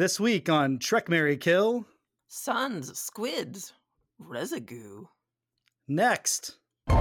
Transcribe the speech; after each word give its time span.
This 0.00 0.18
week 0.18 0.48
on 0.48 0.78
Trek 0.78 1.10
Marry 1.10 1.36
Kill. 1.36 1.84
Suns, 2.26 2.98
squids, 2.98 3.74
residue. 4.18 5.04
Next. 5.88 6.56
We 6.88 6.94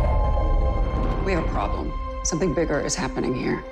have 1.31 1.45
a 1.45 1.47
problem. 1.47 1.93
Something 2.25 2.53
bigger 2.53 2.81
is 2.81 2.95
happening 2.95 3.33
here. 3.33 3.63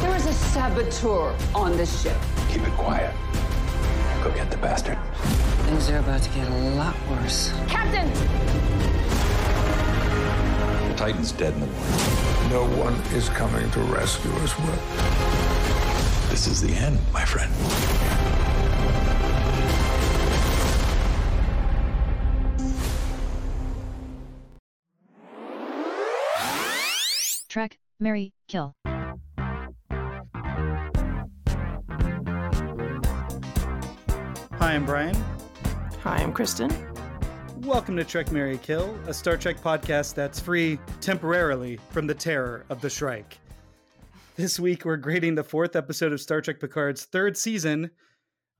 There 0.00 0.14
is 0.14 0.26
a 0.26 0.32
saboteur 0.32 1.36
on 1.56 1.76
this 1.76 2.04
ship. 2.04 2.16
Keep 2.50 2.62
it 2.68 2.72
quiet. 2.74 3.12
Go 4.22 4.30
get 4.30 4.48
the 4.48 4.58
bastard. 4.58 4.98
Things 5.64 5.90
are 5.90 5.98
about 5.98 6.22
to 6.22 6.30
get 6.30 6.46
a 6.46 6.54
lot 6.76 6.94
worse. 7.10 7.52
Captain! 7.66 8.08
The 10.88 10.94
Titan's 10.94 11.32
dead 11.32 11.52
in 11.54 11.58
the 11.58 11.66
water. 11.66 12.48
No 12.48 12.64
one 12.80 12.94
is 13.12 13.28
coming 13.30 13.68
to 13.72 13.80
rescue 13.80 14.30
us, 14.34 14.56
Will. 14.56 15.35
This 16.36 16.48
is 16.48 16.60
the 16.60 16.74
end, 16.74 16.98
my 17.14 17.24
friend. 17.24 17.50
Trek, 27.48 27.78
Marry, 27.98 28.34
Kill. 28.48 28.74
Hi, 28.84 29.16
I'm 34.60 34.84
Bryan. 34.84 35.16
Hi, 36.02 36.18
I'm 36.18 36.34
Kristen. 36.34 36.70
Welcome 37.62 37.96
to 37.96 38.04
Trek 38.04 38.30
Marry 38.30 38.58
Kill, 38.58 38.94
a 39.06 39.14
Star 39.14 39.38
Trek 39.38 39.62
podcast 39.62 40.12
that's 40.12 40.38
free 40.38 40.78
temporarily 41.00 41.78
from 41.92 42.06
the 42.06 42.14
terror 42.14 42.66
of 42.68 42.82
the 42.82 42.90
Shrike. 42.90 43.38
This 44.36 44.60
week, 44.60 44.84
we're 44.84 44.98
grading 44.98 45.34
the 45.34 45.42
fourth 45.42 45.74
episode 45.76 46.12
of 46.12 46.20
Star 46.20 46.42
Trek 46.42 46.60
Picard's 46.60 47.06
third 47.06 47.38
season, 47.38 47.90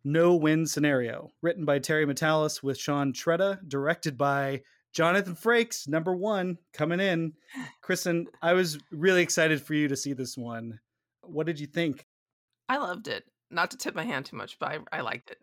No 0.04 0.34
Win 0.34 0.64
Scenario, 0.64 1.32
written 1.42 1.66
by 1.66 1.80
Terry 1.80 2.06
Matalas 2.06 2.62
with 2.62 2.78
Sean 2.78 3.12
Tretta, 3.12 3.58
directed 3.68 4.16
by 4.16 4.62
Jonathan 4.94 5.34
Frakes, 5.34 5.86
number 5.86 6.16
one, 6.16 6.56
coming 6.72 6.98
in. 6.98 7.34
Kristen, 7.82 8.26
I 8.40 8.54
was 8.54 8.78
really 8.90 9.20
excited 9.20 9.60
for 9.60 9.74
you 9.74 9.86
to 9.88 9.96
see 9.96 10.14
this 10.14 10.34
one. 10.34 10.80
What 11.20 11.44
did 11.44 11.60
you 11.60 11.66
think? 11.66 12.06
I 12.70 12.78
loved 12.78 13.06
it. 13.06 13.24
Not 13.50 13.70
to 13.72 13.76
tip 13.76 13.94
my 13.94 14.04
hand 14.04 14.24
too 14.24 14.36
much, 14.36 14.58
but 14.58 14.70
I, 14.70 14.78
I 14.90 15.00
liked 15.02 15.30
it. 15.30 15.40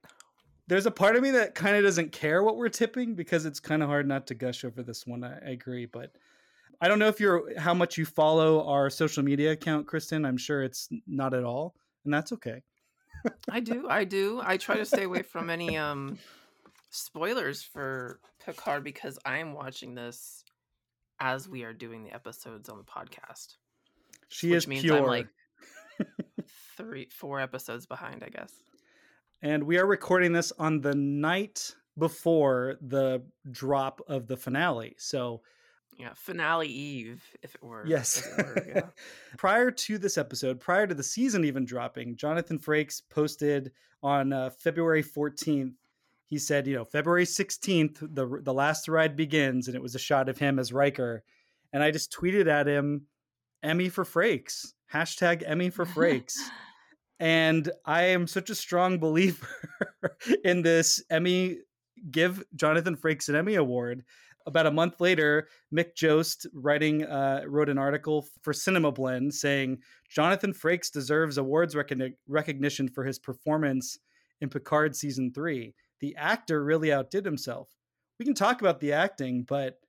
There's 0.66 0.88
a 0.88 0.92
part 0.92 1.16
of 1.16 1.22
me 1.22 1.30
that 1.30 1.54
kind 1.54 1.76
of 1.76 1.84
doesn't 1.84 2.12
care 2.12 2.42
what 2.42 2.58
we're 2.58 2.70
tipping 2.70 3.14
because 3.14 3.46
it's 3.46 3.60
kind 3.60 3.84
of 3.84 3.90
hard 3.90 4.08
not 4.08 4.26
to 4.28 4.34
gush 4.34 4.66
over 4.66 4.82
this 4.82 5.06
one. 5.06 5.24
I, 5.24 5.38
I 5.46 5.50
agree, 5.52 5.86
but 5.86 6.12
I 6.84 6.90
don't 6.90 7.00
know 7.00 7.08
if 7.08 7.22
you're 7.22 7.58
how 7.58 7.74
much 7.74 7.98
you 7.98 8.06
follow 8.06 8.68
our 8.68 8.90
social 8.90 9.24
media 9.24 9.54
account, 9.54 9.88
Kristen. 9.88 10.26
I'm 10.26 10.36
sure 10.36 10.62
it's 10.62 10.90
not 11.08 11.34
at 11.34 11.46
all, 11.46 11.76
and 12.04 12.14
that's 12.14 12.34
okay. 12.34 12.62
I 13.50 13.62
do. 13.62 13.88
I 13.88 14.04
do. 14.04 14.42
I 14.44 14.58
try 14.58 14.76
to 14.76 14.84
stay 14.84 15.04
away 15.04 15.22
from 15.22 15.50
any 15.50 15.78
um 15.78 16.18
spoilers 16.90 17.64
for 17.64 18.20
Picard 18.46 18.84
because 18.84 19.18
I'm 19.26 19.54
watching 19.54 19.96
this 19.96 20.44
as 21.22 21.48
we 21.48 21.64
are 21.64 21.72
doing 21.72 22.04
the 22.04 22.14
episodes 22.14 22.68
on 22.68 22.78
the 22.78 22.84
podcast. 22.84 23.56
She 24.28 24.50
which 24.50 24.58
is 24.58 24.68
means 24.68 24.82
pure. 24.82 24.98
I'm 24.98 25.06
like 25.06 25.30
three, 26.76 27.08
four 27.12 27.40
episodes 27.40 27.86
behind, 27.86 28.26
I 28.26 28.30
guess. 28.30 28.52
and 29.42 29.64
we 29.64 29.78
are 29.78 29.88
recording 29.88 30.34
this 30.34 30.52
on 30.60 30.82
the 30.82 30.94
night 30.94 31.76
before 31.98 32.76
the 32.82 33.24
drop 33.50 34.02
of 34.10 34.28
the 34.28 34.36
finale. 34.36 34.96
So 34.98 35.44
Yeah, 35.98 36.10
finale 36.16 36.68
eve, 36.68 37.24
if 37.42 37.56
it 37.56 37.64
were. 37.64 37.86
Yes. 37.86 38.26
it 38.26 38.46
were, 38.46 38.66
yeah. 38.68 38.82
prior 39.38 39.72
to 39.72 39.98
this 39.98 40.18
episode, 40.18 40.60
prior 40.60 40.88
to 40.88 40.94
the 40.94 41.04
season 41.04 41.46
even 41.46 41.66
dropping, 41.66 42.16
Jonathan 42.16 42.60
Frakes 42.60 43.02
posted 43.10 43.72
on 44.02 44.34
uh, 44.34 44.50
February 44.50 45.04
14th. 45.04 45.74
He 46.28 46.38
said, 46.38 46.68
you 46.68 46.76
know, 46.76 46.84
February 46.86 47.26
16th, 47.26 48.00
the 48.16 48.42
the 48.42 48.54
last 48.54 48.88
ride 48.88 49.16
begins, 49.16 49.68
and 49.68 49.76
it 49.76 49.82
was 49.82 49.94
a 49.94 50.00
shot 50.00 50.30
of 50.30 50.38
him 50.38 50.58
as 50.58 50.74
Riker. 50.74 51.24
And 51.72 51.84
I 51.84 51.92
just 51.92 52.12
tweeted 52.12 52.48
at 52.48 52.68
him, 52.68 53.06
Emmy 53.62 53.90
for 53.90 54.04
Frakes, 54.04 54.74
hashtag 54.92 55.44
Emmy 55.46 55.70
for 55.70 55.86
Frakes. 55.86 56.36
and 57.20 57.72
I 57.86 58.04
am 58.04 58.28
such 58.28 58.50
a 58.50 58.56
strong 58.56 59.00
believer 59.00 59.48
in 60.44 60.62
this 60.62 61.04
Emmy. 61.10 61.60
Give 62.12 62.44
Jonathan 62.56 62.98
Frakes 62.98 63.30
an 63.30 63.36
Emmy 63.36 63.56
award 63.56 64.04
about 64.46 64.66
a 64.66 64.72
month 64.72 65.00
later, 65.00 65.48
Mick 65.74 65.96
Joest 65.96 66.46
writing 66.54 67.06
uh, 67.06 67.44
wrote 67.48 67.70
an 67.70 67.78
article 67.78 68.26
for 68.42 68.54
Cinema 68.54 68.92
Blend 68.92 69.34
saying 69.34 69.80
Jonathan 70.10 70.54
Frakes 70.54 70.92
deserves 70.92 71.38
awards 71.38 71.76
recogni- 71.76 72.16
recognition 72.28 72.88
for 72.88 73.04
his 73.04 73.20
performance 73.20 73.98
in 74.42 74.50
Picard 74.50 74.96
season 74.96 75.32
three. 75.34 75.74
The 76.00 76.16
actor 76.18 76.64
really 76.64 76.92
outdid 76.92 77.26
himself. 77.26 77.70
We 78.20 78.26
can 78.26 78.36
talk 78.36 78.62
about 78.62 78.80
the 78.80 78.94
acting, 78.94 79.44
but 79.44 79.80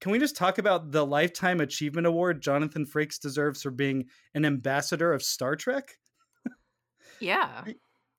can 0.00 0.12
we 0.12 0.18
just 0.18 0.36
talk 0.36 0.58
about 0.58 0.90
the 0.90 1.04
lifetime 1.04 1.60
achievement 1.60 2.06
award 2.06 2.40
Jonathan 2.40 2.86
Frakes 2.86 3.20
deserves 3.20 3.62
for 3.62 3.70
being 3.70 4.06
an 4.34 4.44
ambassador 4.44 5.12
of 5.12 5.22
Star 5.22 5.56
Trek? 5.56 5.96
Yeah. 7.20 7.64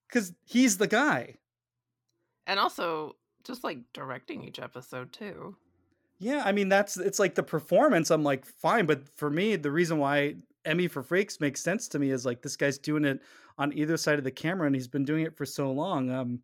Because 0.08 0.34
he's 0.44 0.76
the 0.76 0.86
guy. 0.86 1.36
And 2.46 2.60
also 2.60 3.16
just 3.44 3.64
like 3.64 3.78
directing 3.92 4.44
each 4.44 4.58
episode 4.58 5.12
too. 5.12 5.56
Yeah, 6.18 6.42
I 6.44 6.52
mean 6.52 6.68
that's 6.68 6.96
it's 6.96 7.18
like 7.18 7.34
the 7.34 7.42
performance. 7.42 8.10
I'm 8.10 8.22
like 8.22 8.46
fine, 8.46 8.86
but 8.86 9.08
for 9.16 9.30
me, 9.30 9.56
the 9.56 9.70
reason 9.70 9.98
why 9.98 10.36
Emmy 10.64 10.86
for 10.86 11.02
Frakes 11.02 11.40
makes 11.40 11.62
sense 11.62 11.88
to 11.88 11.98
me 11.98 12.10
is 12.10 12.24
like 12.24 12.42
this 12.42 12.56
guy's 12.56 12.78
doing 12.78 13.04
it 13.04 13.20
on 13.58 13.72
either 13.76 13.96
side 13.96 14.18
of 14.18 14.24
the 14.24 14.30
camera, 14.30 14.66
and 14.66 14.74
he's 14.74 14.88
been 14.88 15.04
doing 15.04 15.24
it 15.24 15.36
for 15.36 15.44
so 15.44 15.72
long. 15.72 16.10
Um, 16.10 16.40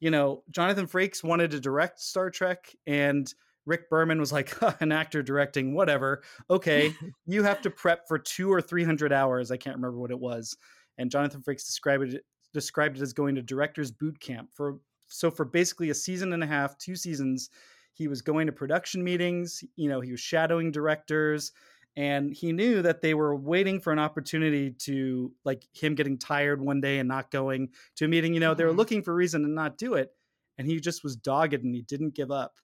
you 0.00 0.10
know, 0.10 0.42
Jonathan 0.50 0.86
Frakes 0.86 1.24
wanted 1.24 1.50
to 1.50 1.60
direct 1.60 2.00
Star 2.00 2.30
Trek, 2.30 2.74
and 2.86 3.32
Rick 3.66 3.90
Berman 3.90 4.18
was 4.18 4.32
like, 4.32 4.56
an 4.80 4.92
actor 4.92 5.22
directing, 5.22 5.74
whatever. 5.74 6.22
Okay, 6.50 6.94
you 7.26 7.42
have 7.42 7.60
to 7.62 7.70
prep 7.70 8.06
for 8.06 8.18
two 8.18 8.52
or 8.52 8.60
three 8.60 8.84
hundred 8.84 9.12
hours. 9.12 9.50
I 9.50 9.56
can't 9.56 9.76
remember 9.76 9.98
what 9.98 10.10
it 10.10 10.20
was. 10.20 10.56
And 10.98 11.10
Jonathan 11.10 11.42
Frakes 11.42 11.66
described 11.66 12.14
it 12.14 12.24
described 12.52 12.98
it 12.98 13.02
as 13.02 13.12
going 13.12 13.34
to 13.34 13.42
director's 13.42 13.90
boot 13.90 14.20
camp 14.20 14.50
for 14.54 14.78
so 15.12 15.30
for 15.30 15.44
basically 15.44 15.90
a 15.90 15.94
season 15.94 16.32
and 16.32 16.42
a 16.42 16.46
half, 16.46 16.76
two 16.78 16.96
seasons, 16.96 17.50
he 17.94 18.08
was 18.08 18.22
going 18.22 18.46
to 18.46 18.52
production 18.52 19.04
meetings. 19.04 19.62
You 19.76 19.88
know, 19.88 20.00
he 20.00 20.10
was 20.10 20.20
shadowing 20.20 20.72
directors, 20.72 21.52
and 21.96 22.32
he 22.32 22.52
knew 22.52 22.82
that 22.82 23.02
they 23.02 23.14
were 23.14 23.36
waiting 23.36 23.80
for 23.80 23.92
an 23.92 23.98
opportunity 23.98 24.70
to 24.70 25.32
like 25.44 25.64
him 25.74 25.94
getting 25.94 26.18
tired 26.18 26.60
one 26.60 26.80
day 26.80 26.98
and 26.98 27.08
not 27.08 27.30
going 27.30 27.70
to 27.96 28.06
a 28.06 28.08
meeting. 28.08 28.34
You 28.34 28.40
know, 28.40 28.54
they 28.54 28.64
were 28.64 28.72
Mhm. 28.72 28.78
looking 28.78 29.02
for 29.02 29.12
a 29.12 29.16
reason 29.16 29.42
to 29.42 29.48
not 29.48 29.78
do 29.78 29.94
it, 29.94 30.10
and 30.58 30.66
he 30.66 30.80
just 30.80 31.04
was 31.04 31.16
dogged 31.16 31.54
and 31.54 31.74
he 31.74 31.82
didn't 31.82 32.14
give 32.14 32.30
up. 32.30 32.58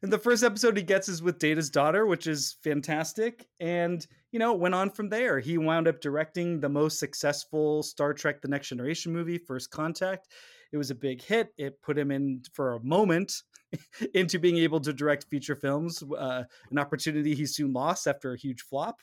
And 0.00 0.12
the 0.12 0.18
first 0.18 0.42
episode 0.42 0.76
he 0.76 0.82
gets 0.82 1.08
is 1.08 1.22
with 1.22 1.38
Data's 1.38 1.70
daughter, 1.70 2.06
which 2.06 2.26
is 2.26 2.56
fantastic. 2.64 3.48
And, 3.60 4.04
you 4.32 4.38
know, 4.40 4.52
it 4.52 4.58
went 4.58 4.74
on 4.74 4.90
from 4.90 5.10
there. 5.10 5.38
He 5.38 5.58
wound 5.58 5.86
up 5.86 6.00
directing 6.00 6.58
the 6.58 6.68
most 6.68 6.98
successful 6.98 7.84
Star 7.84 8.12
Trek 8.12 8.40
The 8.40 8.48
Next 8.48 8.68
Generation 8.68 9.12
movie, 9.12 9.38
First 9.38 9.70
Contact. 9.70 10.28
It 10.72 10.78
was 10.78 10.90
a 10.90 10.94
big 10.94 11.22
hit. 11.22 11.52
It 11.58 11.80
put 11.82 11.98
him 11.98 12.10
in 12.10 12.42
for 12.52 12.74
a 12.74 12.82
moment 12.82 13.42
into 14.14 14.38
being 14.38 14.56
able 14.58 14.80
to 14.80 14.92
direct 14.92 15.26
feature 15.30 15.54
films, 15.54 16.02
uh, 16.02 16.44
an 16.70 16.78
opportunity 16.78 17.34
he 17.34 17.46
soon 17.46 17.72
lost 17.72 18.06
after 18.06 18.32
a 18.32 18.38
huge 18.38 18.62
flop. 18.62 19.00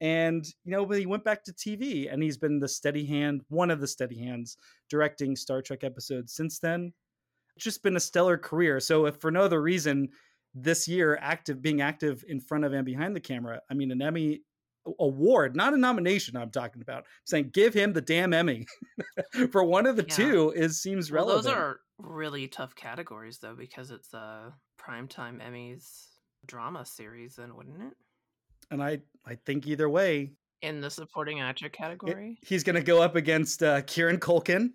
And, 0.00 0.44
you 0.64 0.72
know, 0.72 0.84
but 0.84 0.98
he 0.98 1.06
went 1.06 1.24
back 1.24 1.44
to 1.44 1.52
TV 1.52 2.12
and 2.12 2.22
he's 2.22 2.36
been 2.36 2.58
the 2.58 2.68
steady 2.68 3.06
hand, 3.06 3.42
one 3.48 3.70
of 3.70 3.80
the 3.80 3.86
steady 3.86 4.18
hands, 4.18 4.56
directing 4.90 5.36
Star 5.36 5.62
Trek 5.62 5.84
episodes 5.84 6.34
since 6.34 6.58
then. 6.58 6.92
It's 7.56 7.64
just 7.64 7.82
been 7.82 7.96
a 7.96 8.00
stellar 8.00 8.38
career. 8.38 8.80
So, 8.80 9.06
if 9.06 9.16
for 9.20 9.30
no 9.30 9.42
other 9.42 9.62
reason, 9.62 10.08
this 10.54 10.86
year, 10.88 11.18
active 11.20 11.62
being 11.62 11.80
active 11.80 12.24
in 12.28 12.40
front 12.40 12.64
of 12.64 12.72
and 12.72 12.84
behind 12.84 13.14
the 13.16 13.20
camera, 13.20 13.60
I 13.70 13.74
mean, 13.74 13.90
an 13.90 14.02
Emmy 14.02 14.42
award, 14.98 15.54
not 15.56 15.74
a 15.74 15.76
nomination. 15.76 16.36
I'm 16.36 16.50
talking 16.50 16.82
about 16.82 16.98
I'm 16.98 17.04
saying 17.24 17.50
give 17.52 17.74
him 17.74 17.92
the 17.92 18.00
damn 18.00 18.32
Emmy 18.32 18.66
for 19.52 19.62
one 19.64 19.86
of 19.86 19.96
the 19.96 20.04
Yeah. 20.08 20.14
two. 20.14 20.52
Is 20.56 20.80
seems 20.82 21.10
Well, 21.10 21.26
relevant. 21.26 21.44
those 21.44 21.52
are 21.54 21.80
really 21.98 22.48
tough 22.48 22.74
categories 22.74 23.38
though, 23.38 23.54
because 23.54 23.90
it's 23.90 24.12
a 24.14 24.52
primetime 24.80 25.40
Emmys 25.40 26.06
drama 26.46 26.84
series, 26.84 27.36
then 27.36 27.54
wouldn't 27.56 27.80
it? 27.82 27.94
and 28.70 28.82
I 28.82 29.00
I 29.26 29.34
think 29.46 29.66
either 29.66 29.88
way, 29.88 30.32
In 30.62 30.80
the 30.80 30.90
supporting 30.90 31.40
actor 31.40 31.66
it- 31.66 31.72
category. 31.72 32.38
he's 32.42 32.64
going 32.64 32.76
to 32.76 32.82
go 32.82 33.00
up 33.02 33.14
against 33.16 33.62
uh, 33.62 33.82
Kieran 33.82 34.18
Culkin. 34.18 34.70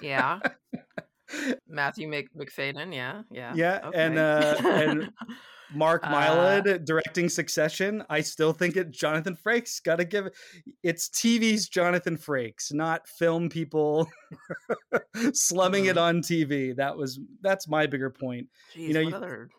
yeah. 0.00 0.38
Matthew 1.68 2.08
Mc- 2.08 2.32
Macfadden, 2.34 2.94
yeah, 2.94 3.22
yeah. 3.30 3.52
Yeah, 3.54 3.90
and, 3.94 4.18
uh, 4.18 4.56
and 4.64 5.12
Mark 5.74 6.02
Uh, 6.04 6.08
Mylod 6.10 6.84
directing 6.84 7.28
Succession. 7.28 8.02
I 8.08 8.20
still 8.22 8.52
think 8.52 8.76
it 8.76 8.90
Jonathan 8.90 9.36
Frakes 9.36 9.82
got 9.82 9.96
to 9.96 10.04
give 10.04 10.26
it. 10.26 10.34
It's 10.82 11.08
TV's 11.08 11.68
Jonathan 11.68 12.16
Frakes, 12.16 12.72
not 12.72 13.06
film 13.08 13.48
people 13.48 14.08
slumming 15.32 15.86
it 15.86 15.96
Mhm. 15.96 16.00
on 16.02 16.20
TV. 16.22 16.72
That 16.76 16.96
was 16.96 17.20
that's 17.42 17.68
my 17.68 17.86
bigger 17.86 18.10
point. 18.10 18.48
Jeez, 18.74 18.88
you 18.88 18.94
know, 18.94 19.02
what 19.04 19.10
you- 19.10 19.16
other 19.16 19.50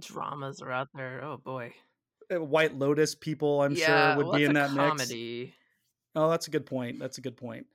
dramas 0.00 0.60
are 0.62 0.70
out 0.72 0.88
there? 0.94 1.22
Oh 1.24 1.36
boy. 1.38 1.74
Uh, 2.32 2.42
White 2.42 2.74
Lotus 2.74 3.14
people, 3.14 3.62
I'm 3.62 3.72
yeah, 3.72 4.12
sure, 4.14 4.16
would 4.18 4.26
well, 4.26 4.36
be 4.36 4.44
in 4.44 4.54
that 4.54 4.70
a 4.70 4.72
mix. 4.74 4.88
comedy. 4.88 5.54
Oh, 6.14 6.30
that's 6.30 6.46
a 6.46 6.50
good 6.50 6.66
point. 6.66 6.98
That's 6.98 7.18
a 7.18 7.20
good 7.22 7.36
point. 7.36 7.66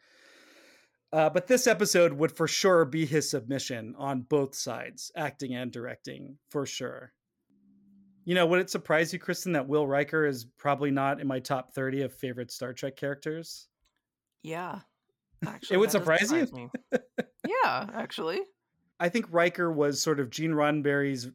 Uh, 1.12 1.30
but 1.30 1.48
this 1.48 1.68
episode 1.68 2.14
would 2.14 2.32
for 2.32 2.48
sure 2.48 2.86
be 2.86 3.06
his 3.06 3.30
submission 3.30 3.94
on 3.98 4.22
both 4.22 4.56
sides, 4.56 5.12
acting 5.16 5.54
and 5.54 5.72
directing, 5.72 6.38
for 6.50 6.66
sure. 6.66 7.14
You 8.26 8.36
know, 8.36 8.46
would 8.46 8.60
it 8.60 8.70
surprise 8.70 9.12
you, 9.12 9.20
Kristen, 9.20 9.52
that 9.54 9.68
Will 9.68 9.86
Riker 9.86 10.26
is 10.26 10.46
probably 10.58 10.92
not 10.92 11.20
in 11.20 11.28
my 11.28 11.40
top 11.40 11.74
30 11.74 12.04
of 12.04 12.14
favorite 12.14 12.52
Star 12.52 12.74
Trek 12.74 12.96
characters? 12.96 13.68
Yeah. 14.44 14.80
Actually, 15.46 15.76
it 15.76 15.80
would 15.80 15.86
does 15.88 15.92
surprise 15.94 16.32
you? 16.32 16.48
me. 16.54 16.70
yeah, 17.48 17.88
actually. 17.94 18.42
I 19.00 19.10
think 19.10 19.26
Riker 19.30 19.72
was 19.72 20.02
sort 20.02 20.20
of 20.20 20.30
Gene 20.30 20.52
Roddenberry's, 20.52 21.26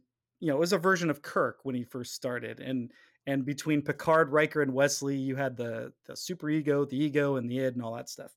you 0.41 0.49
know, 0.49 0.57
it 0.57 0.61
was 0.61 0.73
a 0.73 0.79
version 0.79 1.11
of 1.11 1.21
Kirk 1.21 1.59
when 1.65 1.75
he 1.75 1.85
first 1.85 2.15
started. 2.15 2.61
And 2.61 2.91
and 3.27 3.45
between 3.45 3.83
Picard, 3.83 4.33
Riker, 4.33 4.63
and 4.63 4.73
Wesley, 4.73 5.17
you 5.17 5.37
had 5.37 5.57
the 5.57 5.93
the 6.07 6.17
super 6.17 6.49
ego, 6.49 6.87
the 6.87 6.97
ego, 6.97 7.37
and 7.37 7.51
the 7.51 7.59
id, 7.59 7.75
and 7.75 7.83
all 7.83 7.95
that 7.95 8.09
stuff. 8.09 8.33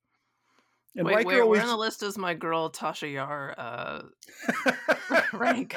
And 0.95 1.05
Wait, 1.05 1.15
Riker 1.25 1.41
always 1.43 1.59
where 1.59 1.61
on 1.61 1.67
the 1.69 1.77
list 1.77 2.03
is 2.03 2.17
my 2.17 2.33
girl 2.33 2.69
Tasha 2.69 3.11
Yar 3.13 3.55
uh, 3.57 4.01
rank? 5.33 5.73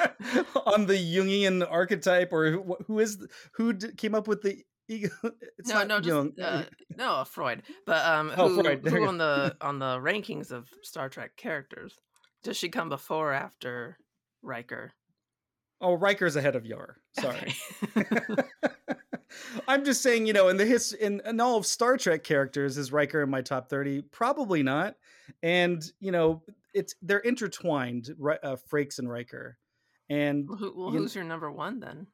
on 0.65 0.87
the 0.87 0.93
Jungian 0.95 1.65
archetype, 1.69 2.33
or 2.33 2.51
who, 2.51 2.75
who 2.87 2.99
is 2.99 3.17
the- 3.19 3.29
who 3.53 3.71
d- 3.73 3.93
came 3.95 4.13
up 4.13 4.27
with 4.27 4.41
the 4.41 4.57
ego? 4.89 5.09
It's 5.57 5.69
no, 5.69 5.83
no, 5.85 5.99
Jung. 5.99 6.33
just 6.37 6.47
uh, 6.47 6.63
no 6.97 7.23
Freud. 7.23 7.63
But 7.85 8.05
um, 8.05 8.31
Oh, 8.35 8.49
who, 8.49 8.61
Freud, 8.61 8.85
who 8.85 9.05
on 9.05 9.17
the 9.17 9.55
on 9.61 9.79
the 9.79 9.97
rankings 9.99 10.51
of 10.51 10.67
Star 10.83 11.07
Trek 11.07 11.37
characters? 11.37 11.95
Does 12.43 12.57
she 12.57 12.67
come 12.69 12.89
before 12.89 13.31
or 13.31 13.33
after 13.33 13.97
Riker? 14.43 14.91
oh, 15.81 15.93
Riker's 15.93 16.35
ahead 16.35 16.55
of 16.55 16.65
Yar. 16.65 16.97
Sorry. 17.19 17.53
Okay. 17.97 18.43
I'm 19.67 19.83
just 19.83 20.01
saying, 20.01 20.25
you 20.25 20.33
know, 20.33 20.47
in 20.47 20.57
the 20.57 20.65
his 20.65 20.93
in, 20.93 21.21
in 21.25 21.39
all 21.39 21.57
of 21.57 21.65
Star 21.65 21.97
Trek 21.97 22.23
characters, 22.23 22.77
is 22.77 22.91
Riker 22.91 23.21
in 23.21 23.29
my 23.29 23.41
top 23.41 23.69
thirty? 23.69 24.01
Probably 24.01 24.63
not. 24.63 24.95
And 25.43 25.83
you 25.99 26.11
know, 26.11 26.43
it's 26.73 26.95
they're 27.01 27.19
intertwined, 27.19 28.09
uh, 28.43 28.55
Frakes 28.71 28.99
and 28.99 29.09
Riker. 29.09 29.57
And 30.09 30.47
well, 30.47 30.57
who, 30.57 30.73
well, 30.75 30.93
you- 30.93 30.99
who's 30.99 31.15
your 31.15 31.23
number 31.23 31.51
one 31.51 31.79
then? 31.79 32.07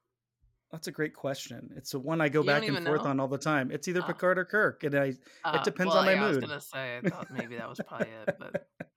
that's 0.71 0.87
a 0.87 0.91
great 0.91 1.13
question. 1.13 1.69
It's 1.75 1.91
the 1.91 1.99
one 1.99 2.21
I 2.21 2.29
go 2.29 2.39
You 2.39 2.45
back 2.47 2.65
and 2.65 2.85
forth 2.85 3.03
know? 3.03 3.09
on 3.09 3.19
all 3.19 3.27
the 3.27 3.37
time. 3.37 3.71
It's 3.71 3.89
either 3.89 3.99
Ah. 4.01 4.07
Picard 4.07 4.39
or 4.39 4.45
Kirk, 4.45 4.85
and 4.85 4.95
I 4.95 5.13
Uh, 5.43 5.61
depends 5.63 5.89
well, 5.89 5.99
on 5.99 6.05
my 6.05 6.13
yeah, 6.13 6.23
I 6.25 6.27
was 6.29 6.37
gonna 6.37 6.61
say 6.61 6.97
I 7.03 7.09
thought 7.09 7.29
maybe 7.29 7.57
that 7.57 7.67
was 7.67 7.81
probably 7.85 8.07
it, 8.07 8.35
but 8.39 8.67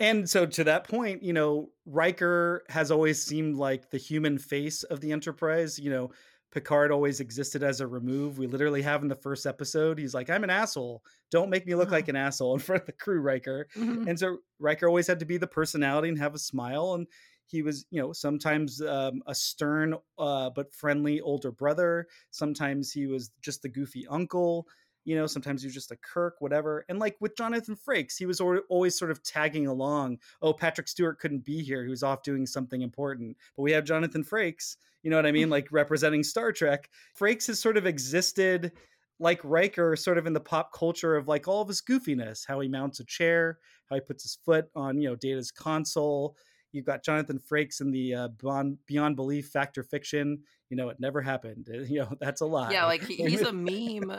And 0.00 0.30
so 0.30 0.46
to 0.46 0.62
that 0.64 0.86
point, 0.86 1.24
you 1.24 1.32
know, 1.32 1.72
Riker 1.84 2.62
has 2.68 2.92
always 2.92 3.20
seemed 3.24 3.56
like 3.56 3.90
the 3.90 3.98
human 3.98 4.38
face 4.38 4.84
of 4.84 5.00
the 5.00 5.10
Enterprise. 5.10 5.76
You 5.76 5.90
know, 5.90 6.10
Picard 6.50 6.90
always 6.90 7.20
existed 7.20 7.62
as 7.62 7.80
a 7.80 7.86
remove. 7.86 8.38
We 8.38 8.46
literally 8.46 8.82
have 8.82 9.02
in 9.02 9.08
the 9.08 9.14
first 9.14 9.46
episode, 9.46 9.98
he's 9.98 10.14
like, 10.14 10.30
I'm 10.30 10.44
an 10.44 10.50
asshole. 10.50 11.02
Don't 11.30 11.50
make 11.50 11.66
me 11.66 11.74
look 11.74 11.90
like 11.90 12.08
an 12.08 12.16
asshole 12.16 12.54
in 12.54 12.60
front 12.60 12.82
of 12.82 12.86
the 12.86 12.92
crew, 12.92 13.20
Riker. 13.20 13.68
Mhm. 13.76 14.08
And 14.08 14.18
so 14.18 14.38
Riker 14.58 14.88
always 14.88 15.06
had 15.06 15.20
to 15.20 15.26
be 15.26 15.36
the 15.36 15.46
personality 15.46 16.08
and 16.08 16.18
have 16.18 16.34
a 16.34 16.38
smile. 16.38 16.94
And 16.94 17.06
he 17.46 17.62
was, 17.62 17.86
you 17.90 18.00
know, 18.00 18.12
sometimes 18.12 18.80
um, 18.82 19.22
a 19.26 19.34
stern 19.34 19.94
uh, 20.18 20.50
but 20.50 20.72
friendly 20.74 21.20
older 21.20 21.50
brother. 21.50 22.06
Sometimes 22.30 22.92
he 22.92 23.06
was 23.06 23.30
just 23.40 23.62
the 23.62 23.68
goofy 23.68 24.06
uncle. 24.08 24.66
You 25.04 25.16
know, 25.16 25.26
sometimes 25.26 25.62
he 25.62 25.66
was 25.66 25.74
just 25.74 25.90
a 25.90 25.96
Kirk, 25.96 26.36
whatever. 26.40 26.84
And 26.90 26.98
like 26.98 27.16
with 27.20 27.36
Jonathan 27.36 27.76
Frakes, 27.76 28.18
he 28.18 28.26
was 28.26 28.40
always 28.40 28.98
sort 28.98 29.10
of 29.10 29.22
tagging 29.22 29.66
along. 29.66 30.18
Oh, 30.42 30.52
Patrick 30.52 30.88
Stewart 30.88 31.18
couldn't 31.18 31.46
be 31.46 31.62
here. 31.62 31.82
He 31.82 31.88
was 31.88 32.02
off 32.02 32.22
doing 32.22 32.44
something 32.44 32.82
important. 32.82 33.38
But 33.56 33.62
we 33.62 33.72
have 33.72 33.84
Jonathan 33.84 34.22
Frakes, 34.22 34.76
you 35.08 35.10
know 35.10 35.16
what 35.16 35.24
I 35.24 35.32
mean? 35.32 35.48
Like 35.58 35.68
representing 35.72 36.22
Star 36.22 36.52
Trek. 36.52 36.90
Frakes 37.18 37.46
has 37.46 37.58
sort 37.58 37.78
of 37.78 37.86
existed 37.86 38.72
like 39.18 39.40
Riker, 39.42 39.96
sort 39.96 40.18
of 40.18 40.26
in 40.26 40.34
the 40.34 40.40
pop 40.40 40.70
culture 40.74 41.16
of 41.16 41.26
like 41.26 41.48
all 41.48 41.62
of 41.62 41.68
his 41.68 41.80
goofiness, 41.80 42.46
how 42.46 42.60
he 42.60 42.68
mounts 42.68 43.00
a 43.00 43.04
chair, 43.06 43.58
how 43.88 43.96
he 43.96 44.00
puts 44.02 44.22
his 44.24 44.36
foot 44.44 44.66
on, 44.76 45.00
you 45.00 45.08
know, 45.08 45.16
Data's 45.16 45.50
console. 45.50 46.36
You've 46.72 46.84
got 46.84 47.02
Jonathan 47.02 47.40
Frakes 47.40 47.80
in 47.80 47.90
the 47.90 48.14
uh, 48.14 48.28
Beyond, 48.38 48.76
Beyond 48.86 49.16
Belief 49.16 49.48
Fact 49.48 49.78
or 49.78 49.82
Fiction. 49.82 50.40
You 50.68 50.76
know, 50.76 50.90
it 50.90 50.98
never 51.00 51.22
happened. 51.22 51.68
You 51.88 52.00
know, 52.00 52.14
that's 52.20 52.42
a 52.42 52.46
lie. 52.46 52.70
yeah, 52.70 52.84
like 52.84 53.02
he, 53.02 53.14
he's 53.26 53.40
a 53.40 53.52
meme 53.52 54.12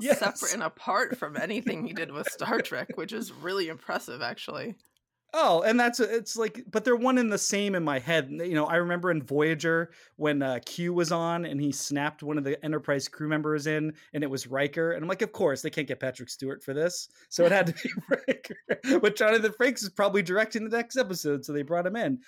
Yes. 0.00 0.20
separate 0.20 0.54
and 0.54 0.62
apart 0.62 1.18
from 1.18 1.36
anything 1.36 1.86
he 1.86 1.92
did 1.92 2.10
with 2.10 2.30
Star 2.30 2.62
Trek, 2.62 2.96
which 2.96 3.12
is 3.12 3.30
really 3.30 3.68
impressive, 3.68 4.22
actually. 4.22 4.74
Oh, 5.32 5.62
and 5.62 5.78
that's 5.78 6.00
it's 6.00 6.36
like, 6.36 6.64
but 6.70 6.84
they're 6.84 6.96
one 6.96 7.18
and 7.18 7.32
the 7.32 7.38
same 7.38 7.74
in 7.74 7.84
my 7.84 7.98
head. 7.98 8.30
You 8.30 8.54
know, 8.54 8.66
I 8.66 8.76
remember 8.76 9.10
in 9.10 9.22
Voyager 9.22 9.90
when 10.16 10.42
uh, 10.42 10.58
Q 10.64 10.92
was 10.92 11.12
on 11.12 11.44
and 11.44 11.60
he 11.60 11.70
snapped 11.70 12.22
one 12.22 12.36
of 12.36 12.44
the 12.44 12.62
Enterprise 12.64 13.06
crew 13.06 13.28
members 13.28 13.66
in, 13.66 13.92
and 14.12 14.24
it 14.24 14.30
was 14.30 14.46
Riker, 14.46 14.92
and 14.92 15.02
I'm 15.02 15.08
like, 15.08 15.22
of 15.22 15.32
course 15.32 15.62
they 15.62 15.70
can't 15.70 15.86
get 15.86 16.00
Patrick 16.00 16.30
Stewart 16.30 16.62
for 16.62 16.74
this, 16.74 17.08
so 17.28 17.44
it 17.44 17.52
had 17.52 17.66
to 17.66 17.72
be 17.74 17.90
Riker. 18.26 19.00
But 19.00 19.16
Jonathan 19.16 19.52
Frakes 19.52 19.82
is 19.82 19.90
probably 19.90 20.22
directing 20.22 20.64
the 20.64 20.76
next 20.76 20.96
episode, 20.96 21.44
so 21.44 21.52
they 21.52 21.62
brought 21.62 21.86
him 21.86 21.96
in. 21.96 22.18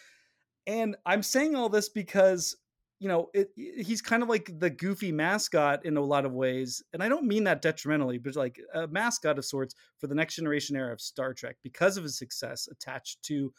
And 0.67 0.97
I'm 1.05 1.23
saying 1.23 1.57
all 1.57 1.69
this 1.69 1.89
because 1.89 2.57
you 3.03 3.09
know 3.09 3.31
it, 3.35 3.51
he's 3.57 4.01
kind 4.01 4.23
of 4.23 4.29
like 4.29 4.61
the 4.61 4.71
goofy 4.71 5.11
mascot 5.11 5.85
in 5.85 5.97
a 5.97 6.01
lot 6.01 6.25
of 6.25 6.33
ways, 6.33 6.85
and 6.93 7.03
I 7.03 7.09
don't 7.09 7.27
mean 7.27 7.43
that 7.45 7.61
detrimentally, 7.61 8.17
but 8.17 8.37
like 8.37 8.61
a 8.73 8.87
mascot 8.87 9.39
of 9.39 9.45
sorts 9.45 9.75
for 9.99 10.07
the 10.07 10.15
next 10.15 10.37
generation 10.37 10.77
era 10.77 10.93
of 10.93 11.01
Star 11.01 11.35
Trek 11.35 11.57
because 11.65 11.97
of 11.97 12.05
his 12.05 12.17
success 12.17 12.69
attached 12.71 13.21
to 13.25 13.53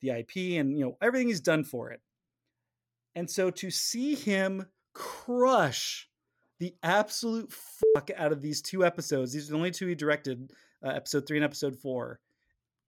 the 0.00 0.10
IP 0.10 0.60
and 0.60 0.78
you 0.78 0.84
know 0.84 0.96
everything 1.02 1.26
he's 1.26 1.40
done 1.40 1.64
for 1.64 1.90
it. 1.90 2.00
And 3.16 3.28
so 3.28 3.50
to 3.50 3.72
see 3.72 4.14
him 4.14 4.66
crush 4.94 6.08
the 6.60 6.76
absolute 6.84 7.52
fuck 7.52 8.10
out 8.16 8.30
of 8.30 8.40
these 8.40 8.62
two 8.62 8.84
episodes, 8.84 9.32
these 9.32 9.48
are 9.48 9.52
the 9.52 9.58
only 9.58 9.72
two 9.72 9.88
he 9.88 9.96
directed, 9.96 10.52
uh, 10.84 10.90
episode 10.90 11.26
3 11.26 11.38
and 11.38 11.44
episode 11.44 11.76
4 11.76 12.20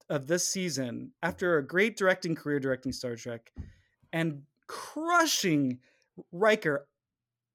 of 0.09 0.27
this 0.27 0.47
season 0.47 1.11
after 1.21 1.57
a 1.57 1.67
great 1.67 1.97
directing 1.97 2.35
career 2.35 2.59
directing 2.59 2.93
Star 2.93 3.17
Trek 3.17 3.51
and 4.13 4.43
crushing 4.69 5.79
Riker. 6.31 6.87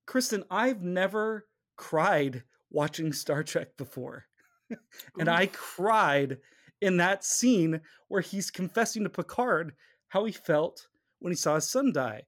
Kristen, 0.07 0.45
I've 0.51 0.83
never 0.83 1.47
cried 1.77 2.43
watching 2.71 3.13
Star 3.13 3.43
Trek 3.43 3.77
before. 3.79 4.27
and 5.19 5.29
I 5.29 5.47
cried 5.47 6.39
in 6.81 6.99
that 6.99 7.25
scene 7.25 7.81
where 8.09 8.21
he's 8.21 8.51
confessing 8.51 9.05
to 9.05 9.11
Picard 9.11 9.73
how 10.09 10.25
he 10.25 10.33
felt 10.33 10.89
when 11.21 11.31
he 11.33 11.37
saw 11.37 11.55
his 11.55 11.71
son 11.71 11.93
die. 11.93 12.25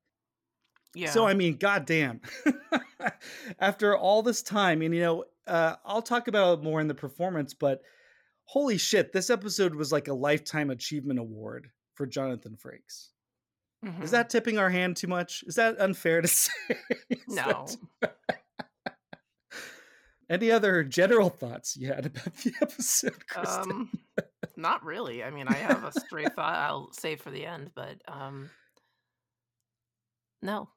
Yeah. 0.94 1.10
So 1.10 1.26
I 1.26 1.34
mean, 1.34 1.56
goddamn. 1.56 2.20
After 3.58 3.96
all 3.96 4.22
this 4.22 4.42
time, 4.42 4.80
and 4.80 4.94
you 4.94 5.00
know, 5.00 5.24
uh, 5.46 5.76
I'll 5.84 6.02
talk 6.02 6.28
about 6.28 6.58
it 6.58 6.64
more 6.64 6.80
in 6.80 6.88
the 6.88 6.94
performance, 6.94 7.52
but 7.54 7.82
holy 8.44 8.78
shit, 8.78 9.12
this 9.12 9.30
episode 9.30 9.74
was 9.74 9.92
like 9.92 10.08
a 10.08 10.14
lifetime 10.14 10.70
achievement 10.70 11.18
award 11.18 11.68
for 11.94 12.06
Jonathan 12.06 12.56
Frakes. 12.56 13.08
Mhm. 13.84 14.02
Is 14.02 14.10
that 14.12 14.30
tipping 14.30 14.58
our 14.58 14.70
hand 14.70 14.96
too 14.96 15.06
much? 15.06 15.44
Is 15.46 15.56
that 15.56 15.78
unfair 15.80 16.20
to 16.20 16.28
say? 16.28 16.50
No? 17.28 17.66
Any 20.28 20.50
other 20.50 20.82
general 20.82 21.30
thoughts 21.30 21.76
you 21.76 21.86
had 21.88 22.06
about 22.06 22.34
the 22.36 22.52
episode, 22.60 23.26
Kristen? 23.28 23.70
Um, 23.70 23.90
not 24.56 24.84
really. 24.84 25.22
I 25.22 25.30
mean, 25.30 25.46
I 25.46 25.54
have 25.54 25.84
a 25.84 25.92
stray 25.92 26.24
thought 26.24 26.56
I'll 26.56 26.90
save 26.92 27.20
for 27.20 27.30
the 27.30 27.46
end, 27.46 27.70
but 27.76 28.00
um, 28.08 28.50
no. 30.42 30.68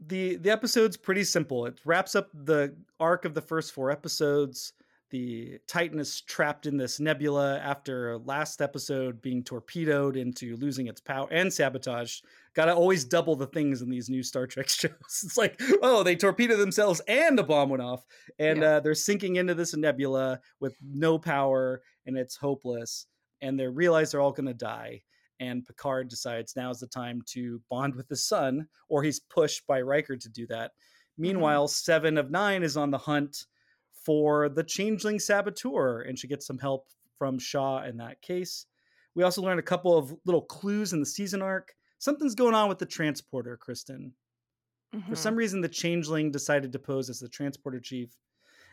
the 0.00 0.36
the 0.36 0.50
episode's 0.50 0.96
pretty 0.96 1.24
simple. 1.24 1.66
It 1.66 1.80
wraps 1.84 2.14
up 2.14 2.30
the 2.32 2.76
arc 2.98 3.26
of 3.26 3.34
the 3.34 3.42
first 3.42 3.72
four 3.72 3.90
episodes. 3.90 4.72
The 5.10 5.58
Titan 5.66 5.98
is 5.98 6.20
trapped 6.20 6.66
in 6.66 6.76
this 6.76 7.00
nebula 7.00 7.58
after 7.60 8.18
last 8.18 8.60
episode 8.60 9.22
being 9.22 9.42
torpedoed 9.42 10.16
into 10.16 10.56
losing 10.56 10.86
its 10.86 11.00
power 11.00 11.26
and 11.30 11.50
sabotage. 11.52 12.20
Got 12.54 12.66
to 12.66 12.74
always 12.74 13.04
double 13.04 13.34
the 13.34 13.46
things 13.46 13.80
in 13.80 13.88
these 13.88 14.10
new 14.10 14.22
Star 14.22 14.46
Trek 14.46 14.68
shows. 14.68 14.92
It's 15.24 15.38
like, 15.38 15.58
oh, 15.82 16.02
they 16.02 16.14
torpedoed 16.14 16.58
themselves 16.58 17.00
and 17.08 17.38
a 17.38 17.42
bomb 17.42 17.70
went 17.70 17.82
off, 17.82 18.04
and 18.38 18.60
Yeah. 18.60 18.76
uh, 18.76 18.80
they're 18.80 18.94
sinking 18.94 19.36
into 19.36 19.54
this 19.54 19.74
nebula 19.74 20.40
with 20.60 20.76
no 20.82 21.18
power, 21.18 21.80
and 22.04 22.18
it's 22.18 22.36
hopeless. 22.36 23.06
And 23.40 23.58
they 23.58 23.66
realize 23.66 24.10
they're 24.12 24.20
all 24.20 24.32
going 24.32 24.46
to 24.46 24.54
die 24.54 25.02
and 25.40 25.64
Picard 25.64 26.08
decides 26.08 26.56
now's 26.56 26.80
the 26.80 26.88
time 26.88 27.22
to 27.26 27.62
bond 27.70 27.94
with 27.94 28.08
his 28.08 28.26
son, 28.26 28.66
or 28.88 29.04
he's 29.04 29.20
pushed 29.20 29.64
by 29.68 29.80
Riker 29.80 30.16
to 30.16 30.28
do 30.28 30.48
that. 30.48 30.72
Meanwhile, 31.16 31.68
Seven 31.68 32.18
of 32.18 32.32
Nine 32.32 32.64
is 32.64 32.76
on 32.76 32.90
the 32.90 32.98
hunt 32.98 33.46
for 34.08 34.48
the 34.48 34.64
changeling 34.64 35.18
saboteur, 35.18 36.00
and 36.00 36.18
she 36.18 36.26
gets 36.26 36.46
some 36.46 36.56
help 36.56 36.88
from 37.18 37.38
Shaw 37.38 37.82
in 37.82 37.98
that 37.98 38.22
case. 38.22 38.64
We 39.14 39.22
also 39.22 39.42
learn 39.42 39.58
a 39.58 39.62
couple 39.62 39.98
of 39.98 40.14
little 40.24 40.40
clues 40.40 40.94
in 40.94 41.00
the 41.00 41.04
season 41.04 41.42
arc. 41.42 41.74
Something's 41.98 42.34
going 42.34 42.54
on 42.54 42.70
with 42.70 42.78
the 42.78 42.86
transporter, 42.86 43.58
Kristen. 43.58 44.14
For 44.92 44.96
Mhm. 44.96 45.16
some 45.18 45.36
reason, 45.36 45.60
the 45.60 45.68
changeling 45.68 46.30
decided 46.30 46.72
to 46.72 46.78
pose 46.78 47.10
as 47.10 47.20
the 47.20 47.28
transporter 47.28 47.80
chief. 47.80 48.16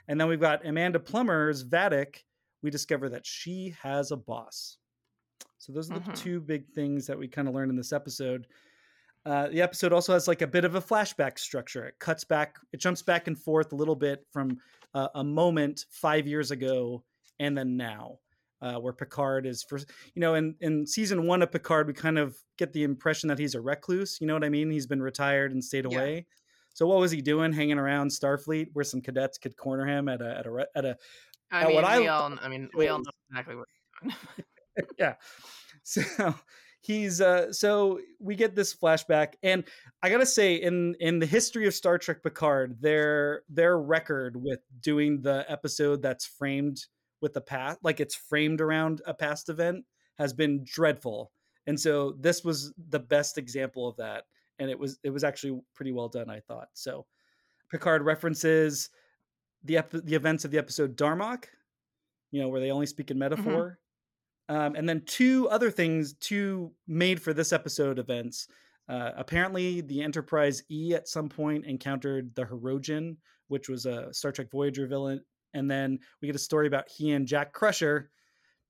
And 0.07 0.21
then 0.21 0.29
we've 0.29 0.39
got 0.39 0.65
Amanda 0.65 1.01
Plummer's 1.01 1.65
Vatic. 1.65 2.23
We 2.61 2.69
discover 2.69 3.09
that 3.09 3.25
she 3.25 3.75
has 3.81 4.11
a 4.11 4.15
boss. 4.15 4.77
So 5.57 5.73
those 5.73 5.91
are 5.91 5.95
the 5.95 6.11
Mhm. 6.11 6.15
two 6.15 6.39
big 6.39 6.69
things 6.69 7.07
that 7.07 7.19
we 7.19 7.27
kind 7.27 7.49
of 7.49 7.53
learned 7.53 7.71
in 7.71 7.75
this 7.75 7.91
episode. 7.91 8.47
Uh, 9.25 9.47
the 9.49 9.61
episode 9.61 9.91
also 9.91 10.13
has 10.13 10.29
like 10.29 10.43
a 10.43 10.47
bit 10.47 10.63
of 10.63 10.75
a 10.75 10.81
flashback 10.81 11.39
structure. 11.39 11.85
It 11.87 11.97
cuts 11.99 12.23
back, 12.23 12.57
it 12.71 12.77
jumps 12.77 13.01
back 13.01 13.27
and 13.27 13.37
forth 13.37 13.73
a 13.73 13.75
little 13.75 13.95
bit 13.95 14.25
from 14.31 14.61
uh, 14.95 15.09
a 15.15 15.23
moment 15.25 15.85
five 15.91 16.27
years 16.27 16.51
ago 16.51 17.05
and 17.39 17.57
then 17.57 17.77
now. 17.77 18.19
uh, 18.61 18.79
where 18.79 18.93
Picard 18.93 19.45
is 19.45 19.63
for 19.63 19.77
you 20.15 20.21
know 20.23 20.35
in 20.35 20.55
in 20.61 20.87
season 20.87 21.27
one 21.27 21.43
of 21.43 21.51
Picard 21.51 21.87
we 21.87 21.93
kind 21.93 22.17
of 22.17 22.37
get 22.57 22.73
the 22.73 22.83
impression 22.83 23.29
that 23.29 23.39
he's 23.39 23.55
a 23.55 23.61
recluse. 23.61 24.19
You 24.21 24.27
know 24.27 24.33
what 24.33 24.45
I 24.45 24.49
mean? 24.49 24.71
He's 24.71 24.87
been 24.87 25.01
retired 25.03 25.51
and 25.53 25.63
stayed 25.63 25.85
Yeah. 25.89 25.99
away. 25.99 26.27
So 26.73 26.87
what 26.87 26.99
was 26.99 27.11
he 27.11 27.21
doing? 27.21 27.53
Hanging 27.53 27.77
around 27.79 28.09
Starfleet, 28.11 28.69
where 28.73 28.85
some 28.85 29.01
cadets 29.01 29.37
could 29.37 29.57
corner 29.57 29.85
him 29.85 30.09
at 30.09 30.21
a 30.21 30.39
at 30.39 30.47
a 30.47 30.67
at 30.75 30.85
a 30.85 30.97
I 31.51 31.65
Uh, 31.65 31.67
mean, 31.67 31.75
what 31.75 31.85
I 31.85 31.99
we 31.99 32.07
all. 32.07 32.37
I 32.41 32.47
mean, 32.49 32.69
we 32.73 32.87
all 32.87 32.99
know 32.99 33.11
exactly 33.29 33.55
what. 33.55 33.67
he's 34.01 34.13
doing. 34.13 34.15
yeah. 34.99 35.15
So 35.83 36.01
he's 36.85 37.19
uh 37.19 37.51
so 37.51 37.99
we 38.19 38.35
get 38.35 38.55
this 38.55 38.75
flashback 38.75 39.33
and 39.41 39.63
I 40.03 40.09
got 40.09 40.19
to 40.19 40.25
say 40.25 40.55
in 40.55 40.95
in 40.99 41.17
the 41.17 41.25
history 41.25 41.65
of 41.65 41.73
Star 41.73 41.97
Trek 41.97 42.21
Picard 42.21 42.79
their 42.79 43.41
their 43.49 43.79
record 43.79 44.35
with 44.35 44.59
doing 44.81 45.21
the 45.21 45.45
episode 45.49 46.03
that's 46.03 46.25
framed 46.25 46.85
with 47.21 47.33
the 47.33 47.41
past 47.41 47.79
like 47.81 47.99
it's 47.99 48.13
framed 48.13 48.61
around 48.61 49.01
a 49.07 49.13
past 49.13 49.49
event 49.49 49.83
has 50.17 50.31
been 50.31 50.63
dreadful. 50.63 51.31
And 51.67 51.79
so 51.79 52.15
this 52.19 52.43
was 52.43 52.71
the 52.89 52.99
best 52.99 53.39
example 53.39 53.87
of 53.87 53.97
that 53.97 54.25
and 54.59 54.69
it 54.69 54.77
was 54.77 54.99
it 55.03 55.09
was 55.09 55.23
actually 55.23 55.59
pretty 55.73 55.91
well 55.91 56.09
done 56.09 56.29
I 56.29 56.41
thought. 56.41 56.69
So 56.73 57.07
Picard 57.71 58.03
references 58.03 58.91
the 59.63 59.77
ep- 59.77 59.89
the 59.89 60.15
events 60.15 60.45
of 60.45 60.51
the 60.51 60.59
episode 60.59 60.95
Darmok, 60.95 61.45
you 62.29 62.41
know, 62.41 62.49
where 62.49 62.61
they 62.61 62.69
only 62.69 62.85
speak 62.85 63.09
in 63.09 63.17
metaphor. 63.17 63.79
Um, 64.47 64.75
and 64.75 64.87
then 64.87 65.03
two 65.05 65.49
other 65.49 65.71
things, 65.71 66.13
two 66.13 66.71
made 66.87 67.21
for 67.21 67.33
this 67.33 67.51
episode 67.51 67.99
events. 67.99 68.47
Uh, 68.87 69.11
apparently, 69.15 69.81
the 69.81 70.01
Enterprise 70.01 70.63
E 70.69 70.93
at 70.93 71.07
some 71.07 71.29
point 71.29 71.65
encountered 71.65 72.35
the 72.35 72.45
Hirogen, 72.45 73.17
which 73.47 73.67
was 73.67 73.85
a 73.85 74.13
Star 74.13 74.31
Trek 74.31 74.51
Voyager 74.51 74.85
villain. 74.85 75.21
And 75.53 75.71
then 75.71 75.99
we 76.21 76.27
get 76.27 76.35
a 76.35 76.39
story 76.39 76.67
about 76.67 76.89
he 76.89 77.11
and 77.11 77.27
Jack 77.27 77.53
Crusher 77.53 78.11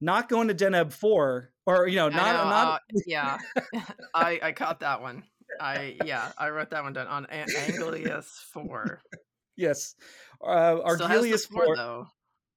not 0.01 0.29
going 0.29 0.48
to 0.48 0.53
Deneb 0.55 0.94
4, 0.94 1.51
or, 1.65 1.88
you 1.88 1.96
know, 1.96 2.10
not, 2.10 2.44
know, 2.44 2.50
not 2.50 2.67
uh, 2.67 2.79
yeah, 3.08 3.38
I 4.13 4.39
I 4.41 4.51
caught 4.51 4.82
that 4.82 5.01
one. 5.01 5.24
I 5.60 5.98
yeah, 6.05 6.32
I 6.38 6.50
wrote 6.50 6.70
that 6.72 6.84
one 6.84 6.94
down 6.94 7.08
on 7.08 7.25
An- 7.27 7.48
Anglius 7.58 8.46
four. 8.51 9.01
yes. 9.58 9.96
Uh, 10.46 10.77
Still 10.96 11.08
has 11.08 11.24
the 11.24 11.32
Argelius 11.32 11.48
four 11.48 11.65
4, 11.65 11.75
though. 11.75 12.08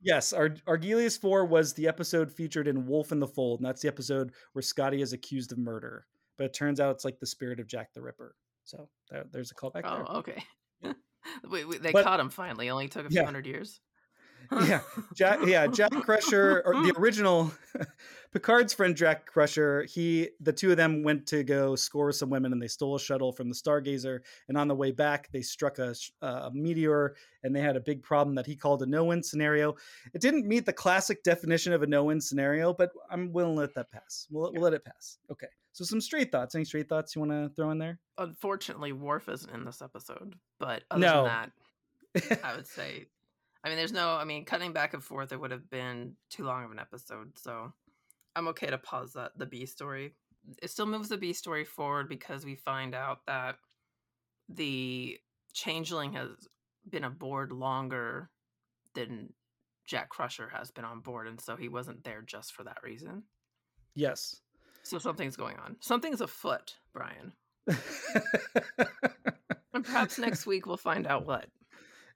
Yes, 0.00 0.32
Ar- 0.32 0.56
Argelius 0.66 1.20
4 1.20 1.44
was 1.44 1.74
the 1.74 1.88
episode 1.88 2.30
featured 2.32 2.68
in 2.68 2.86
Wolf 2.86 3.10
in 3.10 3.18
the 3.18 3.26
Fold, 3.26 3.60
and 3.60 3.66
that's 3.68 3.82
the 3.82 3.88
episode 3.88 4.32
where 4.52 4.62
Scotty 4.62 5.02
is 5.02 5.12
accused 5.12 5.50
of 5.52 5.58
murder. 5.58 6.06
But 6.36 6.44
it 6.44 6.54
turns 6.54 6.78
out 6.78 6.94
it's 6.94 7.04
like 7.04 7.18
the 7.18 7.26
spirit 7.26 7.58
of 7.58 7.66
Jack 7.66 7.92
the 7.94 8.02
Ripper. 8.02 8.36
So 8.64 8.88
there, 9.10 9.24
there's 9.32 9.50
a 9.50 9.54
callback 9.54 9.82
oh, 9.84 9.96
there. 9.96 10.04
Oh, 10.08 10.18
okay. 10.18 10.42
wait, 11.50 11.68
wait, 11.68 11.82
they 11.82 11.90
But- 11.90 12.04
caught 12.04 12.20
him 12.20 12.30
finally. 12.30 12.68
It 12.68 12.70
only 12.70 12.88
took 12.88 13.06
a 13.06 13.08
few 13.08 13.18
Yeah. 13.20 13.24
hundred 13.24 13.46
years. 13.46 13.80
Yeah, 14.66 14.80
Jack. 15.14 15.40
Yeah, 15.44 15.66
Jack 15.66 15.90
Crusher, 15.92 16.62
or 16.64 16.74
the 16.74 16.94
original 16.98 17.52
Picard's 18.32 18.72
friend 18.72 18.96
Jack 18.96 19.26
Crusher. 19.26 19.84
He, 19.84 20.30
the 20.40 20.52
two 20.52 20.70
of 20.70 20.76
them 20.76 21.02
went 21.02 21.26
to 21.28 21.42
go 21.44 21.76
score 21.76 22.12
some 22.12 22.30
women, 22.30 22.52
and 22.52 22.60
they 22.60 22.68
stole 22.68 22.94
a 22.96 23.00
shuttle 23.00 23.32
from 23.32 23.48
the 23.48 23.54
Stargazer. 23.54 24.20
And 24.48 24.56
on 24.56 24.68
the 24.68 24.74
way 24.74 24.90
back, 24.90 25.30
they 25.32 25.42
struck 25.42 25.78
a, 25.78 25.94
uh, 26.22 26.48
a 26.48 26.50
meteor, 26.52 27.14
and 27.42 27.54
they 27.54 27.60
had 27.60 27.76
a 27.76 27.80
big 27.80 28.02
problem 28.02 28.34
that 28.36 28.46
he 28.46 28.56
called 28.56 28.82
a 28.82 28.86
no-win 28.86 29.22
scenario. 29.22 29.74
It 30.14 30.20
didn't 30.20 30.46
meet 30.46 30.66
the 30.66 30.72
classic 30.72 31.22
definition 31.22 31.72
of 31.72 31.82
a 31.82 31.86
no-win 31.86 32.20
scenario, 32.20 32.72
but 32.74 32.90
I'm 33.10 33.32
willing 33.32 33.54
to 33.54 33.60
let 33.60 33.74
that 33.74 33.90
pass. 33.90 34.26
We'll, 34.30 34.52
we'll 34.52 34.62
let 34.62 34.74
it 34.74 34.84
pass. 34.84 35.18
Okay. 35.30 35.48
So 35.72 35.84
some 35.84 36.00
straight 36.00 36.32
thoughts. 36.32 36.54
Any 36.54 36.64
straight 36.64 36.88
thoughts 36.88 37.14
you 37.14 37.20
want 37.22 37.30
to 37.32 37.54
throw 37.54 37.70
in 37.70 37.78
there? 37.78 38.00
Unfortunately, 38.18 38.92
Worf 38.92 39.28
isn't 39.28 39.54
in 39.54 39.64
this 39.64 39.80
episode. 39.80 40.34
But 40.58 40.82
other 40.90 41.00
No. 41.00 41.24
than 41.24 41.52
that, 42.30 42.44
I 42.44 42.56
would 42.56 42.66
say, 42.66 43.06
I 43.68 43.70
mean, 43.70 43.76
there's 43.76 43.92
no. 43.92 44.16
I 44.16 44.24
mean, 44.24 44.46
cutting 44.46 44.72
back 44.72 44.94
and 44.94 45.04
forth, 45.04 45.30
it 45.30 45.38
would 45.38 45.50
have 45.50 45.68
been 45.68 46.14
too 46.30 46.44
long 46.44 46.64
of 46.64 46.70
an 46.70 46.78
episode. 46.78 47.32
So 47.36 47.70
I'm 48.34 48.48
okay 48.48 48.68
to 48.68 48.78
pause 48.78 49.12
that 49.12 49.32
the 49.36 49.44
B 49.44 49.66
story. 49.66 50.14
It 50.62 50.70
still 50.70 50.86
moves 50.86 51.10
the 51.10 51.18
B 51.18 51.34
story 51.34 51.64
forward 51.66 52.08
because 52.08 52.46
we 52.46 52.54
find 52.54 52.94
out 52.94 53.26
that 53.26 53.56
the 54.48 55.18
changeling 55.52 56.14
has 56.14 56.30
been 56.88 57.04
aboard 57.04 57.52
longer 57.52 58.30
than 58.94 59.34
Jack 59.86 60.08
Crusher 60.08 60.48
has 60.48 60.70
been 60.70 60.86
on 60.86 61.00
board, 61.00 61.28
and 61.28 61.38
so 61.38 61.54
he 61.54 61.68
wasn't 61.68 62.04
there 62.04 62.22
just 62.22 62.54
for 62.54 62.64
that 62.64 62.78
reason. 62.82 63.24
yes. 63.94 64.40
So 64.84 64.98
something's 64.98 65.36
going 65.36 65.56
on. 65.58 65.76
Something's 65.80 66.22
afoot, 66.22 66.76
Bryan. 66.94 67.34
And 69.74 69.84
perhaps 69.84 70.18
next 70.18 70.44
week 70.46 70.66
we'll 70.66 70.76
find 70.76 71.06
out 71.06 71.24
what. 71.24 71.46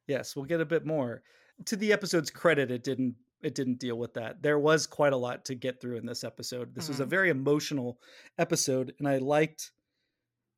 yes 0.09 0.35
we'll 0.35 0.47
get 0.47 0.61
a 0.61 0.65
bit 0.65 0.85
more 0.85 1.23
to 1.67 1.77
the 1.77 1.93
episode's 1.93 2.31
credit 2.31 2.71
it 2.71 2.83
didn't 2.85 3.15
it 3.43 3.55
didn't 3.55 3.79
deal 3.81 3.97
with 3.99 4.15
that 4.15 4.43
there 4.43 4.59
was 4.59 4.87
quite 4.87 5.13
a 5.13 5.17
lot 5.17 5.45
to 5.45 5.55
get 5.55 5.81
through 5.81 5.97
in 5.97 6.07
this 6.07 6.25
episode 6.25 6.75
this 6.75 6.89
was 6.89 7.01
a 7.01 7.05
Mhm. 7.05 7.09
very 7.11 7.31
emotional 7.31 7.99
episode 8.39 8.95
and 8.99 9.09
i 9.09 9.19
liked 9.19 9.73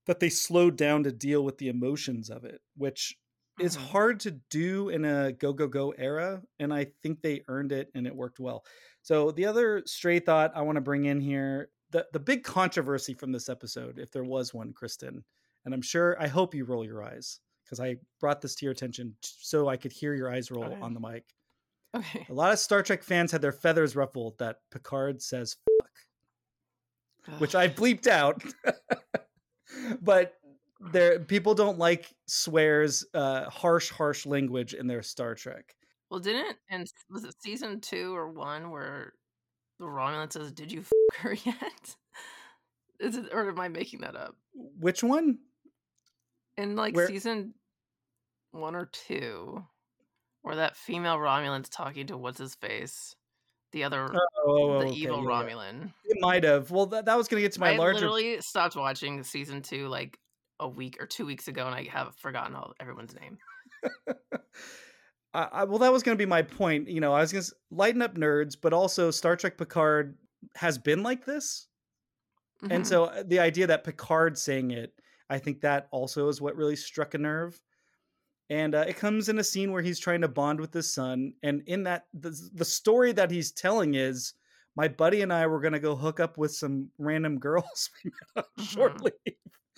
that 0.07 0.21
they 0.21 0.29
slowed 0.31 0.77
down 0.77 1.03
to 1.05 1.13
deal 1.13 1.43
with 1.45 1.59
the 1.59 1.69
emotions 1.69 2.31
of 2.31 2.45
it 2.45 2.61
which 2.77 3.17
is 3.61 3.77
Mhm. 3.77 3.81
hard 3.81 4.21
to 4.21 4.33
do 4.51 4.89
in 4.89 5.05
a 5.05 5.33
go 5.33 5.53
go 5.53 5.67
go 5.69 5.91
era 5.93 6.43
and 6.59 6.73
i 6.75 6.85
think 7.03 7.23
they 7.23 7.43
earned 7.49 7.73
it 7.73 7.91
and 7.95 8.07
it 8.07 8.15
worked 8.15 8.41
well 8.41 8.65
so 9.03 9.31
the 9.31 9.47
other 9.47 9.83
stray 9.87 10.19
thought 10.21 10.53
i 10.55 10.63
want 10.63 10.77
to 10.77 10.81
bring 10.83 11.05
in 11.07 11.21
here 11.21 11.71
the, 11.91 12.07
the 12.13 12.19
big 12.21 12.43
controversy 12.43 13.15
from 13.15 13.31
this 13.33 13.49
episode 13.49 13.99
if 13.99 14.11
there 14.11 14.25
was 14.25 14.53
one 14.53 14.73
kristen 14.73 15.25
and 15.65 15.73
i'm 15.75 15.83
sure 15.83 16.21
i 16.21 16.27
hope 16.27 16.55
you 16.55 16.65
roll 16.65 16.85
your 16.85 17.03
eyes 17.03 17.39
because 17.65 17.81
i 17.81 17.97
brought 18.21 18.41
this 18.41 18.55
to 18.55 18.65
your 18.67 18.73
attention 18.73 19.15
so 19.23 19.69
i 19.69 19.77
could 19.77 19.93
hear 19.93 20.15
your 20.15 20.31
eyes 20.33 20.51
roll 20.51 20.65
Okay. 20.65 20.79
on 20.83 20.95
the 20.95 21.01
mic 21.01 21.25
Okay. 21.97 22.27
a 22.29 22.35
lot 22.35 22.53
of 22.53 22.59
star 22.59 22.83
trek 22.83 23.03
fans 23.03 23.31
had 23.33 23.41
their 23.43 23.53
feathers 23.53 23.95
ruffled 23.97 24.37
that 24.39 24.57
picard 24.71 25.23
says 25.23 25.57
fuck 25.81 25.91
which 27.41 27.55
i 27.55 27.69
bleeped 27.69 28.07
out 28.07 28.43
but 30.03 30.35
there 30.93 31.19
people 31.21 31.55
don't 31.55 31.79
like 31.79 32.13
swears 32.27 33.05
uh 33.15 33.49
harsh 33.49 33.91
harsh 33.91 34.27
language 34.27 34.75
in 34.75 34.87
their 34.87 35.03
star 35.03 35.35
trek 35.35 35.75
Well, 36.11 36.21
didn't 36.21 36.57
and 36.69 36.87
was 37.11 37.25
it 37.25 37.35
season 37.41 37.81
two 37.81 38.15
or 38.15 38.31
one 38.31 38.71
where 38.71 39.15
the 39.81 39.87
Romulan 39.87 40.33
says, 40.33 40.53
"Did 40.53 40.71
you 40.71 40.81
f- 41.13 41.17
her 41.21 41.33
yet?" 41.33 41.97
Is 43.01 43.17
it 43.17 43.27
or 43.33 43.49
am 43.49 43.59
I 43.59 43.69
making 43.69 44.01
that 44.03 44.15
up? 44.15 44.37
which 44.55 45.03
one 45.03 45.39
In 46.57 46.77
like 46.77 46.95
Where- 46.95 47.07
season 47.09 47.55
one 48.53 48.77
or 48.77 48.87
two, 48.93 49.65
where 50.43 50.57
that 50.57 50.77
female 50.77 51.17
Romulan's 51.17 51.69
talking 51.69 52.07
to 52.09 52.17
what's 52.17 52.39
his 52.39 52.55
face, 52.55 53.17
the 53.73 53.83
other 53.85 54.09
oh, 54.47 54.79
the 54.81 54.87
okay, 54.87 54.95
evil 54.95 55.23
yeah. 55.25 55.29
Romulan. 55.29 55.93
it 56.05 56.19
might 56.21 56.45
have 56.45 56.71
well 56.71 56.87
that, 56.87 57.07
that 57.07 57.17
was 57.17 57.27
going 57.27 57.41
to 57.41 57.43
get 57.45 57.53
to 57.55 57.61
my 57.61 57.73
I 57.75 57.77
larger 57.77 57.97
I 58.07 58.09
literally 58.09 58.41
stopped 58.41 58.77
watching 58.77 59.25
season 59.25 59.63
two 59.63 59.89
like 59.89 60.17
a 60.61 60.69
week 60.69 60.99
or 61.01 61.07
two 61.07 61.27
weeks 61.27 61.49
ago, 61.49 61.67
and 61.67 61.75
I 61.75 61.85
have 61.91 62.15
forgotten 62.17 62.55
all 62.55 62.73
everyone's 62.79 63.15
name. 63.19 63.39
I, 65.35 65.49
I, 65.53 65.65
well, 65.65 65.79
that 65.81 65.93
was 65.93 66.05
going 66.05 66.17
to 66.17 66.23
be 66.23 66.29
my 66.29 66.43
point. 66.43 66.89
You 66.89 67.01
know, 67.01 67.13
I 67.13 67.21
was 67.21 67.33
going 67.33 67.43
to 67.45 67.53
lighten 67.73 68.03
up 68.03 68.15
nerds, 68.15 68.57
but 68.61 68.73
also 68.73 69.11
Star 69.11 69.35
Trek 69.37 69.59
Picard 69.59 70.17
has 70.55 70.79
been 70.79 71.03
like 71.03 71.25
this, 71.25 71.67
and 72.71 72.85
Mhm. 72.85 72.87
so 72.87 73.05
uh, 73.07 73.25
the 73.27 73.41
idea 73.41 73.67
that 73.67 73.83
Picard 73.83 74.39
saying 74.39 74.71
it, 74.71 74.93
I 75.31 75.39
think 75.39 75.61
that 75.61 75.89
also 75.91 76.29
is 76.29 76.41
what 76.41 76.57
really 76.57 76.77
struck 76.77 77.15
a 77.15 77.19
nerve. 77.19 77.61
And 78.51 78.75
uh, 78.75 78.85
it 78.87 78.97
comes 78.97 79.29
in 79.31 79.39
a 79.39 79.45
scene 79.45 79.73
where 79.73 79.81
he's 79.83 79.99
trying 79.99 80.21
to 80.21 80.29
bond 80.29 80.61
with 80.61 80.73
his 80.73 80.93
son, 80.93 81.33
and 81.43 81.63
in 81.67 81.85
that 81.85 82.05
the, 82.13 82.31
the 82.53 82.65
story 82.65 83.13
that 83.13 83.31
he's 83.31 83.53
telling 83.53 83.95
is, 83.95 84.35
my 84.77 84.87
buddy 84.89 85.23
and 85.23 85.33
I 85.33 85.47
were 85.47 85.61
going 85.61 85.73
to 85.73 85.79
go 85.81 85.95
hook 85.97 86.21
up 86.21 86.37
with 86.37 86.53
some 86.53 86.91
random 86.99 87.39
girls 87.39 87.91
shortly, 88.05 88.13
met 88.37 88.45
on 88.59 88.65
short 88.65 89.01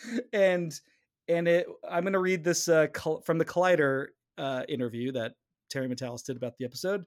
Mhm. 0.05 0.21
and 0.33 0.81
and 1.29 1.49
it 1.49 1.67
I'm 1.89 2.03
going 2.03 2.13
to 2.13 2.19
read 2.19 2.45
this 2.45 2.69
uh, 2.69 2.89
col- 2.93 3.21
from 3.23 3.39
the 3.39 3.45
Collider 3.45 4.09
uh, 4.37 4.65
interview 4.69 5.13
that 5.13 5.35
Terry 5.71 5.89
Matalas 5.89 6.25
did 6.25 6.37
about 6.37 6.57
the 6.59 6.65
episode. 6.65 7.05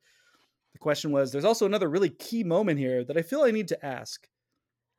The 0.74 0.80
question 0.80 1.12
was 1.12 1.32
There's 1.32 1.46
also 1.46 1.66
another 1.66 1.90
really 1.90 2.10
key 2.10 2.44
moment 2.44 2.80
here 2.80 3.04
that 3.04 3.18
I 3.18 3.22
feel 3.22 3.42
I 3.42 3.52
need 3.52 3.68
to 3.68 3.86
ask. 3.86 4.28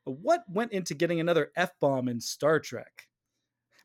What 0.05 0.43
went 0.47 0.71
into 0.73 0.93
getting 0.93 1.19
another 1.19 1.51
F 1.55 1.71
bomb 1.79 2.07
in 2.07 2.19
Star 2.21 2.59
Trek? 2.59 3.07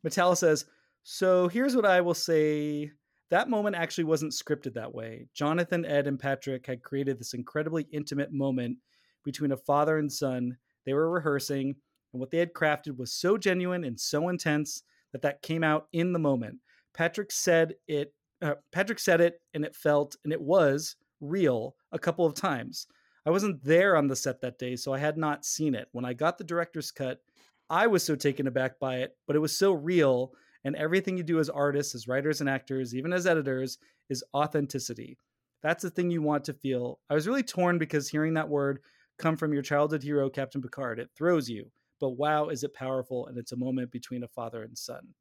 Matalas 0.07 0.39
says, 0.39 0.65
So 1.03 1.49
here's 1.49 1.75
what 1.75 1.87
I 1.87 2.01
will 2.01 2.15
say. 2.15 2.93
That 3.31 3.51
moment 3.51 3.75
actually 3.75 4.05
wasn't 4.05 4.33
scripted 4.33 4.75
that 4.75 4.95
way. 4.95 5.27
Jonathan, 5.35 5.85
Ed, 5.85 6.07
and 6.07 6.19
Patrick 6.19 6.65
had 6.67 6.83
created 6.83 7.19
this 7.19 7.35
incredibly 7.35 7.89
intimate 7.91 8.33
moment 8.33 8.79
between 9.25 9.51
a 9.51 9.57
father 9.57 9.99
and 9.99 10.13
son. 10.13 10.59
They 10.85 10.95
were 10.95 11.11
rehearsing, 11.11 11.75
and 12.13 12.21
what 12.21 12.31
they 12.31 12.39
had 12.39 12.53
crafted 12.53 12.97
was 12.97 13.13
so 13.13 13.37
genuine 13.37 13.83
and 13.83 13.99
so 13.99 14.29
intense 14.29 14.85
that 15.11 15.23
that 15.23 15.43
came 15.43 15.65
out 15.65 15.89
in 15.93 16.13
the 16.13 16.21
moment. 16.21 16.59
Patrick 16.95 17.33
said 17.33 17.75
it. 17.89 18.15
Uh, 18.41 18.55
Patrick 18.71 19.01
said 19.01 19.21
it, 19.21 19.41
and 19.55 19.65
it 19.65 19.75
felt, 19.75 20.17
and 20.23 20.33
it 20.33 20.41
was 20.41 20.95
real 21.21 21.75
a 21.91 21.99
couple 21.99 22.27
of 22.27 22.35
times. 22.35 22.87
I 23.25 23.31
wasn't 23.31 23.65
there 23.65 23.97
on 23.97 24.07
the 24.07 24.15
set 24.15 24.41
that 24.43 24.59
day, 24.59 24.77
so 24.77 24.95
I 24.95 24.99
had 24.99 25.19
not 25.19 25.45
seen 25.45 25.75
it. 25.75 25.89
When 25.91 26.05
I 26.05 26.13
got 26.13 26.39
the 26.39 26.45
director's 26.45 26.93
cut, 26.93 27.19
I 27.69 27.87
was 27.87 28.05
so 28.05 28.15
taken 28.15 28.47
aback 28.47 28.79
by 28.79 28.99
it, 28.99 29.17
but 29.27 29.37
it 29.37 29.41
was 29.41 29.57
so 29.57 29.73
real. 29.73 30.33
And 30.65 30.77
everything 30.77 31.17
you 31.17 31.23
do 31.23 31.39
as 31.39 31.49
artists, 31.49 31.95
as 31.95 32.09
writers 32.09 32.41
and 32.41 32.51
actors, 32.51 32.95
even 32.95 33.13
as 33.13 33.27
editors, 33.27 33.79
is 34.09 34.25
authenticity. 34.35 35.19
That's 35.63 35.83
the 35.83 35.91
thing 35.91 36.11
you 36.11 36.23
want 36.23 36.45
to 36.45 36.53
feel. 36.53 37.01
I 37.11 37.15
was 37.15 37.27
really 37.27 37.43
torn 37.43 37.79
because 37.79 38.09
hearing 38.09 38.35
that 38.35 38.49
word 38.49 38.81
come 39.19 39.37
from 39.37 39.53
your 39.53 39.63
childhood 39.63 40.03
hero, 40.03 40.29
Captain 40.29 40.63
Picard, 40.63 40.99
it 40.99 41.11
throws 41.17 41.49
you. 41.49 41.71
But 42.01 42.11
wow, 42.11 42.49
is 42.49 42.63
it 42.63 42.75
powerful? 42.75 43.27
And 43.27 43.39
it's 43.39 43.53
a 43.53 43.57
moment 43.57 43.91
between 43.91 44.23
a 44.23 44.29
father 44.29 44.63
and 44.63 44.77
son. 44.77 45.15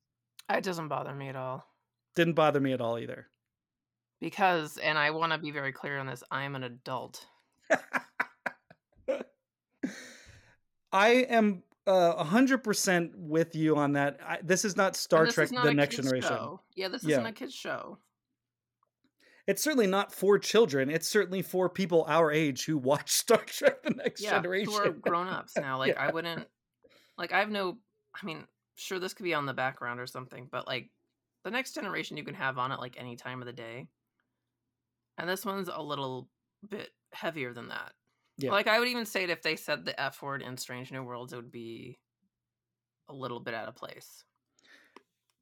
It 0.49 0.63
doesn't 0.63 0.89
bother 0.89 1.13
me 1.13 1.29
at 1.29 1.35
all. 1.35 1.65
Didn't 2.15 2.33
bother 2.33 2.59
me 2.59 2.73
at 2.73 2.81
all 2.81 2.99
either. 2.99 3.27
Because, 4.19 4.77
and 4.77 4.97
I 4.97 5.11
want 5.11 5.31
to 5.33 5.37
be 5.37 5.51
very 5.51 5.71
clear 5.71 5.97
on 5.97 6.07
this, 6.07 6.23
I'm 6.31 6.55
an 6.55 6.63
adult. 6.63 7.25
I 10.91 11.09
am 11.09 11.63
uh, 11.88 12.24
100% 12.24 13.12
with 13.15 13.56
you 13.56 13.75
on 13.77 13.94
that. 13.94 14.20
I, 14.25 14.39
this 14.44 14.65
is 14.65 14.75
not 14.75 14.96
Star 14.96 15.27
Trek 15.27 15.51
not 15.51 15.65
The 15.65 15.74
Next 15.74 15.96
Generation. 15.98 16.30
show. 16.30 16.62
Yeah, 16.75 16.88
this 16.88 17.04
Yeah. 17.04 17.13
isn't 17.18 17.25
a 17.27 17.32
kid's 17.32 17.54
show. 17.54 18.00
It's 19.48 19.62
certainly 19.62 19.86
not 19.86 20.12
for 20.12 20.39
children. 20.39 20.89
It's 20.89 21.08
certainly 21.08 21.44
for 21.44 21.70
people 21.70 22.04
our 22.08 22.32
age 22.32 22.65
who 22.65 22.77
watch 22.77 23.12
Star 23.12 23.44
Trek 23.46 23.84
The 23.84 23.92
Next 23.92 24.22
yeah, 24.22 24.32
Generation. 24.32 24.74
who 24.74 24.80
are 24.80 24.89
grown 24.92 25.27
ups 25.27 25.54
now. 25.58 25.77
Like 25.80 25.98
I 25.98 26.12
wouldn't 26.12 26.48
like 27.18 27.32
I 27.32 27.39
have 27.39 27.50
no 27.51 27.77
I 28.22 28.25
mean, 28.25 28.46
sure 28.75 28.98
this 28.98 29.13
could 29.13 29.24
be 29.25 29.34
on 29.34 29.46
the 29.46 29.54
background 29.54 30.00
or 30.00 30.08
something, 30.08 30.48
but 30.51 30.65
like 30.68 30.89
the 31.44 31.51
next 31.51 31.75
generation 31.75 32.18
you 32.18 32.24
can 32.24 32.34
have 32.34 32.58
on 32.58 32.72
it 32.72 32.80
like 32.80 32.96
any 32.98 33.15
time 33.15 33.42
of 33.42 33.46
the 33.46 33.54
day. 33.54 33.88
And 35.18 35.30
this 35.30 35.46
one's 35.46 35.70
a 35.72 35.82
little 35.82 36.27
bit 36.68 36.89
heavier 37.13 37.54
than 37.54 37.68
that. 37.70 37.94
Yeah. 38.38 38.51
Like 38.51 38.68
I 38.68 38.80
would 38.80 38.88
even 38.88 39.06
say 39.06 39.25
that 39.25 39.32
if 39.32 39.42
they 39.42 39.56
said 39.56 39.86
the 39.86 40.00
F 40.00 40.22
word 40.22 40.42
in 40.42 40.58
Strange 40.58 40.92
New 40.92 41.04
Worlds, 41.04 41.34
it 41.34 41.38
would 41.38 41.51
be 41.51 42.00
a 43.10 43.13
little 43.13 43.39
bit 43.39 43.54
out 43.54 43.68
of 43.68 43.75
place. 43.75 44.24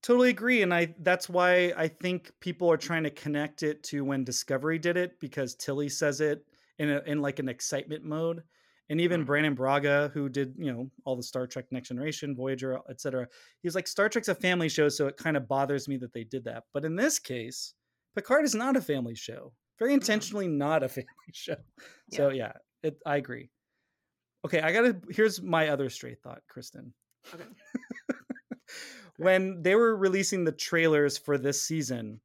Totally 0.03 0.29
agree, 0.29 0.61
and 0.61 0.73
I 0.73 0.93
that's 0.99 1.29
why 1.29 1.73
I 1.77 1.87
think 1.87 2.31
people 2.41 2.69
are 2.71 2.77
trying 2.77 3.03
to 3.03 3.09
connect 3.09 3.63
it 3.63 3.83
to 3.85 4.03
when 4.03 4.25
Discovery 4.25 4.77
did 4.77 4.97
it 4.97 5.19
because 5.19 5.55
Tilly 5.55 5.89
says 5.89 6.19
it 6.19 6.45
in 6.77 6.89
a, 6.89 7.01
in 7.05 7.21
like 7.21 7.39
an 7.39 7.47
excitement 7.47 8.03
mode, 8.03 8.43
and 8.89 8.99
even 8.99 9.21
Hmm. 9.21 9.25
Brannon 9.25 9.55
Braga, 9.55 10.11
who 10.13 10.27
did 10.27 10.55
you 10.57 10.71
know 10.71 10.91
all 11.05 11.15
the 11.15 11.23
Star 11.23 11.47
Trek 11.47 11.65
Next 11.71 11.87
Generation, 11.87 12.35
Voyager, 12.35 12.79
etc. 12.89 13.27
He's 13.61 13.75
like 13.75 13.87
Star 13.87 14.09
Trek's 14.09 14.27
a 14.27 14.35
family 14.35 14.67
show, 14.67 14.89
so 14.89 15.07
it 15.07 15.15
kind 15.15 15.37
of 15.37 15.47
bothers 15.47 15.87
me 15.87 15.95
that 15.97 16.11
they 16.13 16.25
did 16.25 16.43
that. 16.43 16.63
But 16.73 16.83
in 16.83 16.97
this 16.97 17.17
case, 17.17 17.73
Picard 18.13 18.43
is 18.43 18.53
not 18.53 18.75
a 18.75 18.81
family 18.81 19.15
show. 19.15 19.53
Very 19.79 19.93
intentionally 19.93 20.47
not 20.47 20.83
a 20.83 20.89
family 20.89 21.07
show. 21.31 21.55
So 22.11 22.29
yeah, 22.29 22.51
it, 22.83 22.97
I 23.05 23.17
agree. 23.17 23.49
Okay, 24.45 24.59
I 24.61 24.71
gotta. 24.73 24.99
Here's 25.09 25.41
my 25.41 25.69
other 25.69 25.89
straight 25.89 26.21
thought, 26.21 26.41
Kristen 26.49 26.93
Okay. 27.33 27.45
when 29.17 29.61
they 29.61 29.75
were 29.75 29.95
releasing 29.95 30.43
the 30.43 30.51
trailers 30.51 31.17
for 31.17 31.37
this 31.37 31.61
season, 31.61 32.19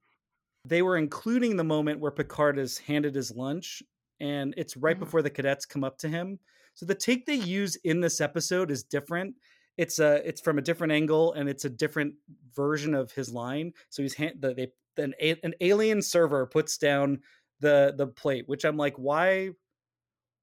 they 0.64 0.82
were 0.82 0.96
including 0.96 1.56
the 1.56 1.64
moment 1.64 2.00
where 2.00 2.10
Picard 2.10 2.58
is 2.58 2.78
handed 2.78 3.14
his 3.14 3.30
lunch, 3.30 3.82
and 4.20 4.54
it's 4.56 4.76
right 4.76 4.96
Mhm. 4.96 5.00
before 5.00 5.22
the 5.22 5.30
cadets 5.30 5.66
come 5.66 5.84
up 5.84 5.98
to 5.98 6.08
him. 6.08 6.38
So 6.74 6.86
the 6.86 6.94
take 6.94 7.26
they 7.26 7.34
use 7.34 7.76
in 7.76 8.00
this 8.00 8.20
episode 8.20 8.70
is 8.70 8.82
different. 8.84 9.36
It's 9.76 9.98
a 9.98 10.26
it's 10.26 10.40
from 10.40 10.58
a 10.58 10.62
different 10.62 10.92
angle, 10.92 11.32
and 11.34 11.48
it's 11.48 11.64
a 11.64 11.70
different 11.70 12.14
version 12.54 12.94
of 12.94 13.12
his 13.12 13.30
line. 13.32 13.72
So 13.90 14.02
he's 14.02 14.14
hand, 14.14 14.36
the, 14.40 14.54
they 14.54 14.72
an, 15.02 15.14
an 15.44 15.54
alien 15.60 16.02
server 16.02 16.46
puts 16.46 16.78
down 16.78 17.20
the 17.60 17.94
the 17.96 18.06
plate, 18.08 18.48
which 18.48 18.64
I'm 18.64 18.76
like, 18.76 18.96
why 18.96 19.50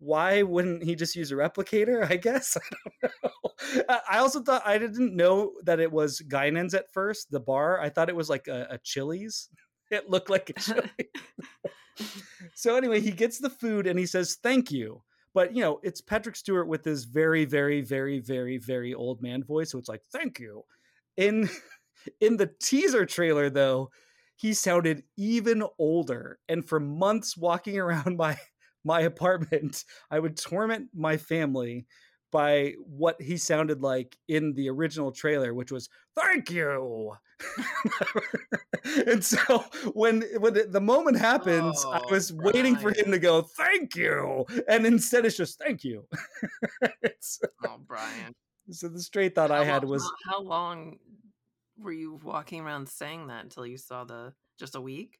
why 0.05 0.43
wouldn't 0.43 0.83
he 0.83 0.95
just 0.95 1.15
use 1.15 1.31
a 1.31 1.35
replicator? 1.35 2.09
I 2.09 2.17
guess 2.17 2.55
I 3.03 3.09
don't 3.09 3.13
know. 3.23 3.83
I- 3.89 4.19
also 4.19 4.41
thought 4.41 4.63
I 4.65 4.77
didn't 4.77 5.15
know 5.15 5.53
that 5.63 5.79
it 5.79 5.91
was 5.91 6.21
Guinan's 6.21 6.73
at 6.73 6.91
first. 6.93 7.31
The 7.31 7.39
bar, 7.39 7.79
I 7.81 7.89
thought 7.89 8.09
it 8.09 8.15
was 8.15 8.29
like 8.29 8.47
a, 8.47 8.67
a 8.71 8.77
Chili's. 8.79 9.49
It 9.91 10.09
looked 10.09 10.31
like 10.31 10.49
a 10.49 10.53
Chili's. 10.59 10.89
so 12.55 12.75
anyway, 12.75 12.99
he 13.01 13.11
gets 13.11 13.37
the 13.37 13.49
food 13.49 13.87
and 13.87 13.99
he 13.99 14.05
says 14.05 14.37
thank 14.41 14.71
you. 14.71 15.03
But 15.33 15.55
you 15.55 15.61
know, 15.61 15.79
it's 15.83 16.01
Patrick 16.01 16.35
Stewart 16.35 16.67
with 16.67 16.83
his 16.83 17.05
very, 17.05 17.45
very, 17.45 17.81
very, 17.81 18.19
very, 18.19 18.57
very 18.57 18.93
old 18.93 19.21
man 19.21 19.43
voice. 19.43 19.71
So 19.71 19.77
it's 19.77 19.89
like 19.89 20.01
thank 20.11 20.39
you. 20.39 20.63
In 21.17 21.49
in 22.19 22.37
the 22.37 22.49
teaser 22.61 23.05
trailer, 23.05 23.49
though, 23.49 23.91
he 24.35 24.53
sounded 24.53 25.03
even 25.17 25.63
older. 25.79 26.39
And 26.49 26.67
for 26.67 26.79
months 26.79 27.37
walking 27.37 27.77
around 27.79 28.17
my 28.17 28.37
my 28.85 29.01
apartment, 29.11 29.83
I 30.09 30.19
would 30.19 30.37
torment 30.37 30.89
my 30.93 31.17
family 31.17 31.85
by 32.31 32.73
what 32.85 33.21
he 33.21 33.37
sounded 33.37 33.81
like 33.81 34.17
in 34.27 34.53
the 34.53 34.69
original 34.69 35.11
trailer, 35.11 35.53
which 35.53 35.71
was 35.71 35.89
"Thank 36.15 36.49
you." 36.51 37.13
and 39.07 39.23
so 39.23 39.63
when 39.93 40.23
when 40.39 40.53
the, 40.53 40.63
the 40.69 40.81
moment 40.81 41.17
happens, 41.17 41.83
I 41.85 41.99
Oh, 42.03 42.09
was 42.11 42.31
waiting 42.33 42.75
for 42.77 42.91
him 42.91 43.11
to 43.11 43.19
go 43.19 43.41
"Thank 43.41 43.95
you," 43.95 44.45
and 44.67 44.85
instead 44.85 45.25
it's 45.25 45.37
just 45.37 45.59
"Thank 45.59 45.83
you." 45.83 46.07
It's- 47.03 47.39
Oh, 47.67 47.77
Bryan. 47.79 48.33
so 48.71 48.87
the 48.87 49.01
straight 49.01 49.33
thought 49.35 49.51
I 49.51 49.63
had 49.63 49.83
long- 49.83 49.91
was 49.91 50.03
how, 50.25 50.33
how 50.33 50.41
long 50.41 50.99
were 51.77 51.91
you 51.91 52.19
walking 52.23 52.61
around 52.61 52.87
saying 52.89 53.27
that 53.27 53.43
until 53.43 53.65
you 53.65 53.77
saw 53.77 54.03
the 54.03 54.33
just 54.59 54.75
a 54.75 54.81
week? 54.81 55.19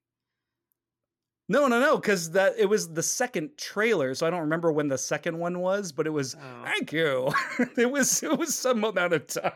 No, 1.48 1.68
no, 1.68 1.80
no, 1.80 1.98
because 1.98 2.32
that 2.32 2.54
it 2.58 2.66
was 2.66 2.92
the 2.92 3.04
second 3.04 3.52
trailer, 3.58 4.16
so 4.16 4.26
I 4.26 4.32
don't 4.32 4.42
remember 4.42 4.72
when 4.72 4.88
the 4.88 4.98
second 4.98 5.38
one 5.38 5.60
was, 5.60 5.92
but 5.92 6.08
it 6.08 6.12
was 6.12 6.36
Oh. 6.36 6.64
thank 6.64 6.92
you. 6.92 7.32
it 7.78 7.92
was 7.92 8.24
it 8.24 8.38
was 8.38 8.56
some 8.56 8.84
amount 8.84 9.14
of 9.14 9.28
time. 9.28 9.52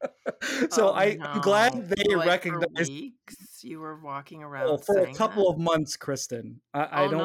so 0.70 0.90
Oh, 0.90 0.92
I, 0.92 1.18
I'm 1.20 1.40
glad 1.40 1.88
they 1.88 2.14
Like, 2.14 2.42
for 2.44 2.58
recognized 2.58 2.92
weeks 2.92 3.64
you 3.64 3.80
were 3.80 3.96
walking 3.98 4.44
oh, 4.44 4.46
around 4.46 4.68
oh, 4.68 4.76
for 4.76 4.98
a 4.98 5.12
couple 5.14 5.44
that? 5.44 5.54
of 5.54 5.58
months, 5.58 5.96
Kristen. 5.96 6.60
I, 6.72 6.80
I 6.84 7.04
oh 7.06 7.10
don't. 7.10 7.18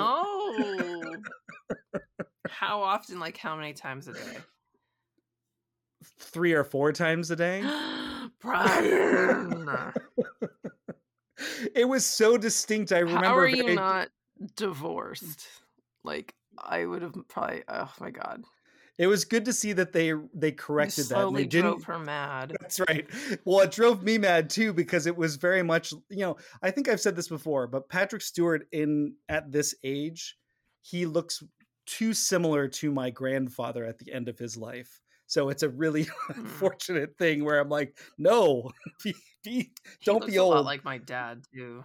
no! 1.94 2.00
how 2.50 2.82
often? 2.82 3.20
Like 3.20 3.38
how 3.38 3.56
many 3.56 3.74
times 3.74 4.08
a 4.08 4.14
day? 4.14 4.38
Three 6.20 6.54
or 6.54 6.64
four 6.64 6.92
times 6.92 7.30
a 7.30 7.36
day. 7.36 7.62
Bryan, 8.42 9.70
it 11.76 11.88
was 11.88 12.06
so 12.06 12.38
distinct. 12.38 12.92
I 12.92 13.00
remember. 13.00 13.26
how 13.26 13.38
are 13.38 13.48
you 13.48 13.64
very- 13.64 13.76
not 13.76 14.10
divorced? 14.56 15.48
Like 16.04 16.34
I 16.58 16.86
would 16.86 17.02
have 17.02 17.16
probably. 17.28 17.64
Oh 17.68 17.92
my 18.00 18.12
god! 18.12 18.44
It 18.98 19.08
was 19.08 19.26
good 19.26 19.46
to 19.46 19.54
see 19.54 19.74
that 19.74 19.94
they 19.94 20.14
they 20.34 20.52
corrected 20.52 21.06
that. 21.06 21.34
they 21.34 21.46
didn't. 21.46 21.72
drove 21.72 21.84
her 21.86 22.00
mad. 22.00 22.56
That's 22.60 22.80
right. 22.88 23.08
Well, 23.46 23.62
it 23.62 23.72
drove 23.72 24.04
me 24.04 24.18
mad 24.18 24.50
too 24.50 24.74
because 24.74 25.08
it 25.08 25.16
was 25.16 25.38
very 25.38 25.64
much, 25.64 25.92
you 26.10 26.20
know, 26.20 26.38
I 26.62 26.72
think 26.72 26.88
I've 26.88 27.02
said 27.02 27.16
this 27.16 27.28
before, 27.28 27.68
but 27.68 27.90
Patrick 27.90 28.22
Stewart 28.22 28.68
in 28.72 29.16
at 29.30 29.52
this 29.52 29.74
age, 29.84 30.38
he 30.82 31.06
looks 31.06 31.42
too 31.86 32.14
similar 32.14 32.68
to 32.68 32.92
my 32.92 33.10
grandfather 33.10 33.86
at 33.86 33.98
the 33.98 34.12
end 34.12 34.28
of 34.28 34.38
his 34.38 34.56
life. 34.56 35.02
So 35.32 35.50
it's 35.50 35.64
a 35.64 35.70
really 35.70 36.08
Hmm. 36.36 36.72
unfortunate 36.78 37.18
thing 37.18 37.46
where 37.46 37.60
I'm 37.60 37.70
like, 37.70 38.00
no, 38.18 38.72
be, 39.04 39.16
be, 39.44 39.74
don't 40.06 40.26
be 40.26 40.38
a 40.38 40.44
lot 40.46 40.66
old. 40.66 40.66
like 40.66 40.84
my 40.84 40.98
dad 40.98 41.44
too. 41.54 41.84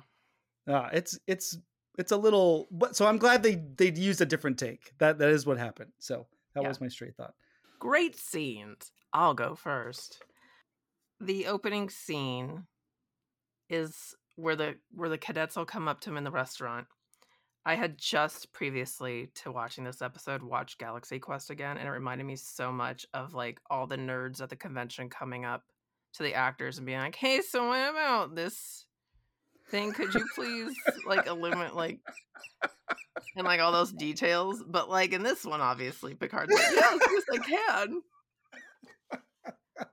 Ah, 0.69 0.89
it's 0.93 1.19
it's 1.27 1.59
it's 1.99 2.13
a 2.13 2.17
little, 2.17 2.69
but 2.71 2.97
so 2.97 3.07
I'm 3.07 3.19
glad 3.19 3.43
they 3.43 3.57
they 3.57 3.93
used 3.93 4.21
a 4.21 4.27
different 4.27 4.59
take. 4.59 4.93
That 4.99 5.19
that 5.19 5.31
is 5.31 5.47
what 5.47 5.59
happened. 5.59 5.93
So 5.99 6.29
that 6.55 6.63
Yeah. 6.63 6.67
was 6.67 6.81
my 6.81 6.89
straight 6.89 7.17
thought. 7.17 7.35
Great 7.79 8.17
scenes. 8.17 8.93
I'll 9.15 9.33
go 9.33 9.55
first. 9.55 10.23
The 11.21 11.47
opening 11.47 11.91
scene 11.91 12.69
is 13.69 14.15
where 14.37 14.57
the 14.57 14.79
where 14.91 15.09
the 15.09 15.19
cadets 15.19 15.57
will 15.57 15.67
come 15.67 15.89
up 15.89 16.01
to 16.01 16.11
him 16.11 16.17
in 16.17 16.25
the 16.25 16.31
restaurant. 16.31 16.89
I 17.67 17.75
had 17.75 17.99
just 17.99 18.53
previously 18.53 19.29
to 19.43 19.51
watching 19.51 19.83
this 19.83 20.01
episode 20.01 20.41
watched 20.41 20.79
Galaxy 20.79 21.19
Quest 21.19 21.51
again, 21.51 21.77
and 21.77 21.89
it 21.89 21.91
reminded 21.91 22.25
me 22.25 22.37
so 22.37 22.71
much 22.71 23.05
of 23.13 23.35
like 23.35 23.61
all 23.69 23.89
the 23.89 23.97
nerds 23.97 24.41
at 24.41 24.51
the 24.51 24.57
convention 24.57 25.11
coming 25.11 25.45
up 25.45 25.65
to 26.15 26.23
the 26.23 26.33
actors 26.33 26.79
and 26.79 26.87
being 26.87 27.01
like, 27.01 27.17
"Hey, 27.17 27.41
so 27.41 27.67
what 27.67 27.91
about 27.91 28.37
this 28.37 28.87
thing? 29.69 29.93
Could 29.93 30.15
you 30.15 30.25
please 30.37 30.77
like 31.09 31.27
illuminate 31.27 31.75
like 31.75 31.99
and 33.35 33.45
like 33.45 33.59
all 33.59 33.73
those 33.73 33.93
details?" 33.93 34.63
But 34.65 34.89
like 34.89 35.13
in 35.13 35.25
this 35.25 35.45
one, 35.45 35.61
obviously, 35.61 36.15
Picard's 36.15 36.55
like, 36.55 36.71
"Yes, 36.73 37.25
I 37.33 37.39
can." 37.39 38.03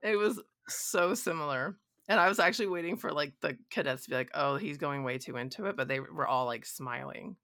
It 0.03 0.15
was 0.15 0.39
so 0.67 1.15
similar. 1.15 1.75
And 2.07 2.19
I 2.19 2.29
was 2.29 2.37
actually 2.37 2.67
waiting 2.67 2.97
for 2.97 3.11
like 3.11 3.33
the 3.41 3.57
cadets 3.71 4.03
to 4.03 4.11
be 4.11 4.15
like, 4.15 4.29
"Oh, 4.35 4.57
he's 4.57 4.77
going 4.77 5.03
way 5.03 5.17
too 5.17 5.37
into 5.37 5.65
it," 5.65 5.75
but 5.75 5.87
they 5.87 5.99
were 5.99 6.27
all 6.27 6.45
like 6.45 6.67
smiling 6.67 7.35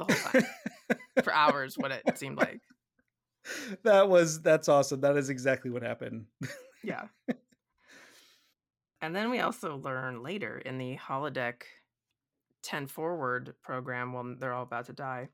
the 0.00 0.12
whole 0.12 0.32
time 0.32 0.98
for 1.24 1.32
hours. 1.32 1.76
What 1.76 1.92
it 1.92 2.18
seemed 2.18 2.36
like, 2.36 2.60
that 3.84 4.08
was 4.08 4.42
that's 4.42 4.68
awesome. 4.68 5.00
That 5.00 5.16
is 5.16 5.30
exactly 5.30 5.70
what 5.70 5.82
happened. 5.82 6.26
yeah. 6.82 7.04
And 9.02 9.16
then 9.16 9.30
we 9.30 9.40
also 9.40 9.78
learn 9.78 10.22
later 10.22 10.58
in 10.58 10.76
the 10.76 10.98
holodeck 10.98 11.62
10 12.62 12.86
forward 12.86 13.54
program 13.62 14.12
when 14.12 14.36
they're 14.38 14.52
all 14.52 14.62
about 14.62 14.86
to 14.86 14.92
die, 14.92 15.28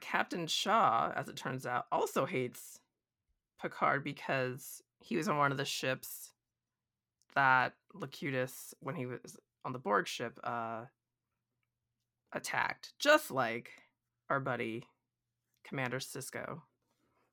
Captain 0.00 0.46
Shaw, 0.46 1.12
as 1.14 1.28
it 1.28 1.36
turns 1.36 1.66
out, 1.66 1.86
also 1.90 2.26
hates 2.26 2.80
Picard 3.60 4.04
because 4.04 4.82
he 5.00 5.16
was 5.16 5.28
on 5.28 5.38
one 5.38 5.50
of 5.50 5.58
the 5.58 5.64
ships 5.64 6.32
that 7.34 7.74
Locutus, 7.94 8.74
when 8.80 8.94
he 8.94 9.06
was 9.06 9.36
on 9.64 9.72
the 9.72 9.78
Borg 9.78 10.06
ship, 10.06 10.38
uh, 10.44 10.84
attacked, 12.32 12.92
just 12.98 13.30
like 13.30 13.70
our 14.30 14.40
buddy 14.40 14.84
Commander 15.66 15.98
Sisko 15.98 16.60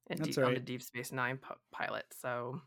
in 0.10 0.18
That's 0.18 0.36
deep, 0.36 0.46
on 0.46 0.54
the. 0.54 0.60
Deep 0.60 0.82
Space 0.82 1.12
Nine 1.12 1.38
pi- 1.38 1.56
pilot. 1.72 2.06
So 2.22 2.62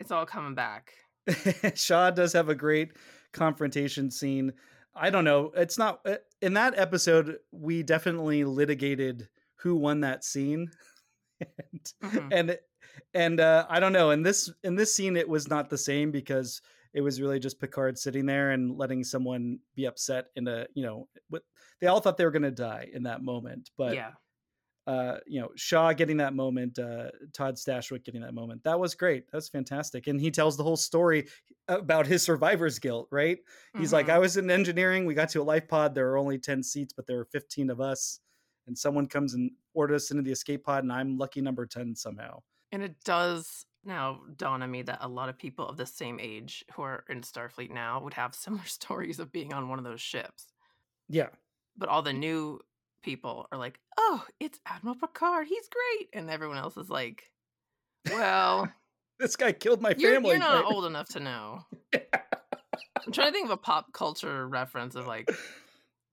it's 0.00 0.10
all 0.10 0.26
coming 0.26 0.54
back. 0.54 0.92
Shaw 1.74 2.10
does 2.10 2.32
have 2.32 2.48
a 2.48 2.54
great 2.54 2.92
confrontation 3.32 4.10
scene. 4.10 4.52
I 4.94 5.10
don't 5.10 5.24
know. 5.24 5.52
It's 5.56 5.78
not 5.78 6.00
uh, 6.06 6.16
in 6.40 6.54
that 6.54 6.78
episode. 6.78 7.36
We 7.52 7.82
definitely 7.82 8.44
litigated 8.44 9.28
who 9.56 9.76
won 9.76 10.00
that 10.00 10.24
scene, 10.24 10.70
and 11.40 11.92
Mhm. 12.02 12.28
and 12.32 12.58
and 13.12 13.40
uh, 13.40 13.66
I 13.68 13.80
don't 13.80 13.92
know. 13.92 14.10
In 14.10 14.22
this 14.22 14.50
in 14.64 14.74
this 14.76 14.94
scene, 14.94 15.16
it 15.16 15.28
was 15.28 15.48
not 15.48 15.68
the 15.68 15.78
same 15.78 16.10
because 16.10 16.62
it 16.96 17.02
was 17.02 17.20
really 17.20 17.38
just 17.38 17.60
Picard 17.60 17.98
sitting 17.98 18.24
there 18.26 18.50
and 18.52 18.76
letting 18.76 19.04
someone 19.04 19.58
be 19.74 19.84
upset 19.84 20.26
in 20.34 20.48
a 20.48 20.66
you 20.74 20.82
know. 20.82 21.08
They 21.80 21.86
all 21.86 22.00
thought 22.00 22.16
they 22.16 22.24
were 22.24 22.30
going 22.30 22.42
to 22.42 22.50
die 22.50 22.88
in 22.92 23.02
that 23.04 23.22
moment, 23.22 23.70
but 23.76 23.94
yeah, 23.94 24.12
uh, 24.86 25.18
you 25.26 25.40
know, 25.40 25.50
Shaw 25.56 25.92
getting 25.92 26.16
that 26.18 26.32
moment, 26.32 26.78
uh, 26.78 27.10
Todd 27.34 27.56
Stashwick 27.56 28.04
getting 28.04 28.22
that 28.22 28.32
moment. 28.34 28.64
That 28.64 28.80
was 28.80 28.94
great. 28.94 29.24
That's 29.30 29.48
fantastic. 29.48 30.06
And 30.06 30.18
he 30.18 30.30
tells 30.30 30.56
the 30.56 30.62
whole 30.62 30.76
story 30.76 31.28
about 31.68 32.06
his 32.06 32.22
survivor's 32.22 32.78
guilt, 32.78 33.08
right? 33.10 33.38
He's 33.76 33.92
like. 33.92 34.08
I 34.08 34.18
was 34.18 34.36
in 34.38 34.50
engineering. 34.50 35.04
We 35.04 35.12
got 35.14 35.28
to 35.30 35.42
a 35.42 35.44
life 35.44 35.68
pod. 35.68 35.94
There 35.94 36.06
were 36.06 36.16
only 36.18 36.38
10 36.38 36.62
seats, 36.62 36.94
but 36.94 37.06
there 37.06 37.18
were 37.18 37.26
15 37.26 37.68
of 37.70 37.80
us. 37.80 38.20
And 38.66 38.76
someone 38.78 39.06
comes 39.06 39.34
and 39.34 39.50
orders 39.74 40.04
us 40.04 40.10
into 40.12 40.22
the 40.22 40.32
escape 40.32 40.64
pod, 40.64 40.82
and 40.82 40.92
I'm 40.92 41.18
lucky 41.18 41.40
number 41.40 41.66
10 41.66 41.94
somehow. 41.94 42.42
and 42.72 42.82
it 42.82 42.96
does 43.04 43.66
now 43.86 44.20
dawn 44.36 44.62
on 44.62 44.70
me 44.70 44.82
that 44.82 44.98
a 45.00 45.08
lot 45.08 45.28
of 45.28 45.38
people 45.38 45.68
of 45.68 45.76
the 45.76 45.86
same 45.86 46.18
age 46.20 46.64
who 46.74 46.82
are 46.82 47.04
in 47.08 47.20
Starfleet 47.22 47.70
now 47.70 48.00
would 48.02 48.14
have 48.14 48.34
similar 48.36 48.64
stories 48.64 49.18
of 49.20 49.32
being 49.32 49.52
on 49.52 49.68
one 49.68 49.78
of 49.78 49.84
those 49.84 50.00
ships. 50.00 50.46
Yeah. 51.08 51.28
But 51.76 51.88
all 51.88 52.02
the 52.02 52.12
new 52.12 52.60
people 53.02 53.46
are 53.52 53.58
like, 53.58 53.78
"Oh, 53.96 54.24
it's 54.40 54.58
Admiral 54.66 54.96
Picard. 54.96 55.46
He's 55.46 55.68
great," 55.68 56.08
and 56.12 56.30
everyone 56.30 56.58
else 56.58 56.76
is 56.76 56.90
like, 56.90 57.30
"Well." 58.10 58.72
This 59.18 59.34
guy 59.34 59.52
killed 59.52 59.80
my 59.80 59.94
You're, 59.96 60.12
family. 60.12 60.30
you're 60.32 60.38
not 60.38 60.64
right? 60.64 60.74
old 60.74 60.84
enough 60.84 61.08
to 61.10 61.20
know. 61.20 61.60
I'm 61.94 63.12
trying 63.12 63.28
to 63.28 63.32
think 63.32 63.46
of 63.46 63.50
a 63.50 63.56
pop 63.56 63.92
culture 63.94 64.46
reference 64.46 64.94
of 64.94 65.06
like 65.06 65.30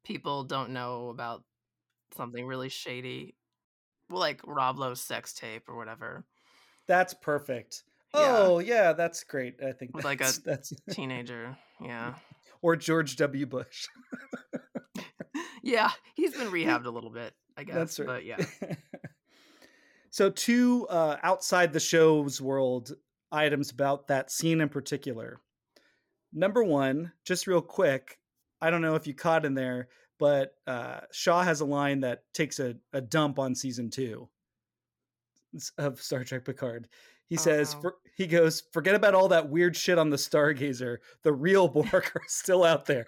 people 0.05 0.45
don't 0.45 0.69
know 0.71 1.09
about 1.09 1.43
something 2.15 2.45
really 2.45 2.69
shady. 2.69 3.36
Well, 4.09 4.21
like 4.21 4.39
Rob 4.45 4.77
Lowe's 4.79 5.01
sex 5.01 5.33
tape 5.33 5.67
or 5.67 5.75
whatever. 5.75 6.23
That's 6.88 7.13
perfect. 7.13 7.84
Oh, 8.13 8.60
yeah, 8.60 8.93
that's 8.93 9.24
great. 9.24 9.62
I 9.63 9.72
think 9.72 9.96
With 9.96 10.06
like 10.06 10.22
a 10.22 10.26
that's, 10.26 10.38
that's 10.39 10.74
Teenager. 10.91 11.58
Yeah. 11.82 12.13
or 12.62 12.76
George 12.76 13.15
W. 13.17 13.46
Bush. 13.46 13.88
Yeah. 15.63 15.89
He's 16.15 16.36
been 16.36 16.52
rehabbed 16.52 16.86
a 16.86 16.89
little 16.89 17.10
bit, 17.10 17.34
I 17.58 17.63
guess. 17.63 17.76
That's 17.76 18.00
right. 18.00 18.08
But 18.08 18.26
yeah. 18.26 18.46
so 20.10 20.30
two 20.30 20.86
uh, 20.89 21.17
outside 21.24 21.72
the 21.72 21.80
show's 21.80 22.41
world 22.41 22.93
items 23.32 23.72
about 23.72 24.10
that 24.10 24.30
scene 24.30 24.60
in 24.60 24.69
particular. 24.69 25.39
Number 26.34 26.63
one, 26.63 27.13
just 27.26 27.48
real 27.48 27.62
quick, 27.62 28.19
I 28.62 28.69
don't 28.69 28.82
know 28.82 28.96
if 28.96 29.08
you 29.08 29.13
caught 29.13 29.46
in 29.46 29.54
there, 29.54 29.88
but 30.19 30.54
uh, 30.67 31.02
Shaw 31.12 31.43
has 31.43 31.62
a 31.62 31.65
line 31.65 32.02
that 32.02 32.24
takes 32.34 32.60
a, 32.60 32.76
a 32.91 33.00
dump 33.00 33.39
on 33.39 33.56
season 33.56 33.89
two 33.89 34.28
of 35.78 36.02
Star 36.02 36.24
Trek 36.24 36.46
Picard. 36.46 36.88
He 37.28 37.38
Oh, 37.38 37.42
says, 37.42 37.74
no. 37.76 37.82
for, 37.82 37.96
he 38.16 38.28
goes, 38.28 38.63
forget 38.74 38.96
about 38.96 39.16
all 39.16 39.30
that 39.30 39.50
weird 39.50 39.76
shit 39.76 39.98
on 39.98 40.10
the 40.10 40.18
Stargazer. 40.18 40.98
The 41.24 41.34
real 41.34 41.68
Borg 41.70 41.94
are 41.94 42.22
still 42.28 42.63
out 42.63 42.86
there. 42.86 43.06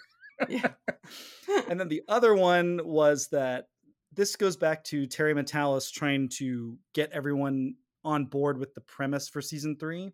Yeah. 0.49 0.69
and 1.69 1.79
then 1.79 1.87
the 1.89 2.03
other 2.07 2.33
one 2.33 2.79
was 2.83 3.27
that 3.29 3.67
this 4.13 4.35
goes 4.35 4.55
back 4.55 4.83
to 4.85 5.05
Terry 5.07 5.33
Matalas 5.33 5.91
trying 5.91 6.29
to 6.37 6.77
get 6.93 7.11
everyone 7.11 7.75
on 8.03 8.25
board 8.25 8.57
with 8.57 8.73
the 8.73 8.81
premise 8.81 9.27
for 9.27 9.41
season 9.41 9.75
three. 9.77 10.11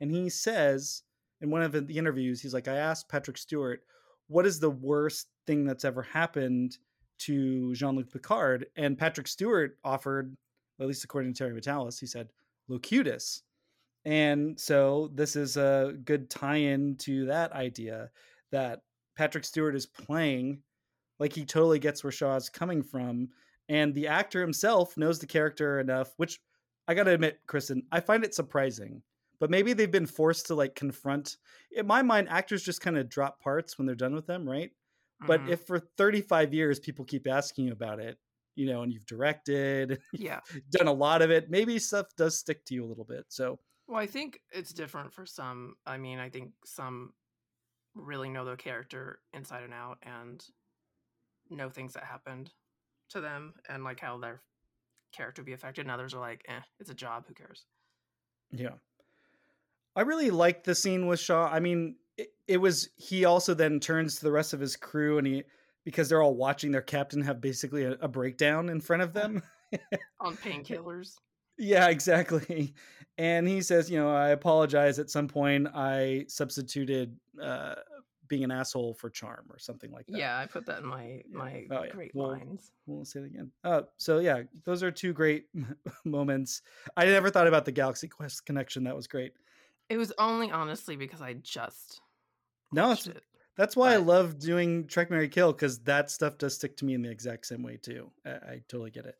And 0.00 0.10
he 0.10 0.30
says 0.30 1.02
in 1.40 1.50
one 1.50 1.62
of 1.62 1.72
the 1.86 1.98
interviews, 1.98 2.40
he's 2.40 2.54
like, 2.54 2.68
I 2.68 2.76
asked 2.76 3.08
Patrick 3.08 3.36
Stewart, 3.36 3.82
what 4.28 4.46
is 4.46 4.58
the 4.58 4.70
worst 4.70 5.28
thing 5.46 5.66
that's 5.66 5.84
ever 5.84 6.02
happened 6.02 6.78
to 7.18 7.74
Jean 7.74 7.96
Luc 7.96 8.10
Picard? 8.10 8.66
And 8.76 8.96
Patrick 8.98 9.28
Stewart 9.28 9.76
offered, 9.84 10.36
at 10.80 10.86
least 10.86 11.04
according 11.04 11.32
to 11.32 11.38
Terry 11.38 11.58
Matalas, 11.58 12.00
he 12.00 12.06
said, 12.06 12.32
Locutus. 12.68 13.42
And 14.04 14.58
so 14.60 15.08
this 15.14 15.36
is 15.36 15.56
a 15.56 15.94
good 16.04 16.28
tie 16.30 16.56
in 16.56 16.96
to 16.98 17.26
that 17.26 17.52
idea 17.52 18.10
that 18.50 18.82
Patrick 19.16 19.44
Stewart 19.44 19.74
is 19.76 19.86
playing 19.86 20.62
like 21.18 21.32
he 21.32 21.44
totally 21.44 21.78
gets 21.78 22.02
where 22.04 22.10
Shaw's 22.12 22.48
coming 22.50 22.82
from. 22.82 23.28
And 23.68 23.94
the 23.94 24.08
actor 24.08 24.40
himself 24.40 24.96
knows 24.96 25.18
the 25.18 25.26
character 25.26 25.80
enough, 25.80 26.12
which 26.18 26.40
I 26.86 26.94
got 26.94 27.04
to 27.04 27.12
admit, 27.12 27.40
Kristen, 27.46 27.86
I 27.92 28.00
find 28.00 28.24
it 28.24 28.34
surprising. 28.34 29.02
But 29.40 29.50
maybe 29.50 29.72
they've 29.72 29.90
been 29.90 30.06
forced 30.06 30.46
to 30.46 30.54
like 30.54 30.74
confront. 30.74 31.38
In 31.72 31.86
my 31.86 32.02
mind, 32.02 32.28
actors 32.28 32.62
just 32.62 32.80
kind 32.80 32.98
of 32.98 33.08
drop 33.08 33.40
parts 33.40 33.78
when 33.78 33.86
they're 33.86 33.94
done 33.94 34.14
with 34.14 34.26
them, 34.26 34.48
right? 34.48 34.70
But 35.26 35.42
Mhm. 35.42 35.48
if 35.48 35.66
for 35.66 35.78
35 35.78 36.52
years 36.52 36.78
people 36.78 37.04
keep 37.04 37.26
asking 37.26 37.66
you 37.66 37.72
about 37.72 38.00
it, 38.00 38.18
you 38.54 38.66
know, 38.66 38.82
and 38.82 38.92
you've 38.92 39.06
directed, 39.06 40.00
yeah. 40.12 40.40
done 40.70 40.86
a 40.86 40.92
lot 40.92 41.22
of 41.22 41.30
it, 41.30 41.50
maybe 41.50 41.78
stuff 41.78 42.06
does 42.16 42.38
stick 42.38 42.64
to 42.66 42.74
you 42.74 42.84
a 42.84 42.88
little 42.88 43.04
bit. 43.04 43.24
So, 43.28 43.58
Well, 43.86 44.00
I 44.00 44.06
think 44.06 44.40
it's 44.52 44.72
different 44.72 45.12
for 45.12 45.26
some. 45.26 45.74
I 45.86 45.98
mean, 45.98 46.18
I 46.18 46.30
think 46.30 46.52
some 46.64 47.12
really 47.94 48.28
know 48.28 48.44
their 48.44 48.56
character 48.56 49.20
inside 49.32 49.62
and 49.62 49.74
out 49.74 49.98
and 50.02 50.44
know 51.50 51.68
things 51.68 51.92
that 51.94 52.04
happened 52.04 52.50
to 53.10 53.20
them 53.20 53.54
and 53.68 53.84
like 53.84 54.00
how 54.00 54.18
their 54.18 54.42
character 55.12 55.42
would 55.42 55.46
be 55.46 55.52
affected. 55.52 55.82
And 55.82 55.90
others 55.90 56.14
are 56.14 56.20
like, 56.20 56.42
eh, 56.48 56.60
it's 56.80 56.90
a 56.90 56.94
job. 56.94 57.24
Who 57.28 57.34
cares? 57.34 57.66
Yeah. 58.50 58.74
I 59.96 60.02
really 60.02 60.30
liked 60.30 60.64
the 60.64 60.74
scene 60.74 61.06
with 61.06 61.20
Shaw. 61.20 61.46
I 61.46 61.60
mean, 61.60 61.96
it, 62.16 62.28
it 62.48 62.56
was 62.56 62.88
he 62.96 63.24
also 63.24 63.54
then 63.54 63.80
turns 63.80 64.16
to 64.16 64.24
the 64.24 64.32
rest 64.32 64.52
of 64.52 64.60
his 64.60 64.76
crew 64.76 65.18
and 65.18 65.26
he 65.26 65.44
because 65.84 66.08
they're 66.08 66.22
all 66.22 66.34
watching 66.34 66.72
their 66.72 66.82
captain 66.82 67.20
have 67.22 67.40
basically 67.40 67.84
a, 67.84 67.92
a 68.00 68.08
breakdown 68.08 68.68
in 68.68 68.80
front 68.80 69.02
of 69.02 69.12
them. 69.12 69.42
On 70.20 70.36
painkillers. 70.36 71.14
yeah, 71.58 71.88
exactly. 71.88 72.74
And 73.16 73.46
he 73.46 73.60
says, 73.62 73.88
you 73.88 73.96
know, 73.96 74.10
I 74.12 74.30
apologize 74.30 74.98
at 74.98 75.08
some 75.08 75.28
point 75.28 75.68
I 75.72 76.24
substituted 76.26 77.16
uh 77.40 77.76
being 78.26 78.42
an 78.42 78.50
asshole 78.50 78.94
for 78.94 79.08
charm 79.08 79.46
or 79.50 79.58
something 79.60 79.92
like 79.92 80.06
that. 80.08 80.18
Yeah, 80.18 80.36
I 80.36 80.46
put 80.46 80.66
that 80.66 80.78
in 80.80 80.86
my 80.86 81.22
my 81.30 81.66
Oh, 81.70 81.84
yeah. 81.84 81.92
great 81.92 82.10
Well, 82.12 82.30
lines. 82.30 82.72
We'll 82.86 83.04
say 83.04 83.20
it 83.20 83.26
again. 83.26 83.52
Uh, 83.62 83.82
so 83.98 84.18
yeah, 84.18 84.42
those 84.64 84.82
are 84.82 84.90
two 84.90 85.12
great 85.12 85.44
moments. 86.04 86.62
I 86.96 87.04
never 87.04 87.30
thought 87.30 87.46
about 87.46 87.66
the 87.66 87.70
Galaxy 87.70 88.08
Quest 88.08 88.44
connection. 88.46 88.82
That 88.82 88.96
was 88.96 89.06
great. 89.06 89.34
It 89.88 89.96
was 89.96 90.12
only 90.18 90.50
honestly 90.50 90.96
because 90.96 91.22
I 91.22 91.34
just 91.34 92.00
No, 92.72 92.90
it's 92.90 93.06
it. 93.06 93.22
That's 93.56 93.76
why 93.76 93.92
I 93.92 93.96
love 93.98 94.38
doing 94.38 94.86
Trek 94.88 95.10
Marry 95.10 95.28
Kill 95.28 95.52
because 95.52 95.78
that 95.80 96.10
stuff 96.10 96.38
does 96.38 96.54
stick 96.56 96.76
to 96.78 96.84
me 96.84 96.94
in 96.94 97.02
the 97.02 97.10
exact 97.10 97.46
same 97.46 97.62
way 97.62 97.76
too. 97.76 98.10
I, 98.26 98.30
I 98.30 98.60
totally 98.68 98.90
get 98.90 99.06
it. 99.06 99.16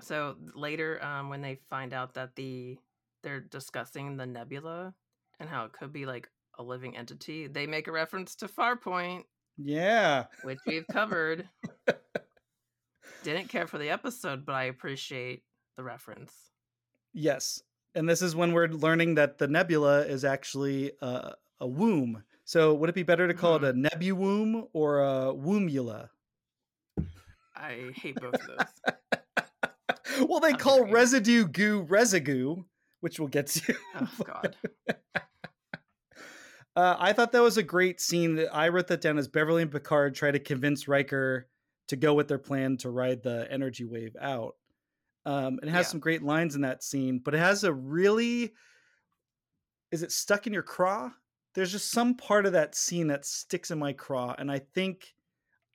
So 0.00 0.36
later, 0.54 1.02
um, 1.04 1.28
when 1.28 1.40
they 1.40 1.58
find 1.68 1.92
out 1.92 2.14
that 2.14 2.34
the 2.36 2.78
they're 3.22 3.40
discussing 3.40 4.16
the 4.16 4.26
nebula 4.26 4.94
and 5.38 5.48
how 5.48 5.64
it 5.64 5.72
could 5.72 5.92
be 5.92 6.06
like 6.06 6.28
a 6.58 6.62
living 6.62 6.96
entity, 6.96 7.46
they 7.46 7.66
make 7.66 7.86
a 7.88 7.92
reference 7.92 8.34
to 8.36 8.48
Farpoint, 8.48 9.24
Yeah. 9.58 10.24
which 10.42 10.58
we've 10.66 10.86
covered. 10.90 11.48
Didn't 13.22 13.48
care 13.48 13.66
for 13.66 13.76
the 13.78 13.90
episode, 13.90 14.46
but 14.46 14.54
I 14.54 14.64
appreciate 14.64 15.42
the 15.76 15.82
reference. 15.82 16.32
Yes. 17.12 17.62
And 17.94 18.08
this 18.08 18.22
is 18.22 18.34
when 18.34 18.52
we're 18.52 18.68
learning 18.68 19.16
that 19.16 19.36
the 19.38 19.48
nebula 19.48 20.02
is 20.06 20.24
actually 20.24 20.92
a, 21.02 21.34
a 21.60 21.66
womb. 21.66 22.22
So 22.50 22.74
would 22.74 22.88
it 22.90 22.96
be 22.96 23.04
better 23.04 23.28
to 23.28 23.32
call 23.34 23.54
it 23.54 23.62
a 23.62 23.72
nebuwomb 23.72 24.66
or 24.72 25.02
a 25.04 25.32
wombula? 25.32 26.08
I 27.54 27.92
hate 27.94 28.16
both 28.16 28.34
of 28.34 28.40
those. 28.48 30.24
well, 30.28 30.40
they 30.40 30.48
I'm 30.48 30.56
call 30.56 30.78
sorry. 30.78 30.90
residue 30.90 31.44
goo 31.46 31.82
residue, 31.82 32.56
which 33.02 33.20
we'll 33.20 33.28
get 33.28 33.46
to. 33.46 33.74
oh 34.00 34.10
God. 34.24 34.56
Uh, 36.76 36.96
I 36.98 37.12
thought 37.12 37.32
that 37.32 37.42
was 37.42 37.56
a 37.56 37.62
great 37.64 38.00
scene. 38.00 38.36
That 38.36 38.54
I 38.54 38.68
wrote 38.68 38.86
that 38.88 39.00
down 39.00 39.18
as 39.18 39.26
Beverly 39.28 39.62
and 39.62 39.70
Picard 39.70 40.14
try 40.14 40.30
to 40.30 40.38
convince 40.38 40.86
Riker 40.88 41.48
to 41.88 41.96
go 41.96 42.14
with 42.14 42.26
their 42.28 42.38
plan 42.38 42.76
to 42.78 42.90
ride 42.90 43.22
the 43.22 43.46
energy 43.50 43.84
wave 43.84 44.16
out. 44.20 44.54
Um, 45.26 45.58
and 45.60 45.64
it 45.64 45.72
has 45.72 45.86
Yeah. 45.86 45.90
some 45.90 46.00
great 46.00 46.22
lines 46.22 46.54
in 46.54 46.60
that 46.62 46.82
scene, 46.84 47.18
but 47.18 47.34
it 47.34 47.38
has 47.38 47.64
a 47.64 47.72
really 47.72 48.54
is 49.92 50.02
it 50.02 50.10
stuck 50.12 50.46
in 50.46 50.52
your 50.52 50.62
craw? 50.62 51.10
There's 51.54 51.72
just 51.72 51.90
some 51.90 52.14
part 52.14 52.46
of 52.46 52.52
that 52.52 52.74
scene 52.74 53.08
that 53.08 53.24
sticks 53.26 53.70
in 53.70 53.78
my 53.78 53.92
craw, 53.92 54.34
and 54.38 54.50
I 54.50 54.60
think 54.60 55.14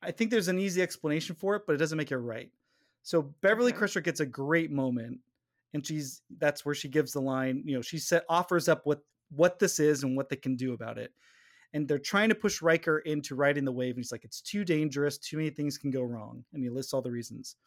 I 0.01 0.11
think 0.11 0.31
there's 0.31 0.47
an 0.49 0.59
easy 0.59 0.81
explanation 0.81 1.35
for 1.35 1.55
it, 1.55 1.63
but 1.67 1.73
it 1.75 1.79
doesn't 1.79 1.97
make 1.97 2.11
it 2.11 2.17
right. 2.17 2.51
So 3.03 3.23
Beverly 3.41 3.71
Okay. 3.71 3.77
Crusher 3.77 4.01
gets 4.01 4.19
a 4.21 4.25
great 4.25 4.71
moment, 4.71 5.19
and 5.73 5.85
she's 5.85 6.21
that's 6.37 6.65
where 6.65 6.75
she 6.75 6.89
gives 6.89 7.13
the 7.13 7.21
line. 7.21 7.63
You 7.65 7.75
know, 7.75 7.81
she 7.81 7.97
set 7.99 8.23
offers 8.29 8.67
up 8.69 8.85
what 8.85 9.01
what 9.31 9.59
this 9.59 9.79
is 9.79 10.03
and 10.03 10.15
what 10.15 10.29
they 10.29 10.35
can 10.37 10.55
do 10.55 10.73
about 10.73 10.97
it. 10.97 11.11
and 11.73 11.87
they're 11.87 11.99
trying 11.99 12.29
to 12.29 12.35
push 12.35 12.61
Riker 12.61 12.99
into 12.99 13.35
riding 13.35 13.65
the 13.65 13.71
wave. 13.71 13.95
And 13.95 13.99
he's 13.99 14.11
like, 14.11 14.23
it's 14.23 14.41
too 14.41 14.63
dangerous. 14.63 15.17
Too 15.17 15.37
many 15.37 15.49
things 15.49 15.77
can 15.77 15.91
go 15.91 16.03
wrong. 16.03 16.45
And 16.53 16.63
he 16.63 16.69
lists 16.69 16.93
all 16.93 17.01
the 17.01 17.11
reasons. 17.11 17.57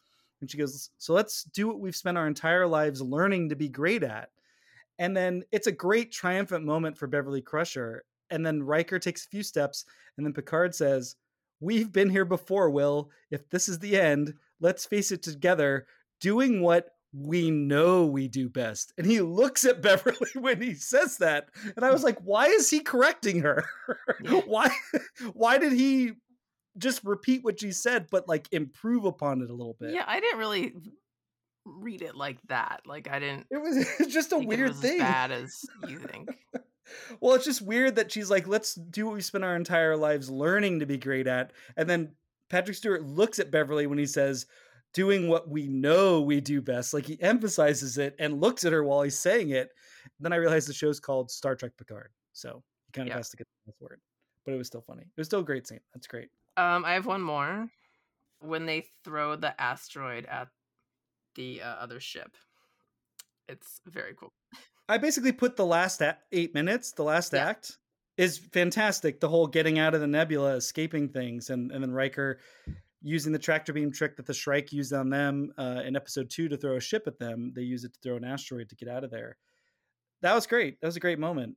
And 0.41 0.49
she 0.49 0.57
goes, 0.57 0.89
so 0.97 1.13
let's 1.13 1.43
do 1.43 1.67
what 1.67 1.79
we've 1.79 1.95
spent 1.95 2.17
our 2.17 2.27
entire 2.27 2.65
lives 2.67 3.01
learning 3.01 3.49
to 3.49 3.55
be 3.55 3.69
great 3.69 4.03
at. 4.03 4.29
And 4.99 5.15
then 5.15 5.43
it's 5.51 5.67
a 5.67 5.71
great 5.71 6.11
triumphant 6.11 6.65
moment 6.65 6.97
for 6.97 7.07
Beverly 7.07 7.41
Crusher. 7.41 8.03
And 8.29 8.45
then 8.45 8.61
Riker 8.61 8.99
takes 8.99 9.25
a 9.25 9.29
few 9.29 9.41
steps, 9.41 9.85
and 10.17 10.25
then 10.25 10.33
Picard 10.33 10.75
says, 10.75 11.15
We've 11.61 11.91
been 11.91 12.09
here 12.09 12.25
before, 12.25 12.69
Will. 12.69 13.09
If 13.31 13.49
this 13.49 13.67
is 13.67 13.79
the 13.79 13.99
end, 13.99 14.33
let's 14.61 14.85
face 14.85 15.11
it 15.11 15.23
together, 15.23 15.87
doing 16.21 16.61
what 16.61 16.89
we 17.11 17.49
know 17.49 18.05
we 18.05 18.27
do 18.27 18.49
best. 18.49 18.93
And 18.97 19.05
he 19.05 19.21
looks 19.21 19.65
at 19.65 19.81
Beverly 19.81 20.29
when 20.35 20.61
he 20.61 20.73
says 20.73 21.17
that. 21.17 21.49
And 21.75 21.83
I 21.83 21.91
was 21.91 22.03
like, 22.03 22.19
why 22.19 22.47
is 22.47 22.69
he 22.69 22.79
correcting 22.81 23.41
her? 23.41 23.65
why 24.45 24.69
why 25.33 25.57
did 25.57 25.73
he 25.73 26.13
just 26.77 27.03
repeat 27.03 27.43
what 27.43 27.59
she 27.59 27.71
said 27.71 28.07
but 28.09 28.27
like 28.27 28.47
improve 28.51 29.05
upon 29.05 29.41
it 29.41 29.49
a 29.49 29.55
little 29.55 29.75
bit? 29.79 29.93
Yeah, 29.93 30.05
I 30.07 30.19
didn't 30.19 30.39
really 30.39 30.73
read 31.77 32.01
it 32.01 32.15
like 32.15 32.37
that. 32.47 32.81
Like 32.85 33.09
I 33.09 33.19
didn't 33.19 33.47
It 33.51 33.61
was 33.61 33.85
just 34.13 34.31
a 34.31 34.37
weird 34.37 34.75
thing. 34.75 34.93
as 34.93 35.07
bad 35.07 35.31
as 35.31 35.61
you 35.87 35.99
think. 35.99 36.29
well, 37.19 37.35
it's 37.35 37.45
just 37.45 37.61
weird 37.61 37.95
that 37.97 38.11
she's 38.11 38.29
like, 38.29 38.47
let's 38.47 38.75
do 38.75 39.05
what 39.05 39.15
we 39.15 39.21
spend 39.21 39.43
our 39.43 39.55
entire 39.55 39.95
lives 39.95 40.29
learning 40.29 40.79
to 40.79 40.85
be 40.85 40.97
great 40.97 41.27
at. 41.27 41.51
And 41.77 41.89
then 41.89 42.13
Patrick 42.49 42.77
Stewart 42.77 43.03
looks 43.03 43.39
at 43.39 43.51
Beverly 43.51 43.87
when 43.87 43.97
he 43.99 44.05
says, 44.07 44.45
doing 44.93 45.27
what 45.27 45.47
we 45.47 45.67
know 45.67 46.19
we 46.21 46.41
do 46.41 46.61
best. 46.61 46.93
Like 46.95 47.05
he 47.05 47.21
emphasizes 47.21 47.99
it 47.99 48.15
and 48.17 48.41
looks 48.41 48.65
at 48.65 48.73
her 48.73 48.83
while 48.83 49.03
he's 49.03 49.19
saying 49.19 49.51
it. 49.51 49.69
Then 50.19 50.33
I 50.33 50.37
realized 50.37 50.67
the 50.67 50.73
show's 50.73 50.99
called 50.99 51.29
Star 51.29 51.55
Trek 51.55 51.73
Picard. 51.77 52.09
So 52.33 52.63
he 52.87 52.91
kind 52.93 53.07
of 53.07 53.11
Yeah. 53.13 53.17
has 53.17 53.29
to 53.29 53.37
get 53.37 53.47
the 53.67 53.73
word. 53.79 53.99
But 54.45 54.55
it 54.55 54.57
was 54.57 54.65
still 54.67 54.81
funny. 54.81 55.03
It 55.03 55.19
was 55.19 55.27
still 55.27 55.41
a 55.41 55.43
great 55.43 55.67
scene. 55.67 55.81
That's 55.93 56.07
great. 56.07 56.29
Um, 56.57 56.83
I 56.85 56.93
have 56.93 57.05
one 57.05 57.21
more. 57.21 57.69
When 58.41 58.65
they 58.65 58.85
throw 59.03 59.35
the 59.35 59.59
asteroid 59.61 60.25
at 60.25 60.47
the 61.39 61.61
uh, 61.61 61.75
other 61.79 61.99
ship, 62.01 62.35
it's 63.47 63.79
very 63.87 64.13
cool. 64.19 64.33
I 64.89 64.97
basically 64.97 65.31
put 65.31 65.55
the 65.55 65.65
last 65.65 66.01
a- 66.01 66.17
eight 66.31 66.53
minutes, 66.53 66.91
the 66.91 67.03
last 67.03 67.31
Yeah. 67.33 67.45
act 67.47 67.77
is 68.17 68.37
fantastic. 68.37 69.19
The 69.21 69.29
whole 69.29 69.47
getting 69.47 69.79
out 69.79 69.95
of 69.95 70.01
the 70.01 70.07
nebula, 70.07 70.55
escaping 70.55 71.09
things, 71.09 71.49
and, 71.49 71.71
and 71.71 71.81
then 71.81 71.91
Riker 71.91 72.39
using 73.01 73.31
the 73.31 73.39
tractor 73.39 73.71
beam 73.71 73.91
trick 73.93 74.17
that 74.17 74.25
the 74.25 74.33
Shrike 74.33 74.73
used 74.73 74.91
on 74.91 75.09
them 75.09 75.53
uh, 75.57 75.81
in 75.85 75.95
episode 75.95 76.29
two 76.29 76.49
to 76.49 76.57
throw 76.57 76.75
a 76.75 76.81
ship 76.81 77.03
at 77.07 77.17
them. 77.17 77.53
They 77.55 77.61
use 77.61 77.85
it 77.85 77.93
to 77.93 77.99
throw 78.03 78.17
an 78.17 78.25
asteroid 78.25 78.67
to 78.69 78.75
get 78.75 78.89
out 78.89 79.05
of 79.05 79.11
there. 79.11 79.37
That 80.21 80.33
was 80.35 80.45
great. 80.47 80.81
That 80.81 80.87
was 80.87 80.97
a 80.97 80.99
great 80.99 81.19
moment. 81.19 81.55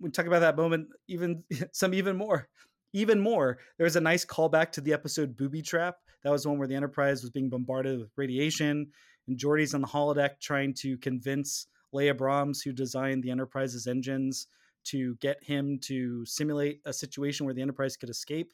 We 0.00 0.10
talk 0.10 0.26
about 0.26 0.40
that 0.40 0.56
moment, 0.56 0.88
even 1.08 1.42
some 1.72 1.94
even 1.94 2.16
more. 2.16 2.48
Even 2.92 3.18
more, 3.18 3.58
there 3.78 3.84
was 3.84 3.96
a 3.96 4.00
nice 4.00 4.24
callback 4.24 4.70
to 4.72 4.80
the 4.80 4.92
episode 4.92 5.36
Booby 5.36 5.62
Trap. 5.62 5.96
That 6.22 6.30
was 6.30 6.46
one 6.46 6.58
where 6.58 6.68
the 6.68 6.76
Enterprise 6.76 7.22
was 7.22 7.30
being 7.30 7.48
bombarded 7.50 7.98
with 7.98 8.10
radiation, 8.16 8.90
and 9.26 9.38
Geordi's 9.38 9.74
on 9.74 9.80
the 9.80 9.86
holodeck 9.86 10.40
trying 10.40 10.74
to 10.74 10.96
convince 10.98 11.66
Leah 11.92 12.14
Brahms, 12.14 12.60
who 12.62 12.72
designed 12.72 13.22
the 13.22 13.30
Enterprise's 13.30 13.86
engines, 13.86 14.46
to 14.84 15.14
get 15.16 15.42
him 15.42 15.78
to 15.80 16.24
simulate 16.26 16.80
a 16.84 16.92
situation 16.92 17.46
where 17.46 17.54
the 17.54 17.62
Enterprise 17.62 17.96
could 17.96 18.10
escape. 18.10 18.52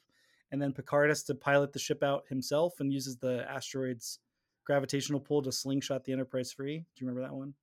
And 0.51 0.61
then 0.61 0.73
Picard 0.73 1.09
has 1.09 1.23
to 1.23 1.35
pilot 1.35 1.73
the 1.73 1.79
ship 1.79 2.03
out 2.03 2.23
himself 2.29 2.79
and 2.79 2.91
uses 2.93 3.17
the 3.17 3.45
asteroid's 3.49 4.19
gravitational 4.65 5.19
pull 5.19 5.41
to 5.41 5.51
slingshot 5.51 6.03
the 6.03 6.13
Enterprise 6.13 6.51
free. 6.51 6.77
Do 6.79 6.85
you 7.03 7.07
remember 7.07 7.27
that 7.27 7.35
one? 7.35 7.53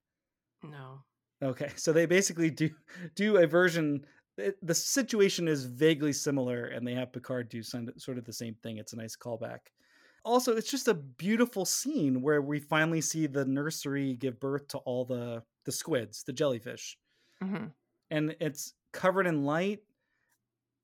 No. 0.63 1.03
Okay, 1.43 1.71
so 1.77 1.93
they 1.93 2.07
basically 2.07 2.51
do 2.51 2.71
do 3.15 3.37
a 3.37 3.47
version. 3.47 4.05
it- 4.37 4.59
The 4.67 4.75
situation 4.75 5.49
is 5.49 5.65
vaguely 5.65 6.13
similar, 6.13 6.67
and 6.67 6.87
they 6.87 6.95
have 6.95 7.13
Picard 7.13 7.49
do 7.49 7.63
some- 7.63 7.93
sort 7.99 8.19
of 8.19 8.25
the 8.25 8.33
same 8.33 8.55
thing. 8.57 8.79
It's 8.79 8.93
a 8.93 8.97
nice 8.97 9.17
callback. 9.17 9.61
Also, 10.25 10.57
it's 10.57 10.71
just 10.71 10.89
a 10.89 10.95
beautiful 10.95 11.65
scene 11.65 12.21
where 12.23 12.43
we 12.43 12.59
finally 12.59 13.01
see 13.01 13.27
the 13.27 13.45
nursery 13.45 14.15
give 14.15 14.41
birth 14.41 14.69
to 14.69 14.79
all 14.79 15.05
the 15.05 15.43
the 15.65 15.73
squids, 15.73 16.23
the 16.25 16.33
jellyfish, 16.33 16.99
hmm 17.43 17.67
and 18.11 18.35
it's 18.41 18.73
covered 18.93 19.27
in 19.27 19.45
light. 19.45 19.81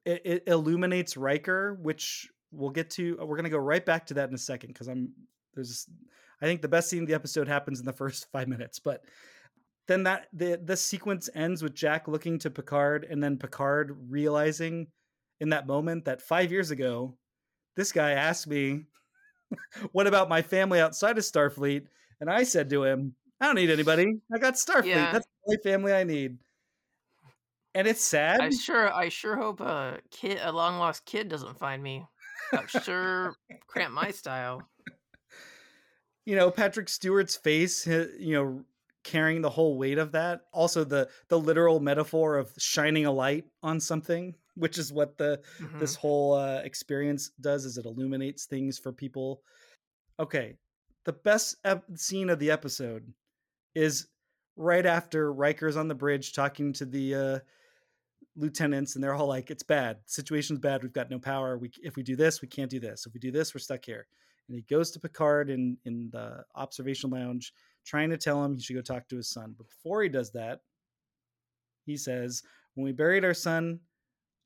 It, 0.05 0.23
it 0.25 0.43
illuminates 0.47 1.17
Riker, 1.17 1.75
which 1.75 2.29
we'll 2.53 2.71
get 2.71 2.91
to. 2.91 3.17
We're 3.23 3.37
gonna 3.37 3.51
go 3.51 3.59
right 3.59 3.85
back 3.85 4.07
to 4.07 4.15
that 4.15 4.29
in 4.29 4.35
a 4.35 4.39
second 4.39 4.69
because 4.69 4.89
I'm 4.89 5.13
there's. 5.55 5.89
I 6.43 6.47
think 6.47 6.63
the 6.63 6.69
best 6.69 6.91
scene 6.91 7.03
of 7.03 7.09
the 7.09 7.15
episode 7.15 7.49
happens 7.49 7.81
in 7.81 7.87
the 7.87 7.93
first 8.03 8.31
five 8.33 8.49
minutes, 8.49 8.79
but 8.79 9.05
then 9.89 10.05
that 10.05 10.29
the 10.33 10.61
the 10.63 10.77
sequence 10.77 11.29
ends 11.35 11.63
with 11.63 11.75
Jack 11.75 12.09
looking 12.09 12.39
to 12.41 12.51
Picard, 12.51 13.07
and 13.09 13.23
then 13.23 13.39
Picard 13.39 13.97
realizing 14.09 14.89
in 15.41 15.51
that 15.51 15.67
moment 15.67 16.05
that 16.05 16.23
five 16.23 16.53
years 16.53 16.71
ago, 16.71 17.17
this 17.77 17.93
guy 17.93 18.13
asked 18.13 18.47
me, 18.47 18.85
"What 19.93 20.07
about 20.07 20.29
my 20.29 20.43
family 20.43 20.81
outside 20.81 21.19
of 21.19 21.25
Starfleet?" 21.25 21.87
And 22.21 22.31
I 22.31 22.45
said 22.45 22.71
to 22.71 22.85
him, 22.85 23.15
"I 23.41 23.47
don't 23.47 23.57
need 23.57 23.71
anybody. 23.71 24.21
I 24.33 24.39
got 24.39 24.55
Starfleet. 24.55 24.87
Yeah. 24.87 25.13
That's 25.13 25.27
the 25.27 25.49
only 25.49 25.63
family 25.63 25.93
I 25.93 26.05
need." 26.05 26.39
And 27.75 27.89
it's 27.89 28.05
sad. 28.05 28.41
I 28.41 28.51
sure, 28.51 28.93
I 28.93 29.09
sure 29.09 29.37
hope 29.37 29.61
a 29.61 29.99
kid, 30.11 30.39
a 30.43 30.53
long 30.53 30.79
lost 30.79 31.05
kid, 31.07 31.29
doesn't 31.29 31.59
find 31.59 31.83
me. 31.83 32.07
That 32.53 32.71
sure 32.71 33.35
cramp 33.67 33.93
my 33.93 34.11
style. 34.11 34.63
you 36.25 36.37
know 36.37 36.51
patrick 36.51 36.89
stewart's 36.89 37.37
face 37.37 37.87
you 37.87 38.33
know 38.33 38.65
carrying 39.03 39.43
the 39.43 39.51
whole 39.51 39.77
weight 39.77 39.99
of 39.99 40.13
that 40.13 40.43
also 40.53 40.85
the 40.85 41.09
the 41.29 41.39
literal 41.39 41.81
metaphor 41.81 42.37
of 42.39 42.53
shining 42.59 43.05
a 43.07 43.13
light 43.13 43.45
on 43.63 43.79
something 43.81 44.35
which 44.57 44.79
is 44.79 44.93
what 44.93 45.17
the 45.19 45.41
Mhm. 45.59 45.81
this 45.81 45.95
whole 45.95 46.35
uh, 46.35 46.61
experience 46.65 47.31
does 47.41 47.65
is 47.65 47.77
it 47.79 47.87
illuminates 47.87 48.47
things 48.47 48.79
for 48.79 48.93
people 48.93 49.43
okay 50.19 50.57
the 51.05 51.13
best 51.13 51.57
ep- 51.65 51.85
scene 51.97 52.31
of 52.31 52.39
the 52.39 52.51
episode 52.51 53.13
is 53.75 54.07
right 54.57 54.87
after 54.87 55.33
Riker's 55.33 55.77
on 55.77 55.89
the 55.89 55.95
bridge 55.95 56.33
talking 56.33 56.73
to 56.75 56.87
the 56.87 57.15
uh, 57.15 57.39
lieutenants, 58.37 58.95
and 58.95 59.05
they're 59.05 59.15
all 59.15 59.27
like, 59.27 59.51
"It's 59.51 59.63
bad. 59.63 59.99
Situation's 60.07 60.61
bad. 60.61 60.83
We've 60.83 60.93
got 60.93 61.11
no 61.11 61.19
power. 61.19 61.59
We 61.59 61.71
if 61.83 61.97
we 61.97 62.03
do 62.03 62.17
this, 62.17 62.41
we 62.41 62.49
can't 62.49 62.71
do 62.71 62.81
this. 62.81 63.05
If 63.07 63.13
we 63.13 63.21
do 63.21 63.31
this, 63.31 63.55
we're 63.55 63.59
stuck 63.59 63.85
here." 63.85 64.07
And 64.49 64.55
he 64.57 64.63
goes 64.63 64.91
to 64.93 65.01
Picard 65.01 65.51
in 65.51 65.77
in 65.85 66.09
the 66.11 66.45
observation 66.55 67.11
lounge, 67.11 67.53
trying 67.85 68.11
to 68.11 68.17
tell 68.17 68.43
him 68.45 68.55
he 68.55 68.61
should 68.63 68.77
go 68.77 68.81
talk 68.83 69.09
to 69.09 69.17
his 69.17 69.29
son. 69.29 69.55
But 69.59 69.67
before 69.69 70.03
he 70.03 70.09
does 70.09 70.31
that, 70.33 70.61
he 71.85 71.97
says, 71.97 72.43
"When 72.75 72.85
we 72.85 72.93
buried 72.93 73.25
our 73.25 73.35
son, 73.35 73.81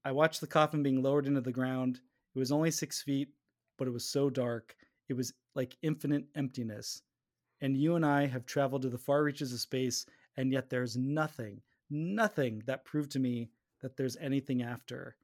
I 0.04 0.12
watched 0.12 0.40
the 0.40 0.46
coffin 0.46 0.82
being 0.82 1.02
lowered 1.02 1.26
into 1.26 1.40
the 1.40 1.52
ground. 1.52 2.00
It 2.34 2.38
was 2.38 2.52
only 2.52 2.70
six 2.70 3.02
feet, 3.02 3.28
but 3.76 3.88
it 3.88 3.92
was 3.92 4.04
so 4.04 4.30
dark. 4.30 4.76
It 5.08 5.14
was 5.14 5.32
like 5.54 5.76
infinite 5.82 6.24
emptiness. 6.34 7.02
And 7.60 7.76
you 7.76 7.96
and 7.96 8.06
I 8.06 8.26
have 8.26 8.46
traveled 8.46 8.82
to 8.82 8.88
the 8.88 8.98
far 8.98 9.22
reaches 9.22 9.52
of 9.52 9.60
space, 9.60 10.06
and 10.36 10.52
yet 10.52 10.70
there's 10.70 10.96
nothing, 10.96 11.60
nothing 11.90 12.62
that 12.66 12.84
proved 12.84 13.10
to 13.12 13.18
me 13.18 13.50
that 13.80 13.96
there's 13.96 14.16
anything 14.18 14.62
after. 14.62 15.16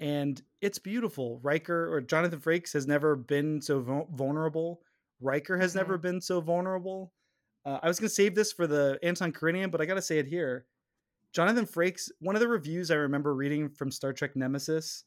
And 0.00 0.42
it's 0.60 0.78
beautiful. 0.78 1.38
Riker 1.42 1.92
or 1.92 2.00
Jonathan 2.00 2.40
Frakes 2.40 2.72
has 2.72 2.86
never 2.86 3.16
been 3.16 3.62
so 3.62 3.80
vul- 3.80 4.08
vulnerable. 4.12 4.82
Riker 5.20 5.56
has 5.56 5.74
never 5.74 5.96
been 5.96 6.20
so 6.20 6.40
vulnerable. 6.40 7.12
Uh, 7.64 7.78
I 7.82 7.88
was 7.88 7.98
going 7.98 8.08
to 8.08 8.14
save 8.14 8.34
this 8.34 8.52
for 8.52 8.66
the 8.66 8.98
Anton 9.02 9.32
Karidian, 9.32 9.70
but 9.70 9.80
I 9.80 9.86
got 9.86 9.94
to 9.94 10.02
say 10.02 10.18
it 10.18 10.26
here. 10.26 10.66
Jonathan 11.34 11.66
Frakes, 11.66 12.10
one 12.20 12.36
of 12.36 12.40
the 12.40 12.48
reviews 12.48 12.90
I 12.90 12.94
remember 12.94 13.34
reading 13.34 13.68
from 13.68 13.90
Star 13.90 14.12
Trek 14.12 14.36
Nemesis, 14.36 15.04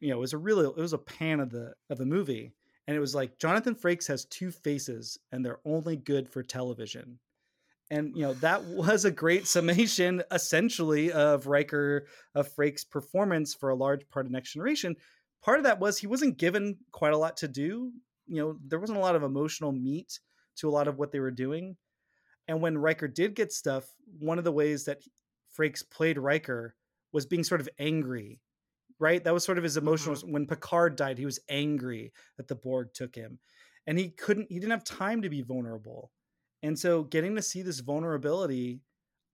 you 0.00 0.10
know, 0.10 0.18
it 0.18 0.20
was 0.20 0.34
a 0.34 0.38
really 0.38 0.66
it 0.66 0.76
was 0.76 0.92
a 0.92 0.98
pan 0.98 1.40
of 1.40 1.50
the 1.50 1.72
of 1.88 1.96
the 1.96 2.04
movie, 2.04 2.52
and 2.86 2.96
it 2.96 3.00
was 3.00 3.14
like 3.14 3.38
Jonathan 3.38 3.74
Frakes 3.74 4.06
has 4.08 4.26
two 4.26 4.50
faces, 4.50 5.18
and 5.32 5.44
they're 5.44 5.60
only 5.64 5.96
good 5.96 6.28
for 6.28 6.42
television. 6.42 7.18
And 7.90 8.14
you 8.14 8.22
know 8.22 8.34
that 8.34 8.64
was 8.64 9.06
a 9.06 9.10
great 9.10 9.46
summation, 9.46 10.22
essentially, 10.30 11.10
of 11.10 11.46
Riker 11.46 12.06
of 12.34 12.54
Frakes' 12.54 12.88
performance 12.88 13.54
for 13.54 13.70
a 13.70 13.74
large 13.74 14.06
part 14.10 14.26
of 14.26 14.32
Next 14.32 14.52
Generation. 14.52 14.96
Part 15.42 15.58
of 15.58 15.64
that 15.64 15.80
was 15.80 15.96
he 15.96 16.06
wasn't 16.06 16.38
given 16.38 16.76
quite 16.92 17.14
a 17.14 17.18
lot 17.18 17.38
to 17.38 17.48
do. 17.48 17.92
You 18.26 18.42
know, 18.42 18.58
there 18.66 18.80
wasn't 18.80 18.98
a 18.98 19.02
lot 19.02 19.16
of 19.16 19.22
emotional 19.22 19.72
meat 19.72 20.20
to 20.56 20.68
a 20.68 20.72
lot 20.72 20.88
of 20.88 20.98
what 20.98 21.12
they 21.12 21.20
were 21.20 21.30
doing. 21.30 21.76
And 22.48 22.60
when 22.60 22.78
Riker 22.78 23.08
did 23.08 23.34
get 23.34 23.52
stuff, 23.52 23.84
one 24.18 24.38
of 24.38 24.44
the 24.44 24.52
ways 24.52 24.84
that 24.84 25.00
Frakes 25.56 25.88
played 25.88 26.18
Riker 26.18 26.74
was 27.12 27.26
being 27.26 27.44
sort 27.44 27.60
of 27.60 27.68
angry, 27.78 28.40
right? 28.98 29.22
That 29.22 29.34
was 29.34 29.44
sort 29.44 29.58
of 29.58 29.64
his 29.64 29.76
emotional. 29.76 30.16
When 30.16 30.46
Picard 30.46 30.96
died, 30.96 31.18
he 31.18 31.24
was 31.24 31.40
angry 31.48 32.12
that 32.36 32.48
the 32.48 32.54
Borg 32.54 32.92
took 32.94 33.14
him, 33.14 33.38
and 33.86 33.98
he 33.98 34.10
couldn't. 34.10 34.50
He 34.50 34.58
didn't 34.58 34.72
have 34.72 34.84
time 34.84 35.22
to 35.22 35.30
be 35.30 35.42
vulnerable, 35.42 36.10
and 36.62 36.78
so 36.78 37.02
getting 37.02 37.34
to 37.36 37.42
see 37.42 37.62
this 37.62 37.80
vulnerability. 37.80 38.80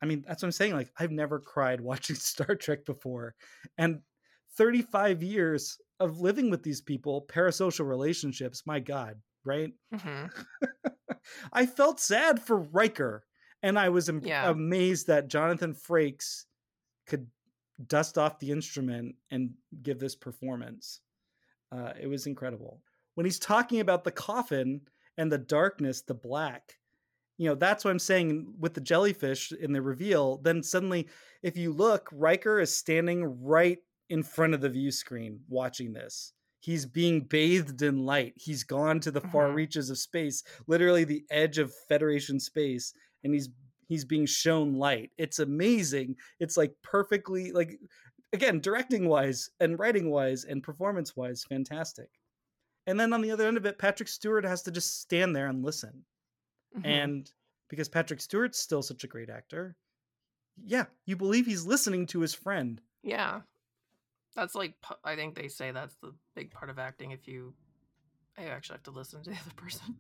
I 0.03 0.07
mean, 0.07 0.25
that's 0.27 0.43
what 0.43 0.49
I'm 0.49 0.53
saying. 0.53 0.75
Like, 0.75 0.91
I've 0.99 1.13
never 1.13 1.39
cried 1.39 1.81
watching 1.83 2.17
Star 2.17 2.55
Trek 2.55 2.85
before, 2.85 3.35
and 3.79 4.01
35 4.57 5.23
years 5.23 5.79
of 6.01 6.21
living 6.21 6.51
with 6.51 6.63
these 6.63 6.81
people, 6.81 7.27
parasocial 7.29 7.89
relationships. 7.89 8.63
My 8.67 8.81
God, 8.81 9.21
right? 9.45 9.73
hmm 9.95 10.27
I 11.53 11.67
felt 11.67 12.01
sad 12.01 12.41
for 12.43 12.57
Riker, 12.57 13.25
and 13.63 13.79
I 13.79 13.89
was 13.89 14.09
am- 14.09 14.25
Yeah. 14.25 14.51
amazed 14.51 15.07
that 15.07 15.29
Jonathan 15.29 15.75
Frakes 15.75 16.45
could 17.07 17.27
dust 17.87 18.19
off 18.19 18.39
the 18.39 18.51
instrument 18.51 19.17
and 19.31 19.55
give 19.83 19.99
this 19.99 20.15
performance. 20.15 21.01
Uh, 21.71 21.93
it 22.01 22.07
was 22.07 22.27
incredible. 22.27 22.83
When 23.15 23.27
he's 23.27 23.39
talking 23.39 23.81
about 23.81 24.05
the 24.05 24.13
coffin 24.13 24.81
and 25.17 25.31
the 25.31 25.39
darkness, 25.39 26.03
the 26.03 26.15
black, 26.15 26.79
you 27.39 27.49
know, 27.49 27.55
that's 27.55 27.85
what 27.85 27.91
I'm 27.91 27.99
saying 27.99 28.55
with 28.59 28.75
the 28.75 28.81
jellyfish 28.81 29.53
in 29.53 29.73
the 29.73 29.83
reveal. 29.83 30.37
Then 30.39 30.63
suddenly, 30.63 31.09
if 31.43 31.57
you 31.57 31.73
look, 31.73 32.09
Riker 32.13 32.61
is 32.61 32.77
standing 32.77 33.25
right 33.43 33.79
in 34.11 34.23
front 34.23 34.55
of 34.55 34.61
the 34.61 34.69
view 34.69 34.91
screen 34.91 35.41
watching 35.49 35.93
this. 35.93 36.35
He's 36.61 36.87
being 36.87 37.23
bathed 37.23 37.83
in 37.83 38.05
light. 38.05 38.35
He's 38.37 38.63
gone 38.63 39.01
to 39.01 39.11
the 39.11 39.21
far 39.21 39.49
Mhm. 39.49 39.55
reaches 39.57 39.91
of 39.91 39.99
space, 39.99 40.45
literally 40.69 41.03
the 41.05 41.25
edge 41.31 41.59
of 41.59 41.75
Federation 41.89 42.39
space, 42.39 42.95
and 43.25 43.33
he's 43.35 43.49
he's 43.89 44.05
being 44.05 44.27
shown 44.27 44.75
light. 44.75 45.11
It's 45.19 45.39
amazing. 45.39 46.17
It's 46.41 46.57
like 46.57 46.75
perfectly 46.83 47.53
like 47.53 47.79
again, 48.33 48.61
directing 48.61 49.09
wise 49.09 49.51
and 49.61 49.79
writing 49.79 50.11
wise 50.11 50.45
and 50.45 50.63
performance 50.63 51.15
wise, 51.17 51.45
fantastic. 51.45 52.09
And 52.87 52.99
then 52.99 53.13
on 53.13 53.21
the 53.21 53.31
other 53.31 53.47
end 53.47 53.57
of 53.59 53.67
it, 53.67 53.79
Patrick 53.79 54.09
Stewart 54.09 54.45
has 54.45 54.63
to 54.63 54.71
just 54.71 55.01
stand 55.01 55.37
there 55.37 55.49
and 55.49 55.63
listen. 55.65 56.05
Mhm. 56.77 56.87
And 56.87 57.33
because 57.69 57.89
Patrick 57.89 58.21
Stewart's 58.21 58.59
still 58.59 58.83
such 58.83 59.05
a 59.05 59.09
great 59.09 59.29
actor, 59.31 59.77
yeah, 60.65 60.87
you 61.07 61.17
believe 61.17 61.47
he's 61.47 61.67
listening 61.67 62.07
to 62.09 62.21
his 62.21 62.35
friend. 62.35 62.81
yeah, 63.03 63.43
that's 64.35 64.55
like 64.55 64.75
I 65.05 65.15
think 65.17 65.35
they 65.35 65.49
say 65.49 65.71
that's 65.73 65.97
the 65.97 66.15
big 66.35 66.51
part 66.53 66.71
of 66.71 66.79
acting. 66.79 67.11
If 67.11 67.29
you, 67.29 67.55
I 68.39 68.45
actually 68.45 68.77
have 68.77 68.83
to 68.85 68.91
listen 68.93 69.23
to 69.23 69.31
the 69.31 69.37
other 69.37 69.55
person, 69.57 69.97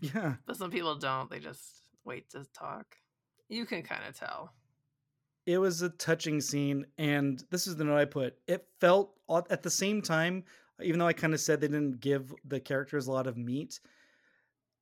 Yeah. 0.00 0.34
but 0.46 0.56
some 0.56 0.70
people 0.72 0.96
don't. 0.96 1.30
They 1.30 1.38
just 1.38 1.87
wait 2.08 2.30
to 2.30 2.44
talk. 2.52 2.96
You 3.48 3.66
can 3.66 3.82
kind 3.82 4.02
of 4.08 4.18
tell. 4.18 4.52
It 5.46 5.58
was 5.58 5.82
a 5.82 5.90
touching 5.90 6.40
scene, 6.40 6.86
and 6.98 7.42
this 7.50 7.66
is 7.66 7.76
the 7.76 7.84
note 7.84 7.96
I 7.96 8.04
put. 8.04 8.36
It 8.48 8.66
felt 8.80 9.14
at 9.48 9.62
the 9.62 9.70
same 9.70 10.02
time, 10.02 10.44
even 10.82 10.98
though 10.98 11.06
I 11.06 11.12
kind 11.12 11.32
of 11.32 11.40
said 11.40 11.60
they 11.60 11.68
didn't 11.68 12.00
give 12.00 12.34
the 12.44 12.60
characters 12.60 13.06
a 13.06 13.12
lot 13.12 13.26
of 13.26 13.36
meat, 13.36 13.80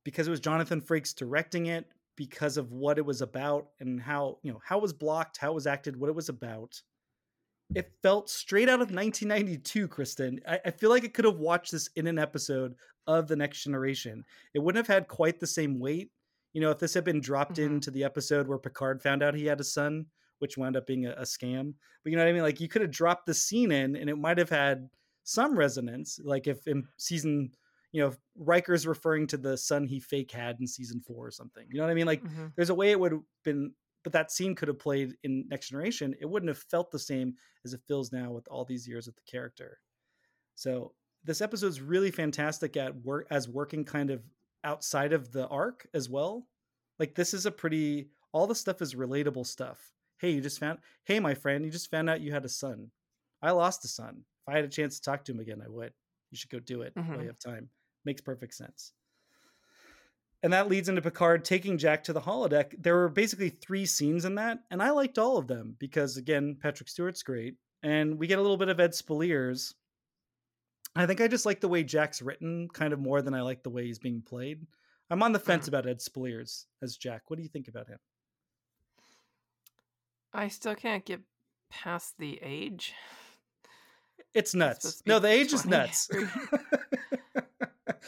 because 0.03 0.27
it 0.27 0.31
was 0.31 0.39
Jonathan 0.39 0.81
Frakes 0.81 1.15
directing 1.15 1.67
it, 1.67 1.85
because 2.15 2.57
of 2.57 2.71
what 2.71 2.97
it 2.97 3.05
was 3.05 3.21
about 3.21 3.67
and 3.79 4.01
how 4.01 4.39
you 4.41 4.51
know 4.51 4.59
how 4.65 4.77
it 4.77 4.81
was 4.81 4.91
blocked, 4.91 5.37
how 5.37 5.51
it 5.51 5.55
was 5.55 5.67
acted, 5.67 5.95
what 5.95 6.09
it 6.09 6.15
was 6.15 6.29
about. 6.29 6.81
It 7.75 7.91
felt 8.01 8.29
straight 8.29 8.69
out 8.69 8.81
of 8.81 8.91
1992, 8.91 9.87
Kristen. 9.89 10.39
I, 10.47 10.59
I 10.65 10.71
feel 10.71 10.89
like 10.89 11.03
I 11.03 11.09
could 11.09 11.25
have 11.25 11.39
watched 11.39 11.73
this 11.73 11.89
in 11.97 12.07
an 12.07 12.17
episode 12.17 12.75
of 13.07 13.27
The 13.27 13.35
Next 13.35 13.63
Generation. 13.63 14.23
It 14.53 14.59
wouldn't 14.59 14.85
have 14.85 14.93
had 14.93 15.07
quite 15.09 15.39
the 15.39 15.47
same 15.47 15.79
weight. 15.79 16.11
You 16.57 16.61
know, 16.61 16.71
if 16.71 16.79
this 16.79 16.95
had 16.95 17.03
been 17.03 17.21
dropped 17.21 17.57
Mhm. 17.57 17.65
into 17.67 17.91
the 17.91 18.03
episode 18.03 18.47
where 18.47 18.57
Picard 18.57 19.03
found 19.03 19.21
out 19.21 19.35
he 19.35 19.45
had 19.45 19.59
a 19.59 19.63
son, 19.63 20.07
which 20.39 20.57
wound 20.57 20.75
up 20.75 20.87
being 20.87 21.05
a, 21.05 21.11
a 21.11 21.21
scam. 21.21 21.75
But 22.03 22.09
you 22.09 22.15
know 22.17 22.23
what 22.23 22.29
I 22.29 22.33
mean? 22.33 22.41
Like 22.41 22.59
you 22.59 22.67
could 22.67 22.81
have 22.81 22.89
dropped 22.89 23.27
the 23.27 23.35
scene 23.35 23.71
in 23.71 23.95
and 23.95 24.09
it 24.09 24.15
might 24.17 24.39
have 24.39 24.49
had 24.49 24.89
some 25.23 25.55
resonance. 25.55 26.19
Like 26.23 26.47
if 26.47 26.65
in 26.65 26.87
season, 26.97 27.51
you 27.91 28.01
know, 28.01 28.07
if 28.07 28.17
Riker's 28.35 28.87
referring 28.87 29.27
to 29.27 29.37
the 29.37 29.55
son 29.55 29.85
he 29.85 29.99
fake 29.99 30.31
had 30.31 30.59
in 30.59 30.65
season 30.65 30.99
four 30.99 31.27
or 31.27 31.31
something. 31.31 31.67
You 31.69 31.77
know 31.77 31.83
what 31.85 31.91
I 31.91 31.95
mean? 31.95 32.07
Like 32.07 32.23
Mhm. 32.23 32.55
there's 32.55 32.71
a 32.71 32.75
way 32.75 32.89
it 32.89 32.99
would 32.99 33.11
have 33.11 33.23
been 33.43 33.75
but 34.03 34.13
that 34.13 34.31
scene 34.31 34.55
could 34.55 34.67
have 34.69 34.79
played 34.79 35.15
in 35.23 35.45
next 35.49 35.69
generation 35.69 36.15
it 36.19 36.25
wouldn't 36.25 36.47
have 36.49 36.57
felt 36.57 36.89
the 36.91 36.97
same 36.99 37.35
as 37.65 37.73
it 37.75 37.81
feels 37.87 38.11
now 38.11 38.31
with 38.31 38.47
all 38.47 38.65
these 38.65 38.87
years 38.87 39.05
with 39.05 39.15
the 39.17 39.21
character 39.29 39.79
so 40.55 40.95
this 41.23 41.41
episode's 41.41 41.81
really 41.81 42.11
fantastic 42.11 42.77
at 42.77 42.95
work 43.03 43.27
as 43.31 43.49
working 43.49 43.85
kind 43.85 44.09
of 44.11 44.23
outside 44.67 45.13
of 45.13 45.31
the 45.31 45.47
arc 45.47 45.87
as 45.93 46.09
well 46.09 46.47
like 46.99 47.15
this 47.15 47.33
is 47.33 47.45
a 47.45 47.51
pretty 47.51 48.09
all 48.33 48.45
the 48.47 48.53
stuff 48.63 48.81
is 48.81 48.95
relatable 48.95 49.45
stuff 49.45 49.79
hey 50.19 50.31
you 50.31 50.41
just 50.41 50.59
found 50.59 50.77
hey 51.05 51.19
my 51.19 51.33
friend 51.33 51.63
you 51.65 51.71
just 51.71 51.89
found 51.89 52.09
out 52.09 52.21
you 52.21 52.31
had 52.31 52.45
a 52.45 52.49
son 52.49 52.91
i 53.41 53.51
lost 53.51 53.85
a 53.85 53.87
son 53.87 54.23
if 54.45 54.53
i 54.53 54.55
had 54.55 54.65
a 54.65 54.69
chance 54.77 54.95
to 54.99 55.01
talk 55.09 55.23
to 55.23 55.31
him 55.31 55.39
again 55.39 55.61
i 55.65 55.69
would 55.69 55.93
you 56.31 56.37
should 56.37 56.49
go 56.49 56.59
do 56.59 56.81
it 56.81 56.93
while 56.95 57.05
Mhm. 57.17 57.21
you 57.21 57.27
have 57.27 57.39
time 57.39 57.69
makes 58.05 58.21
perfect 58.21 58.53
sense 58.53 58.91
and 60.43 60.53
that 60.53 60.67
leads 60.69 60.87
into 60.87 61.01
Picard 61.01 61.43
taking 61.43 61.77
Jack 61.79 62.03
to 62.03 62.13
the 62.13 62.21
holodeck. 62.21 62.75
There 62.81 62.95
were 62.95 63.09
basically 63.09 63.49
three 63.49 63.85
scenes 63.87 64.23
in 64.23 64.35
that, 64.35 64.59
and 64.69 64.83
I 64.83 64.91
liked 64.91 65.17
all 65.17 65.37
of 65.37 65.47
them 65.47 65.75
because 65.79 66.15
again, 66.15 66.55
Patrick 66.61 66.89
Stewart's 66.89 67.23
great, 67.23 67.55
and 67.81 68.19
we 68.19 68.27
get 68.27 68.37
a 68.37 68.41
little 68.41 68.55
bit 68.57 68.69
of 68.69 68.79
Ed 68.79 68.91
Speleers. 68.91 69.73
I 71.01 71.05
think 71.05 71.21
I 71.21 71.27
just 71.27 71.45
like 71.45 71.61
the 71.61 71.67
way 71.67 71.83
Jack's 71.83 72.21
written 72.21 72.67
kind 72.73 72.93
of 72.93 72.99
more 72.99 73.21
than 73.21 73.33
I 73.33 73.41
like 73.41 73.63
the 73.63 73.69
way 73.69 73.85
he's 73.85 73.99
being 73.99 74.21
played. 74.21 74.65
I'm 75.09 75.23
on 75.23 75.31
the 75.31 75.39
fence 75.39 75.65
Mm. 75.65 75.67
about 75.69 75.87
Ed 75.87 75.99
Speleers 75.99 76.65
as 76.81 76.97
Jack. 76.97 77.29
What 77.29 77.37
do 77.37 77.43
you 77.43 77.49
think 77.49 77.67
about 77.67 77.87
him? 77.87 77.99
I 80.33 80.47
still 80.49 80.75
can't 80.75 81.05
get 81.05 81.21
past 81.69 82.15
the 82.17 82.39
age. 82.41 82.93
It's 84.33 84.53
nuts. 84.53 85.01
No, 85.05 85.19
the 85.19 85.29
age 85.29 85.53
is 85.53 85.65
nuts. 85.65 86.09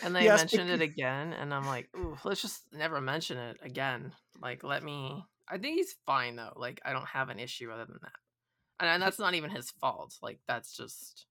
And 0.02 0.15
they 0.15 0.23
Yes, 0.23 0.39
mentioned 0.39 0.69
it 0.69 0.82
again, 0.82 1.34
and 1.34 1.54
I'm 1.54 1.65
like, 1.65 1.89
ooh, 1.97 2.17
let's 2.23 2.41
just 2.41 2.62
never 2.71 3.02
mention 3.02 3.38
it 3.38 3.58
again. 3.62 4.13
Like, 4.41 4.63
let 4.63 4.82
me. 4.82 5.25
I 5.49 5.58
think 5.58 5.75
he's 5.78 5.95
fine 6.06 6.38
though. 6.38 6.54
Like, 6.56 6.80
I 6.86 6.93
don't 6.93 7.08
have 7.08 7.28
an 7.30 7.38
issue 7.39 7.69
other 7.69 7.84
than 7.86 7.99
that, 8.02 8.13
and, 8.80 8.89
and 8.89 9.04
that's 9.04 9.19
not 9.19 9.34
even 9.34 9.49
his 9.49 9.71
fault. 9.71 10.15
Like, 10.21 10.39
that's 10.47 10.75
just, 10.78 11.25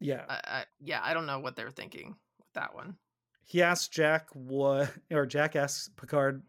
yeah. 0.00 0.24
I, 0.28 0.40
I, 0.44 0.64
yeah, 0.80 1.00
I 1.02 1.14
don't 1.14 1.26
know 1.26 1.38
what 1.40 1.56
they're 1.56 1.70
thinking 1.70 2.16
with 2.38 2.52
that 2.54 2.74
one. 2.74 2.96
he 3.44 3.62
asks 3.62 3.88
Jack 3.88 4.28
what, 4.34 4.92
or 5.12 5.26
Jack 5.26 5.56
asks 5.56 5.88
Picard 5.96 6.42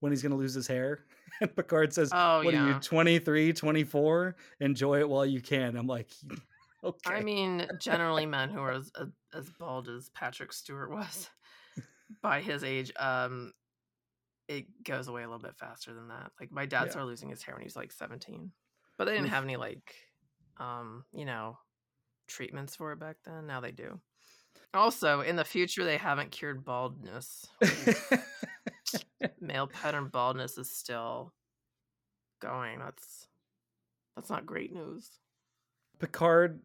when 0.00 0.12
he's 0.12 0.22
going 0.22 0.32
to 0.32 0.38
lose 0.38 0.54
his 0.54 0.66
hair. 0.66 1.04
And 1.40 1.54
Picard 1.56 1.94
says, 1.94 2.10
Oh 2.12 2.42
What 2.42 2.52
are 2.54 2.66
you, 2.66 2.72
yeah. 2.72 2.78
23, 2.82 3.52
24? 3.54 4.36
Enjoy 4.60 4.98
it 4.98 5.08
while 5.08 5.24
you 5.24 5.40
can. 5.40 5.74
I'm 5.76 5.86
like, 5.86 6.10
okay. 6.84 7.14
I 7.14 7.22
mean, 7.22 7.66
generally, 7.80 8.26
men 8.26 8.50
who 8.50 8.60
are 8.60 8.72
as, 8.72 8.90
as- 9.00 9.08
as 9.32 9.48
bald 9.58 9.88
as 9.88 10.10
Patrick 10.10 10.52
Stewart 10.52 10.90
was 10.90 11.30
by 12.20 12.40
his 12.42 12.62
age, 12.64 12.92
um, 12.98 13.52
it 14.48 14.66
goes 14.84 15.06
away 15.08 15.22
a 15.22 15.26
little 15.28 15.40
bit 15.40 15.56
faster 15.56 15.94
than 15.94 16.08
that. 16.08 16.32
Like 16.40 16.50
my 16.50 16.66
dad 16.66 16.86
Yeah. 16.86 16.90
started 16.90 17.06
losing 17.06 17.30
his 17.30 17.42
hair 17.42 17.54
when 17.54 17.62
he 17.62 17.66
was 17.66 17.76
like 17.76 17.92
17, 17.92 18.50
but 18.98 19.04
they 19.04 19.12
didn't 19.12 19.28
have 19.28 19.44
any 19.44 19.56
like, 19.56 19.94
um, 20.58 21.04
you 21.12 21.24
know, 21.24 21.56
treatments 22.30 22.76
for 22.76 22.92
it 22.92 22.98
back 22.98 23.16
then. 23.24 23.46
Now 23.46 23.60
they 23.60 23.72
do. 23.72 24.00
Also, 24.72 25.20
in 25.20 25.36
the 25.36 25.44
future, 25.44 25.84
they 25.84 25.96
haven't 25.96 26.30
cured 26.30 26.64
baldness. 26.64 27.46
Male 29.40 29.66
pattern 29.66 30.08
baldness 30.08 30.56
is 30.58 30.70
still 30.70 31.32
going. 32.40 32.78
That's 32.78 33.26
that's 34.14 34.30
not 34.30 34.46
great 34.46 34.72
news. 34.72 35.10
Picard 35.98 36.60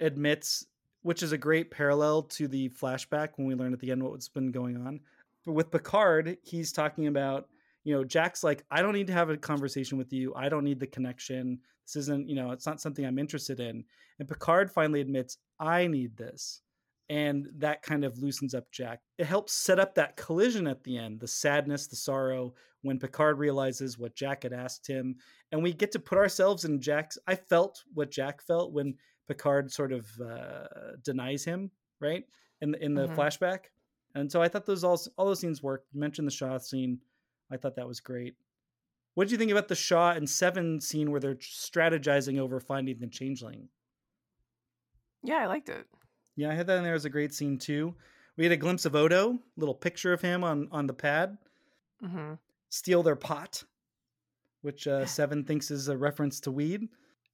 admits, 0.00 0.66
which 1.02 1.22
is 1.22 1.32
a 1.32 1.38
great 1.38 1.70
parallel 1.70 2.22
to 2.22 2.48
the 2.48 2.68
flashback 2.70 3.30
when 3.36 3.46
we 3.46 3.54
learn 3.54 3.72
at 3.72 3.80
the 3.80 3.90
end 3.90 4.02
what's 4.02 4.28
been 4.28 4.52
going 4.52 4.76
on. 4.76 5.00
But 5.44 5.52
with 5.52 5.70
Picard, 5.70 6.36
he's 6.42 6.72
talking 6.72 7.08
about, 7.08 7.48
you 7.84 7.94
know, 7.94 8.04
Jack's 8.04 8.44
like, 8.44 8.64
I 8.70 8.82
don't 8.82 8.94
need 8.94 9.06
to 9.08 9.12
have 9.12 9.30
a 9.30 9.36
conversation 9.36 9.98
with 9.98 10.12
you. 10.12 10.34
I 10.34 10.48
don't 10.48 10.64
need 10.64 10.80
the 10.80 10.86
connection. 10.86 11.58
This 11.86 11.96
isn't, 11.96 12.28
you 12.28 12.36
know, 12.36 12.52
it's 12.52 12.66
not 12.66 12.80
something 12.80 13.04
I'm 13.04 13.18
interested 13.18 13.58
in. 13.60 13.84
And 14.18 14.28
Picard 14.28 14.70
finally 14.70 15.00
admits, 15.00 15.38
I 15.58 15.86
need 15.88 16.16
this. 16.16 16.62
And 17.08 17.48
that 17.56 17.82
kind 17.82 18.04
of 18.04 18.18
loosens 18.18 18.54
up 18.54 18.70
Jack. 18.70 19.00
It 19.18 19.26
helps 19.26 19.52
set 19.52 19.78
up 19.78 19.94
that 19.96 20.16
collision 20.16 20.66
at 20.66 20.82
the 20.84 20.96
end, 20.96 21.20
the 21.20 21.26
sadness, 21.28 21.86
the 21.88 21.96
sorrow, 21.96 22.54
when 22.82 22.98
Picard 22.98 23.38
realizes 23.38 23.98
what 23.98 24.14
Jack 24.14 24.44
had 24.44 24.52
asked 24.52 24.86
him. 24.86 25.16
And 25.50 25.62
we 25.62 25.72
get 25.72 25.92
to 25.92 25.98
put 25.98 26.18
ourselves 26.18 26.64
in 26.64 26.80
Jack's. 26.80 27.18
I 27.26 27.34
felt 27.34 27.82
what 27.92 28.10
Jack 28.10 28.40
felt 28.42 28.72
when 28.72 28.94
Picard 29.28 29.70
sort 29.70 29.92
of 29.92 30.06
uh, 30.20 30.96
denies 31.02 31.44
him, 31.44 31.70
right? 32.00 32.24
In 32.60 32.74
in 32.76 32.94
the 32.94 33.08
Mhm. 33.08 33.16
flashback. 33.16 33.66
And 34.14 34.30
so 34.30 34.40
I 34.42 34.48
thought 34.48 34.66
those 34.66 34.84
all 34.84 35.00
all 35.16 35.26
those 35.26 35.40
scenes 35.40 35.62
worked. 35.62 35.88
You 35.92 36.00
mentioned 36.00 36.26
the 36.26 36.32
Shaw 36.32 36.58
scene. 36.58 37.00
I 37.52 37.56
thought 37.56 37.76
that 37.76 37.86
was 37.88 38.00
great. 38.00 38.34
What 39.14 39.24
did 39.24 39.32
you 39.32 39.38
think 39.38 39.50
about 39.50 39.68
the 39.68 39.74
Shaw 39.74 40.12
and 40.12 40.28
Seven 40.28 40.80
scene 40.80 41.10
where 41.10 41.20
they're 41.20 41.34
strategizing 41.36 42.38
over 42.38 42.58
finding 42.60 42.98
the 42.98 43.06
changeling? 43.08 43.68
Yeah, 45.22 45.36
I 45.36 45.46
liked 45.46 45.68
it. 45.68 45.86
Yeah, 46.36 46.50
I 46.50 46.54
had 46.54 46.66
that 46.66 46.78
in 46.78 46.84
there 46.84 46.94
as 46.94 47.04
a 47.04 47.10
great 47.10 47.34
scene 47.34 47.58
too. 47.58 47.94
We 48.36 48.44
had 48.44 48.52
a 48.52 48.56
glimpse 48.56 48.86
of 48.86 48.96
Odo, 48.96 49.38
little 49.56 49.74
picture 49.74 50.12
of 50.12 50.20
him 50.22 50.42
on 50.42 50.68
on 50.72 50.86
the 50.86 50.94
pad. 50.94 51.36
hmm 52.00 52.34
Steal 52.70 53.02
their 53.02 53.16
pot, 53.16 53.62
which 54.62 54.86
uh, 54.86 55.04
Seven 55.18 55.44
thinks 55.44 55.70
is 55.70 55.88
a 55.88 55.96
reference 55.96 56.40
to 56.40 56.50
weed. 56.50 56.88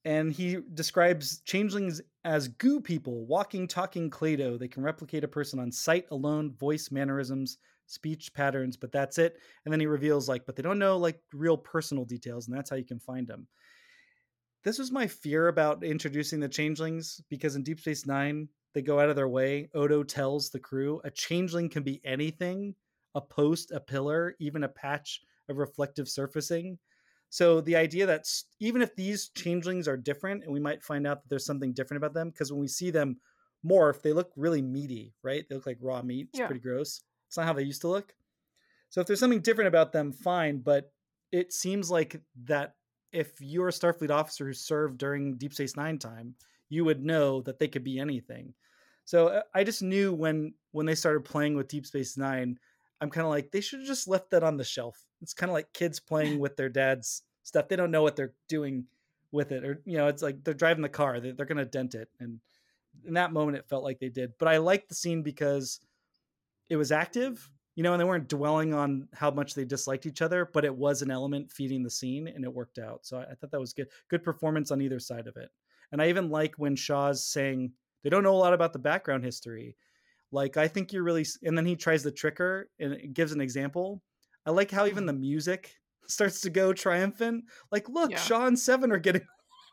And 0.05 0.33
he 0.33 0.59
describes 0.75 1.41
changelings 1.41 2.01
as 2.25 2.49
goo 2.49 2.81
people, 2.81 3.27
walking, 3.27 3.67
talking 3.69 4.11
Play-Doh. 4.11 4.57
They 4.57 4.69
can 4.69 4.83
replicate 4.83 5.25
a 5.25 5.29
person 5.29 5.59
on 5.59 5.71
sight 5.71 6.07
alone, 6.11 6.53
voice, 6.55 6.91
mannerisms, 6.91 7.59
speech 7.89 8.33
patterns, 8.35 8.77
but 8.77 8.93
that's 8.93 9.19
it. 9.19 9.41
And 9.65 9.73
then 9.73 9.81
he 9.81 9.87
reveals, 9.87 10.29
like, 10.29 10.47
but 10.47 10.57
they 10.57 10.63
don't 10.63 10.79
know, 10.79 10.97
like, 10.99 11.21
real 11.33 11.57
personal 11.59 12.05
details, 12.05 12.47
and 12.49 12.57
that's 12.57 12.71
how 12.71 12.77
you 12.77 12.85
can 12.87 13.01
find 13.01 13.27
them. 13.27 13.49
This 14.65 14.79
was 14.79 14.91
my 14.93 15.07
fear 15.07 15.49
about 15.49 15.85
introducing 15.85 16.41
the 16.41 16.49
changelings 16.49 17.21
because 17.29 17.57
in 17.57 17.63
Deep 17.63 17.81
Space 17.81 18.07
Nine, 18.07 18.49
they 18.75 18.83
go 18.83 19.01
out 19.01 19.09
of 19.09 19.17
their 19.17 19.29
way. 19.29 19.71
Odo 19.75 20.03
tells 20.03 20.51
the 20.51 20.61
crew 20.61 21.01
a 21.05 21.11
changeling 21.11 21.69
can 21.69 21.83
be 21.83 22.05
anything 22.05 22.75
a 23.15 23.21
post, 23.21 23.71
a 23.73 23.81
pillar, 23.81 24.37
even 24.39 24.63
a 24.63 24.69
patch 24.69 25.23
of 25.49 25.57
reflective 25.57 26.09
surfacing. 26.09 26.79
So 27.31 27.61
the 27.61 27.77
idea 27.77 28.07
that 28.07 28.27
even 28.61 28.83
if 28.83 28.95
these 28.95 29.31
changelings 29.31 29.89
are 29.89 29.97
different, 29.97 30.45
and 30.45 30.53
we 30.53 30.61
might 30.61 30.85
find 30.85 31.07
out 31.07 31.23
that 31.23 31.29
there's 31.31 31.47
something 31.47 31.73
different 31.73 31.99
about 31.99 32.15
them, 32.15 32.31
because 32.31 32.53
when 32.53 32.61
we 32.61 32.69
see 32.69 32.91
them 32.91 33.21
morph, 33.65 34.03
they 34.03 34.13
look 34.13 34.31
really 34.37 34.63
meaty, 34.63 35.15
right? 35.23 35.45
They 35.49 35.55
look 35.55 35.67
like 35.67 35.79
raw 35.81 36.03
meat. 36.03 36.29
It's 36.31 36.39
Yeah. 36.39 36.47
pretty 36.47 36.61
gross. 36.61 37.03
It's 37.29 37.37
not 37.37 37.47
how 37.47 37.53
they 37.53 37.63
used 37.63 37.83
to 37.83 37.89
look. 37.89 38.15
So 38.91 39.01
if 39.01 39.07
there's 39.07 39.21
something 39.21 39.41
different 39.41 39.69
about 39.69 39.93
them, 39.93 40.13
fine. 40.13 40.59
But 40.59 40.93
it 41.31 41.53
seems 41.53 41.91
like 41.91 42.21
that 42.45 42.75
if 43.13 43.41
you're 43.41 43.69
a 43.69 43.73
Starfleet 43.73 44.11
officer 44.11 44.47
who 44.47 44.53
served 44.53 44.99
during 44.99 45.37
Deep 45.37 45.55
Space 45.55 45.77
Nine 45.77 45.99
time, 45.99 46.35
you 46.69 46.85
would 46.85 47.05
know 47.05 47.43
that 47.43 47.59
they 47.59 47.69
could 47.69 47.85
be 47.85 47.99
anything. 47.99 48.55
So 49.05 49.29
uh, 49.29 49.43
I 49.55 49.65
just 49.65 49.83
knew 49.83 50.13
when 50.13 50.55
when 50.73 50.87
they 50.87 50.95
started 50.95 51.25
playing 51.25 51.57
with 51.57 51.69
Deep 51.69 51.87
Space 51.87 52.17
Nine, 52.17 52.59
I'm 53.01 53.11
kind 53.11 53.25
of 53.25 53.31
like 53.31 53.51
they 53.51 53.61
should 53.61 53.81
have 53.81 53.89
just 53.89 54.09
left 54.09 54.31
that 54.31 54.43
on 54.43 54.57
the 54.57 54.65
shelf. 54.65 55.03
It's 55.23 55.35
kind 55.35 55.51
of 55.51 55.55
like 55.55 55.73
kids 55.73 56.01
playing 56.01 56.39
with 56.41 56.57
their 56.57 56.69
dad's 56.69 57.23
stuff. 57.43 57.69
They 57.69 57.77
don't 57.77 57.91
know 57.91 58.03
what 58.03 58.17
they're 58.17 58.35
doing 58.49 58.85
with 59.33 59.53
it, 59.53 59.65
or 59.65 59.81
you 59.85 59.97
know, 59.97 60.09
it's 60.09 60.23
like 60.23 60.45
they're 60.45 60.55
driving 60.55 60.83
the 60.83 60.89
car. 60.89 61.21
They're, 61.21 61.33
they're 61.33 61.47
going 61.47 61.59
to 61.59 61.65
dent 61.65 61.95
it, 61.95 62.09
and 62.21 62.41
in 63.07 63.15
that 63.15 63.33
moment, 63.33 63.59
it 63.59 63.69
felt 63.69 63.85
like 63.85 63.99
they 63.99 64.09
did. 64.09 64.33
But 64.39 64.49
I 64.49 64.59
liked 64.59 64.89
the 64.89 64.95
scene 64.95 65.23
because 65.23 65.81
it 66.69 66.77
was 66.77 66.93
active, 66.93 67.51
you 67.75 67.83
know, 67.83 67.93
and 67.93 68.01
they 68.01 68.05
weren't 68.05 68.29
dwelling 68.29 68.75
on 68.75 69.09
how 69.15 69.31
much 69.31 69.55
they 69.55 69.65
disliked 69.65 70.07
each 70.07 70.23
other, 70.23 70.49
but 70.53 70.65
it 70.65 70.75
was 70.75 71.03
an 71.03 71.11
element 71.11 71.51
feeding 71.51 71.83
the 71.83 71.91
scene, 71.91 72.29
and 72.29 72.45
it 72.45 72.53
worked 72.53 72.79
out. 72.79 73.07
So 73.07 73.19
I, 73.19 73.23
I 73.23 73.35
thought 73.35 73.51
that 73.51 73.61
was 73.61 73.73
good. 73.73 73.89
Good 74.09 74.23
performance 74.23 74.71
on 74.71 74.83
either 74.83 75.01
side 75.01 75.27
of 75.27 75.37
it. 75.37 75.51
And 75.93 76.03
I 76.03 76.09
even 76.09 76.31
like 76.31 76.55
when 76.57 76.77
Shaw's 76.77 77.25
saying 77.25 77.73
they 78.03 78.11
don't 78.11 78.23
know 78.23 78.35
a 78.35 78.37
lot 78.37 78.55
about 78.55 78.73
the 78.73 78.79
background 78.79 79.25
history. 79.25 79.77
Like 80.31 80.57
I 80.57 80.69
think 80.69 80.93
you're 80.93 81.03
really, 81.03 81.27
and 81.43 81.57
then 81.57 81.67
he 81.67 81.77
tries 81.77 82.03
to 82.03 82.11
trick 82.11 82.39
her 82.39 82.69
and 82.79 82.93
it 82.93 83.15
gives 83.15 83.33
an 83.33 83.41
example. 83.41 84.03
I 84.47 84.51
like 84.51 84.71
how 84.71 84.87
even 84.87 84.99
mm-hmm. 84.99 85.07
the 85.07 85.13
music 85.15 85.75
starts 86.07 86.41
to 86.43 86.51
go 86.51 86.73
triumphant. 86.73 87.45
Like, 87.71 87.89
look, 87.89 88.11
Yeah. 88.11 88.19
Shaw 88.19 88.47
and 88.47 88.59
Seven 88.59 88.93
are 88.93 88.99
getting. 88.99 89.27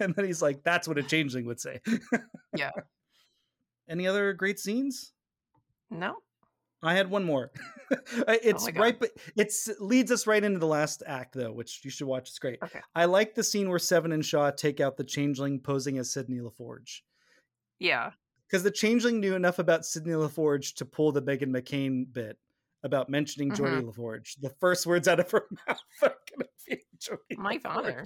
and 0.00 0.14
then 0.14 0.24
he's 0.24 0.42
like, 0.42 0.62
"That's 0.62 0.86
what 0.86 0.98
a 0.98 1.02
changeling 1.02 1.46
would 1.46 1.60
say." 1.60 1.80
Yeah. 2.56 2.70
Any 3.88 4.06
other 4.06 4.32
great 4.32 4.60
scenes? 4.60 5.12
No. 5.90 6.16
I 6.82 6.94
had 6.94 7.08
one 7.10 7.24
more. 7.24 7.50
it's 8.28 8.64
my 8.66 8.70
God. 8.72 8.80
right, 8.82 9.00
but 9.00 9.10
it's 9.36 9.70
leads 9.80 10.10
us 10.10 10.26
right 10.26 10.44
into 10.44 10.58
the 10.58 10.66
last 10.66 11.02
act, 11.06 11.34
though, 11.34 11.50
which 11.52 11.80
you 11.82 11.90
should 11.90 12.06
watch. 12.06 12.28
It's 12.28 12.38
great. 12.38 12.58
Okay. 12.62 12.80
I 12.94 13.06
like 13.06 13.34
the 13.34 13.42
scene 13.42 13.70
where 13.70 13.78
Seven 13.78 14.12
and 14.12 14.24
Shaw 14.24 14.50
take 14.50 14.80
out 14.80 14.96
the 14.98 15.04
changeling 15.04 15.60
posing 15.60 15.96
as 15.98 16.12
Sidney 16.12 16.40
LaForge 16.40 17.00
Yeah. 17.78 18.10
because 18.46 18.62
the 18.62 18.70
changeling 18.70 19.18
knew 19.20 19.34
enough 19.34 19.58
about 19.58 19.86
Sidney 19.86 20.12
LaForge 20.12 20.74
to 20.74 20.84
pull 20.84 21.10
the 21.10 21.22
Meghan 21.22 21.48
McCain 21.56 22.04
bit 22.12 22.36
about 22.82 23.08
mentioning 23.08 23.50
Mm-hmm. 23.50 23.88
LaForge. 23.88 24.38
The 24.42 24.50
first 24.60 24.86
words 24.86 25.08
out 25.08 25.20
of 25.20 25.30
her 25.30 25.46
mouth 25.66 25.78
are 26.02 26.14
gonna 26.36 26.48
be 26.68 26.82
Geordi 26.98 27.38
My 27.38 27.56
LaForge. 27.56 27.62
father. 27.62 28.04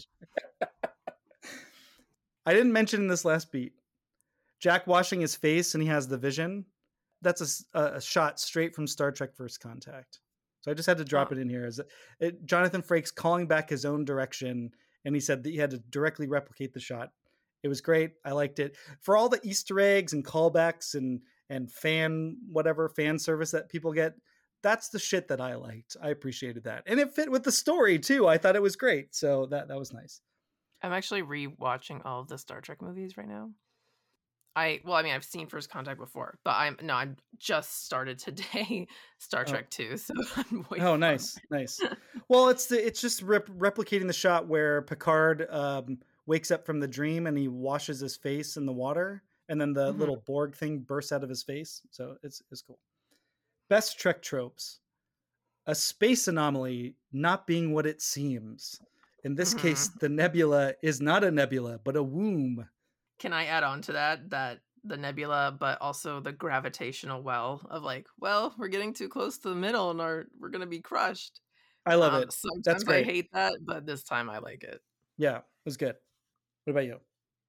I 2.47 2.53
didn't 2.55 2.72
mention 2.72 3.03
in 3.03 3.09
this 3.09 3.24
last 3.24 3.51
beat. 3.51 3.72
Jack 4.61 4.87
washing 4.87 5.20
his 5.20 5.35
face 5.37 5.74
and 5.74 5.83
he 5.83 5.89
has 5.89 6.07
the 6.09 6.16
vision. 6.16 6.64
That's 7.23 7.64
a 7.75 8.01
shot 8.01 8.39
straight 8.41 8.75
from 8.75 8.87
Star 8.87 9.11
Trek 9.11 9.35
First 9.35 9.61
Contact. 9.61 10.21
So 10.61 10.71
I 10.71 10.75
just 10.75 10.87
had 10.87 10.99
to 10.99 11.05
drop 11.05 11.29
Oh. 11.31 11.35
it 11.35 11.39
in 11.39 11.49
here. 11.49 11.64
As 11.64 11.81
it, 12.21 12.45
Jonathan 12.45 12.83
Frakes 12.83 13.14
calling 13.14 13.47
back 13.47 13.69
his 13.71 13.85
own 13.85 14.05
direction, 14.05 14.71
and 15.05 15.14
he 15.14 15.21
said 15.21 15.43
that 15.43 15.51
he 15.51 15.57
had 15.57 15.71
to 15.71 15.79
directly 15.79 16.27
replicate 16.29 16.73
the 16.73 16.81
shot. 16.81 17.11
It 17.62 17.69
was 17.69 17.81
great. 17.81 18.12
I 18.25 18.33
liked 18.33 18.59
it 18.61 18.77
for 19.01 19.16
all 19.16 19.29
the 19.29 19.41
Easter 19.43 19.81
eggs 19.81 20.12
and 20.12 20.25
callbacks 20.25 20.95
and 20.95 21.21
and 21.51 21.73
fan 21.73 22.37
whatever 22.53 22.89
fan 22.91 23.19
service 23.19 23.51
that 23.53 23.69
people 23.71 23.93
get. 23.93 24.14
That's 24.62 24.89
the 24.91 24.99
shit 24.99 25.29
that 25.29 25.41
I 25.41 25.55
liked. 25.55 25.97
I 26.03 26.11
appreciated 26.11 26.64
that, 26.64 26.83
and 26.87 27.01
it 27.01 27.14
fit 27.14 27.31
with 27.31 27.45
the 27.45 27.53
story 27.53 27.99
too. 27.99 28.27
I 28.29 28.39
thought 28.39 28.57
it 28.57 28.62
was 28.62 28.77
great. 28.77 29.14
So 29.14 29.47
that 29.47 29.69
that 29.69 29.79
was 29.79 29.93
nice. 29.93 30.21
I'm 30.83 30.93
actually 30.93 31.23
rewatching 31.23 32.03
all 32.05 32.21
of 32.21 32.29
the 32.29 32.39
Star 32.39 32.61
Trek 32.61 32.83
movies 32.83 33.16
right 33.16 33.27
now. 33.29 33.51
I 34.57 34.81
well, 34.85 34.95
I 34.95 35.03
mean, 35.03 35.15
I've 35.15 35.25
seen 35.25 35.47
First 35.47 35.71
Contact 35.71 35.99
before, 36.01 36.39
but 36.45 36.51
I'm 36.57 36.77
no, 36.83 36.95
I'm 36.95 37.17
just 37.39 37.85
started 37.85 38.19
today 38.19 38.89
Star 39.19 39.45
Oh. 39.47 39.51
Trek 39.51 39.71
Two, 39.71 39.97
so 39.97 40.15
I'm 40.37 40.67
Oh, 40.81 40.97
nice, 40.97 41.39
nice. 41.51 41.81
Well, 42.29 42.49
it's 42.51 42.67
the 42.67 42.85
it's 42.85 43.01
just 43.01 43.23
rep- 43.23 43.49
replicating 43.49 44.07
the 44.07 44.13
shot 44.13 44.49
where 44.49 44.83
Picard 44.83 45.47
um, 45.51 45.99
wakes 46.27 46.51
up 46.51 46.67
from 46.67 46.79
the 46.81 46.89
dream 46.89 47.27
and 47.27 47.39
he 47.39 47.49
washes 47.49 48.01
his 48.01 48.17
face 48.17 48.57
in 48.59 48.67
the 48.67 48.73
water, 48.73 49.23
and 49.49 49.59
then 49.61 49.73
the 49.73 49.93
Mhm. 49.93 49.99
little 49.99 50.23
Borg 50.27 50.55
thing 50.55 50.81
bursts 50.81 51.13
out 51.13 51.23
of 51.23 51.29
his 51.31 51.43
face. 51.43 51.81
So 51.91 52.17
it's 52.23 52.43
it's 52.51 52.61
cool. 52.63 52.79
Best 53.71 53.99
Trek 53.99 54.21
tropes: 54.23 54.81
a 55.67 55.75
space 55.75 56.27
anomaly 56.29 56.97
not 57.13 57.47
being 57.47 57.73
what 57.73 57.87
it 57.87 58.03
seems. 58.03 58.81
In 59.25 59.35
this 59.35 59.53
case, 59.55 59.89
the 59.89 60.09
nebula 60.09 60.75
is 60.83 61.01
not 61.01 61.25
a 61.25 61.31
nebula, 61.31 61.79
but 61.83 61.97
a 61.97 62.03
womb. 62.03 62.69
Can 63.19 63.33
I 63.33 63.47
add 63.47 63.64
on 63.64 63.83
to 63.83 63.93
that 63.93 64.31
that 64.31 64.61
the 64.85 64.97
nebula, 64.97 65.57
but 65.59 65.81
also 65.81 66.21
the 66.21 66.33
gravitational 66.33 67.23
well 67.23 67.66
of 67.71 67.83
like, 67.83 68.07
well, 68.19 68.55
we're 68.59 68.69
getting 68.69 68.93
too 68.95 69.09
close 69.09 69.39
to 69.39 69.49
the 69.49 69.55
middle 69.55 69.91
and 69.91 70.01
our 70.01 70.27
we're 70.39 70.51
gonna 70.51 70.66
be 70.66 70.81
crushed. 70.81 71.41
I 71.87 71.95
love 71.97 72.14
Um, 72.14 72.23
it. 72.25 72.33
Sometimes 72.33 72.85
I 72.85 72.85
great. 72.85 73.07
hate 73.07 73.33
that, 73.33 73.55
but 73.64 73.87
this 73.87 74.05
time 74.05 74.31
I 74.31 74.39
like 74.39 74.62
it. 74.64 74.83
Yeah, 75.16 75.39
it 75.39 75.45
was 75.64 75.77
good. 75.77 75.97
What 76.64 76.73
about 76.73 76.85
you? 76.85 77.01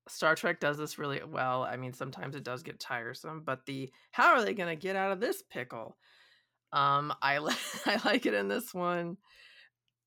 Star 0.07 0.35
Trek 0.35 0.59
does 0.59 0.77
this 0.77 0.97
really 0.97 1.23
well. 1.23 1.63
I 1.63 1.77
mean, 1.77 1.93
sometimes 1.93 2.35
it 2.35 2.43
does 2.43 2.63
get 2.63 2.79
tiresome, 2.79 3.43
but 3.43 3.65
the 3.65 3.91
how 4.11 4.33
are 4.33 4.43
they 4.43 4.53
going 4.53 4.69
to 4.69 4.81
get 4.81 4.95
out 4.95 5.11
of 5.11 5.19
this 5.19 5.43
pickle? 5.43 5.97
Um, 6.73 7.13
I 7.21 7.39
li- 7.39 7.55
I 7.85 8.01
like 8.05 8.25
it 8.25 8.33
in 8.33 8.47
this 8.47 8.73
one. 8.73 9.17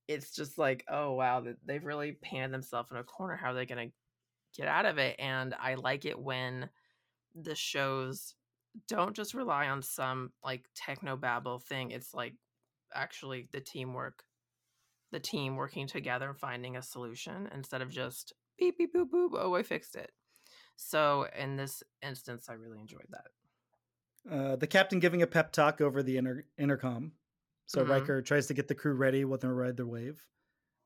It's 0.09 0.35
just 0.35 0.59
like, 0.59 0.85
oh 0.89 1.13
wow, 1.13 1.45
they've 1.65 1.85
really 1.85 2.13
panned 2.13 2.53
themselves 2.53 2.91
in 2.91 2.97
a 2.97 3.05
corner. 3.05 3.37
How 3.37 3.51
are 3.51 3.55
they 3.55 3.67
going 3.67 3.89
to 3.91 3.95
get 4.57 4.69
out 4.69 4.87
of 4.87 4.99
it? 4.99 5.17
And 5.19 5.55
I 5.55 5.75
like 5.75 6.05
it 6.05 6.19
when 6.19 6.71
the 7.35 7.55
shows 7.57 8.35
don't 8.89 9.17
just 9.17 9.35
rely 9.35 9.69
on 9.69 9.83
some 9.83 10.33
like 10.45 10.69
techno 10.75 11.17
babble 11.17 11.59
thing. 11.61 11.91
It's 11.93 12.15
like 12.15 12.37
actually 12.95 13.49
the 13.53 13.61
teamwork, 13.61 14.25
the 15.13 15.21
team 15.21 15.57
working 15.57 15.87
together 15.87 16.29
and 16.31 16.39
finding 16.39 16.77
a 16.77 16.83
solution 16.83 17.49
instead 17.53 17.83
of 17.83 17.91
just 17.91 18.33
beep 18.59 18.79
beep 18.79 18.95
boop 18.95 19.11
boop. 19.11 19.31
Oh, 19.35 19.55
I 19.57 19.63
fixed 19.63 19.97
it. 19.97 20.13
So 20.77 21.29
in 21.37 21.57
this 21.57 21.83
instance, 22.03 22.49
I 22.49 22.55
really 22.55 22.81
enjoyed 22.81 23.09
that. 23.11 23.29
Uh, 24.29 24.57
the 24.57 24.67
captain 24.67 25.01
giving 25.01 25.23
a 25.23 25.27
pep 25.27 25.53
talk 25.53 25.81
over 25.81 26.03
the 26.03 26.17
inter- 26.17 26.47
intercom. 26.57 27.13
So 27.67 27.83
Mhm. 27.83 27.83
Riker 27.83 28.23
tries 28.23 28.47
to 28.49 28.55
get 28.55 28.69
the 28.69 28.75
crew 28.75 28.95
ready 28.95 29.25
while 29.25 29.39
they 29.39 29.49
ride 29.49 29.77
their 29.77 29.87
wave, 29.87 30.29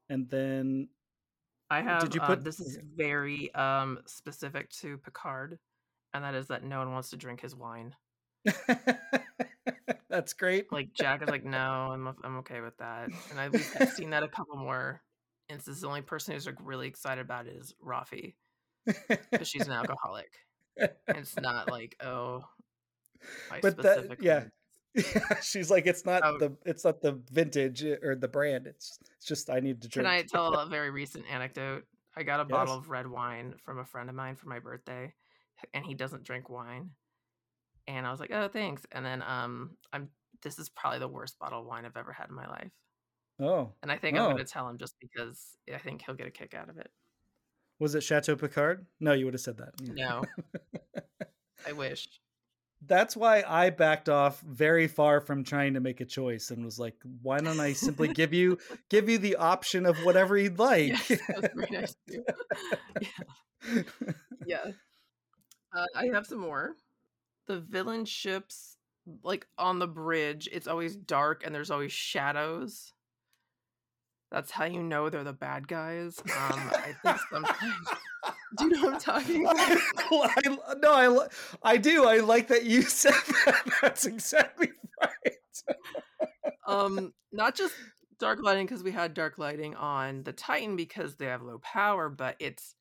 and 0.08 0.28
then 0.30 0.90
I 1.70 1.82
have. 1.82 2.02
Did 2.02 2.14
you 2.14 2.20
uh, 2.20 2.26
put- 2.26 2.44
this 2.44 2.60
is 2.60 2.78
very 2.96 3.54
um 3.54 3.98
specific 4.06 4.70
to 4.80 4.98
Picard, 4.98 5.58
and 6.14 6.24
that 6.24 6.34
is 6.34 6.48
that 6.48 6.64
no 6.64 6.78
one 6.78 6.92
wants 6.92 7.10
to 7.10 7.16
drink 7.16 7.40
his 7.40 7.54
wine. 7.54 7.94
that's 10.08 10.32
great. 10.34 10.70
Like 10.70 10.92
Jack 10.92 11.22
is 11.22 11.28
like, 11.28 11.44
no, 11.44 11.58
I'm 11.58 12.14
I'm 12.22 12.36
okay 12.38 12.60
with 12.60 12.76
that, 12.78 13.08
and 13.30 13.40
I, 13.40 13.48
we've 13.48 13.76
I've 13.80 13.90
seen 13.90 14.10
that 14.10 14.22
a 14.22 14.28
couple 14.28 14.56
more 14.56 15.02
instances. 15.48 15.82
The 15.82 15.88
only 15.88 16.02
person 16.02 16.34
who's 16.34 16.46
like 16.46 16.56
really 16.62 16.88
excited 16.88 17.20
about 17.20 17.46
it 17.46 17.56
is 17.56 17.74
Raffi, 17.84 18.34
because 18.84 19.48
she's 19.48 19.66
an 19.66 19.72
alcoholic. 19.72 20.30
It's 21.08 21.36
not 21.36 21.70
like 21.70 21.96
oh, 22.04 22.44
I 23.50 23.60
but 23.60 23.76
that 23.78 24.22
yeah 24.22 24.44
she's 25.42 25.70
like 25.70 25.86
it's 25.86 26.04
not 26.04 26.22
Oh. 26.24 26.38
the 26.38 26.56
it's 26.64 26.84
not 26.84 27.00
the 27.00 27.12
vintage 27.30 27.84
uh, 27.84 27.96
or 28.02 28.14
the 28.16 28.28
brand 28.28 28.66
it's 28.66 28.98
it's 29.16 29.26
just 29.26 29.50
i 29.50 29.60
need 29.60 29.80
to 29.82 29.88
drink. 29.88 30.06
Can 30.06 30.12
I 30.12 30.22
tell 30.22 30.54
a 30.54 30.66
very 30.66 30.90
recent 30.90 31.24
anecdote? 31.30 31.84
I 32.16 32.22
got 32.22 32.40
a 32.40 32.44
Yes. 32.44 32.50
bottle 32.50 32.74
of 32.74 32.88
red 32.90 33.06
wine 33.06 33.54
from 33.62 33.78
a 33.78 33.84
friend 33.84 34.08
of 34.08 34.14
mine 34.16 34.36
for 34.36 34.48
my 34.48 34.58
birthday, 34.58 35.12
and 35.74 35.84
he 35.84 35.94
doesn't 35.94 36.22
drink 36.24 36.48
wine. 36.48 36.90
And 37.86 38.06
I 38.06 38.10
was 38.10 38.20
like, 38.20 38.30
"Oh, 38.32 38.48
thanks." 38.48 38.86
And 38.92 39.04
then 39.04 39.22
um, 39.22 39.76
I'm 39.92 40.08
this 40.42 40.58
is 40.58 40.68
probably 40.70 40.98
the 41.00 41.08
worst 41.08 41.38
bottle 41.38 41.60
of 41.60 41.66
wine 41.66 41.84
I've 41.84 41.96
ever 41.96 42.12
had 42.12 42.28
in 42.30 42.34
my 42.34 42.48
life, 42.48 42.72
oh 43.40 43.72
and 43.82 43.92
I 43.92 43.98
think 43.98 44.16
I'm 44.16 44.24
Oh. 44.24 44.26
going 44.32 44.38
to 44.38 44.44
tell 44.44 44.68
him 44.68 44.78
just 44.78 44.96
because 45.00 45.56
I 45.72 45.78
think 45.78 46.02
he'll 46.04 46.14
get 46.14 46.26
a 46.26 46.30
kick 46.30 46.54
out 46.54 46.68
of 46.70 46.78
it. 46.78 46.90
was 47.78 47.94
it 47.94 48.02
chateau 48.02 48.36
picard 48.36 48.86
no 49.00 49.12
you 49.12 49.24
would 49.26 49.34
have 49.34 49.40
said 49.40 49.58
that 49.58 49.74
Yeah. 49.82 49.92
No, 49.94 50.24
I 51.66 51.72
wish. 51.72 52.08
That's 52.84 53.16
why 53.16 53.42
i 53.48 53.70
backed 53.70 54.08
off 54.08 54.40
very 54.40 54.86
far 54.86 55.20
from 55.20 55.42
trying 55.42 55.74
to 55.74 55.80
make 55.80 56.00
a 56.00 56.04
choice 56.04 56.50
and 56.50 56.64
was 56.64 56.78
like 56.78 56.96
why 57.22 57.38
don't 57.38 57.60
i 57.60 57.72
simply 57.72 58.08
give 58.08 58.34
you 58.34 58.58
give 58.90 59.08
you 59.08 59.18
the 59.18 59.36
option 59.36 59.86
of 59.86 59.96
whatever 60.04 60.36
you'd 60.36 60.58
like 60.58 60.94
Yes, 61.08 61.12
nice 61.70 61.96
yeah. 63.00 63.82
yeah. 64.46 64.64
Uh, 65.74 65.86
I 65.94 66.06
have 66.06 66.26
some 66.26 66.38
more. 66.38 66.76
The 67.46 67.60
villain 67.60 68.04
ships, 68.04 68.76
like 69.22 69.46
on 69.58 69.78
the 69.78 69.86
bridge, 69.86 70.48
it's 70.52 70.66
always 70.66 70.96
dark 70.96 71.44
and 71.44 71.54
there's 71.54 71.70
always 71.70 71.92
shadows. 71.92 72.92
That's 74.30 74.50
how 74.50 74.64
you 74.64 74.82
know 74.82 75.08
they're 75.08 75.24
the 75.24 75.32
bad 75.32 75.68
guys. 75.68 76.18
Um, 76.24 76.70
I 76.72 76.94
think 77.02 77.18
sometimes. 77.30 77.88
Do 78.56 78.64
you 78.64 78.70
know 78.70 78.82
what 78.82 78.94
I'm 78.94 79.00
talking 79.00 79.46
about? 79.46 79.56
I, 80.10 80.76
no, 80.78 80.92
I, 80.92 81.26
I 81.62 81.76
do. 81.76 82.06
I 82.06 82.18
like 82.18 82.48
that 82.48 82.64
you 82.64 82.82
said 82.82 83.12
that. 83.44 83.62
That's 83.82 84.06
exactly 84.06 84.70
right. 85.00 85.76
um, 86.66 87.12
not 87.32 87.54
just 87.54 87.74
dark 88.18 88.42
lighting 88.42 88.66
because 88.66 88.82
we 88.82 88.92
had 88.92 89.14
dark 89.14 89.38
lighting 89.38 89.74
on 89.74 90.22
the 90.22 90.32
Titan 90.32 90.76
because 90.76 91.16
they 91.16 91.26
have 91.26 91.42
low 91.42 91.58
power, 91.58 92.08
but 92.08 92.36
it's 92.38 92.74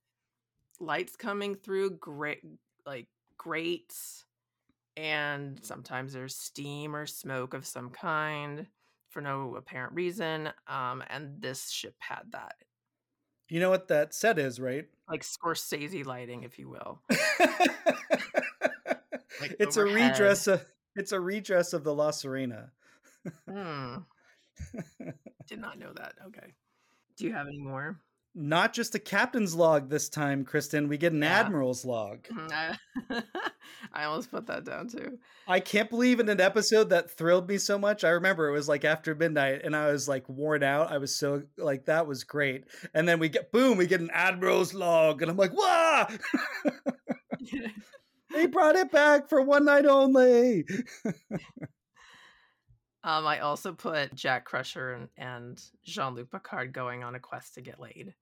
lights 0.80 1.16
coming 1.16 1.56
through 1.56 1.92
great 1.92 2.42
like 2.86 3.08
grates 3.38 4.26
and 4.98 5.60
sometimes 5.64 6.14
there's 6.14 6.36
steam 6.36 6.96
or 6.96 7.06
smoke 7.06 7.54
of 7.54 7.66
some 7.66 7.90
kind 7.90 8.68
for 9.10 9.22
no 9.22 9.56
apparent 9.56 9.94
reason 9.94 10.50
um 10.68 11.04
and 11.10 11.42
this 11.42 11.70
ship 11.70 11.96
had 12.00 12.24
that 12.32 12.56
You 13.50 13.60
know 13.60 13.70
what 13.70 13.88
that 13.90 14.14
set 14.14 14.40
is, 14.40 14.60
right? 14.60 14.88
like 15.10 15.22
scorsese 15.24 16.06
lighting 16.06 16.44
if 16.44 16.58
you 16.58 16.68
will 16.70 17.00
Like 19.42 19.58
it's 19.60 19.78
a 19.78 19.84
redress 19.84 20.48
of 20.48 20.66
it's 20.96 21.12
a 21.12 21.20
redress 21.20 21.74
of 21.74 21.84
the 21.84 21.94
La 21.94 22.12
Sirena. 22.12 22.70
hmm. 23.50 23.98
did 25.48 25.60
not 25.60 25.78
know 25.78 25.92
that 25.94 26.14
okay 26.28 26.54
do 27.18 27.26
you 27.26 27.34
have 27.34 27.46
any 27.48 27.60
more 27.60 28.00
Not 28.38 28.74
just 28.74 28.94
a 28.96 29.00
captain's 29.00 29.56
log 29.56 29.90
this 29.90 30.10
time, 30.10 30.44
Kristen. 30.44 30.90
We 30.90 30.98
get 30.98 31.14
an 31.14 31.22
Yeah. 31.22 31.40
admiral's 31.40 31.86
log. 31.86 32.24
Mhm, 32.28 32.52
I, 32.52 32.78
I 33.94 34.04
almost 34.04 34.30
put 34.30 34.46
that 34.48 34.66
down 34.66 34.90
too 34.90 35.18
I 35.48 35.60
can't 35.62 35.90
believe 35.90 36.20
in 36.20 36.28
an 36.28 36.42
episode 36.42 36.90
that 36.90 37.10
thrilled 37.12 37.48
me 37.48 37.58
so 37.58 37.78
much. 37.78 38.04
I 38.04 38.10
remember 38.10 38.50
it 38.50 38.52
was 38.52 38.68
like 38.68 38.84
after 38.84 39.16
midnight 39.16 39.62
and 39.64 39.74
I 39.76 39.90
was 39.92 40.08
like 40.10 40.28
worn 40.28 40.64
out. 40.64 40.92
I 40.92 40.98
was 40.98 41.18
so 41.18 41.44
like 41.58 41.86
that 41.86 42.08
was 42.08 42.24
great. 42.26 42.66
And 42.94 43.08
then 43.08 43.20
we 43.20 43.30
get 43.30 43.52
boom, 43.54 43.78
we 43.78 43.88
get 43.88 44.02
an 44.02 44.10
admiral's 44.12 44.74
log 44.74 45.22
and 45.22 45.32
I'm 45.32 45.38
like, 45.38 45.54
"Wow!" 45.56 46.08
they 48.34 48.48
brought 48.48 48.76
it 48.76 48.92
back 48.92 49.30
for 49.30 49.42
one 49.42 49.66
night 49.66 49.86
only. 49.86 50.66
Um, 53.04 53.28
I 53.28 53.42
also 53.42 53.72
put 53.72 54.16
Jack 54.16 54.46
Crusher 54.46 54.94
and, 54.94 55.10
and 55.16 55.62
Jean 55.86 56.16
Luc 56.16 56.32
Picard 56.32 56.74
going 56.74 57.04
on 57.04 57.14
a 57.14 57.20
quest 57.20 57.54
to 57.54 57.62
get 57.62 57.80
laid. 57.80 58.16